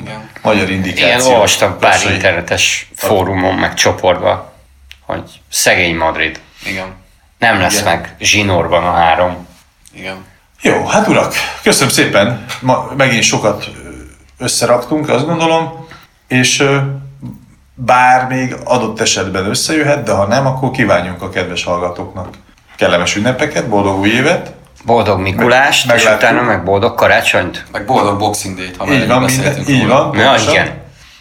Igen. 0.02 0.30
Magyar 0.42 0.70
indikáció. 0.70 1.08
Igen, 1.08 1.22
olvastam 1.22 1.78
pár 1.80 1.94
Lassai. 1.94 2.14
internetes 2.14 2.90
fórumon, 2.96 3.56
meg 3.56 3.74
csoportban, 3.74 4.50
hogy 5.06 5.30
szegény 5.52 5.96
Madrid. 5.96 6.40
Igen. 6.66 6.96
Nem 7.40 7.60
lesz 7.60 7.80
Igen. 7.80 7.84
meg 7.86 8.16
zsinórban 8.20 8.84
a 8.84 8.92
három. 8.92 9.48
Igen. 9.94 10.26
Jó, 10.62 10.86
hát 10.86 11.08
urak, 11.08 11.34
köszönöm 11.64 11.90
szépen. 11.90 12.46
Ma 12.62 12.92
megint 12.98 13.24
sokat 13.24 13.70
összeraktunk, 14.38 15.10
azt 15.10 15.26
gondolom, 15.26 15.88
és 16.28 16.64
bár 17.74 18.28
még 18.28 18.56
adott 18.64 19.00
esetben 19.02 19.46
összejöhet, 19.46 20.04
de 20.04 20.12
ha 20.12 20.26
nem, 20.26 20.46
akkor 20.46 20.72
kívánjunk 20.72 21.22
a 21.22 21.30
kedves 21.30 21.64
hallgatóknak 21.64 22.28
kellemes 22.76 23.16
ünnepeket, 23.16 23.68
boldog 23.68 24.00
új 24.00 24.10
évet. 24.10 24.54
Boldog 24.86 25.20
Mikulást, 25.20 25.88
Meg- 25.88 25.98
és 25.98 26.06
utána 26.06 26.42
meg 26.42 26.64
boldog 26.64 26.96
karácsonyt. 26.96 27.66
Meg 27.72 27.86
boldog 27.86 28.18
Boxing 28.18 28.58
Day-t, 28.58 28.78
ha 28.78 28.92
Így 28.94 29.08
van, 29.08 29.22
minden, 29.22 29.68
így 29.68 29.88
van. 29.88 30.12
Pontosan. 30.12 30.54
igen. 30.54 30.72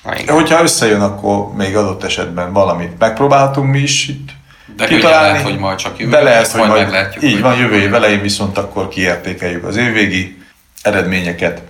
Na, 0.04 0.18
igen. 0.18 0.34
Hogyha 0.34 0.62
összejön, 0.62 1.00
akkor 1.00 1.52
még 1.54 1.76
adott 1.76 2.04
esetben 2.04 2.52
valamit 2.52 2.98
megpróbálhatunk 2.98 3.70
mi 3.70 3.78
is 3.78 4.08
itt 4.08 4.28
De 4.76 4.86
könnyen 4.86 5.10
lehet, 5.10 5.42
hogy 5.42 5.58
majd 5.58 5.78
csak 5.78 5.98
jövő 5.98 6.10
De 6.10 6.22
lehet, 6.22 6.46
hogy 6.46 6.60
majd 6.60 6.70
majd, 6.70 6.82
meglátjuk, 6.82 7.24
így 7.24 7.40
van, 7.40 7.56
jövő 7.56 7.80
év 7.80 7.94
elején 7.94 8.20
viszont 8.20 8.58
akkor 8.58 8.88
kiértékeljük 8.88 9.64
az 9.64 9.76
évvégi 9.76 10.42
eredményeket, 10.82 11.62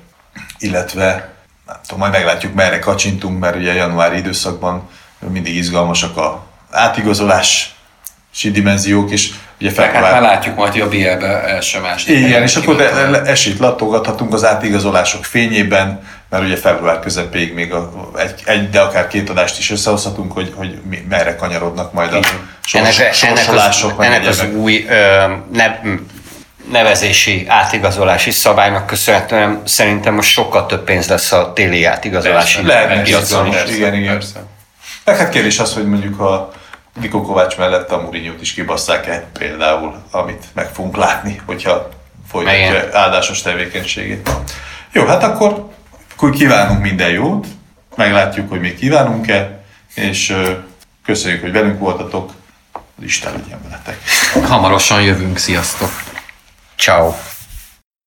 illetve 0.59 1.33
nem 1.67 1.77
tudom, 1.83 1.99
majd 1.99 2.13
meglátjuk 2.13 2.55
merre 2.55 2.79
kacsintunk, 2.79 3.39
mert 3.39 3.57
ugye 3.57 3.75
januári 3.75 4.17
időszakban 4.17 4.89
mindig 5.19 5.57
izgalmasak 5.57 6.17
a 6.17 6.47
átigazolási 6.71 7.71
dimenziók, 8.43 9.11
és 9.11 9.31
ugye 9.61 9.73
Meg 9.77 9.93
hát 9.93 10.03
már 10.03 10.23
látjuk 10.23 10.57
majd, 10.57 10.73
hogy 10.73 10.81
a 10.81 10.89
BL-be 10.89 11.43
első 11.43 11.81
második. 11.81 12.19
igen, 12.19 12.43
és 12.43 12.57
akkor 12.57 12.81
esélyt 13.27 13.59
lattogathatunk 13.59 14.33
az 14.33 14.45
átigazolások 14.45 15.25
fényében, 15.25 16.03
mert 16.31 16.45
ugye 16.45 16.57
február 16.57 17.01
közepéig 17.01 17.55
még 17.55 17.73
a, 17.73 18.11
egy, 18.17 18.43
egy, 18.45 18.71
de 18.71 18.81
akár 18.81 19.07
két 19.07 19.31
adást 19.31 19.59
is 19.59 19.71
összehozhatunk, 19.71 20.33
hogy, 20.33 20.53
hogy 20.57 20.79
mi, 20.89 21.05
merre 21.09 21.37
kanyarodnak 21.37 21.93
majd 21.93 22.13
a 22.13 22.23
sors, 22.61 22.75
ennek, 22.75 22.99
ennek, 22.99 23.11
az, 23.11 23.17
sorsolások, 23.17 24.05
ennek 24.05 24.27
az 24.27 24.45
új 24.55 24.87
ö, 24.89 25.27
ne, 25.53 25.81
nevezési, 26.71 27.45
átigazolási 27.49 28.31
szabálynak 28.31 28.87
köszönhetően 28.87 29.63
szerintem 29.65 30.15
most 30.15 30.31
sokkal 30.31 30.67
több 30.67 30.85
pénz 30.85 31.09
lesz 31.09 31.33
a 31.33 31.53
téli 31.53 31.85
átigazolási 31.85 32.67
Lehetne 32.67 33.03
piacon 33.03 33.47
is. 33.47 33.77
Igen, 33.77 33.95
igen. 33.95 34.13
Persze. 34.13 34.43
Meg 35.05 35.17
hát 35.17 35.29
kérdés 35.29 35.59
az, 35.59 35.75
hogy 35.75 35.89
mondjuk 35.89 36.21
a 36.21 36.53
Niko 37.01 37.23
Kovács 37.23 37.57
mellett 37.57 37.91
a 37.91 38.01
Mourinho-t 38.01 38.41
is 38.41 38.53
kibasszák-e 38.53 39.25
például, 39.39 40.03
amit 40.11 40.45
meg 40.55 40.69
fogunk 40.73 40.97
látni, 40.97 41.41
hogyha 41.47 41.89
folytatja 42.31 42.99
áldásos 42.99 43.43
tevékenységét. 43.43 44.31
Jó, 44.93 45.07
hát 45.07 45.23
akkor, 45.23 45.69
akkor 46.19 46.31
kívánunk 46.31 46.83
minden 46.83 47.11
jót, 47.11 47.47
meglátjuk, 47.97 48.49
hogy 48.49 48.61
még 48.61 48.79
kívánunk-e, 48.79 49.65
és 49.95 50.35
köszönjük, 51.05 51.41
hogy 51.41 51.53
velünk 51.53 51.79
voltatok, 51.79 52.33
Isten 53.01 53.33
legyen 53.33 53.61
veletek. 53.63 53.99
Hamarosan 54.49 55.03
jövünk, 55.03 55.37
sziasztok! 55.37 55.91
Ciao. 56.77 57.15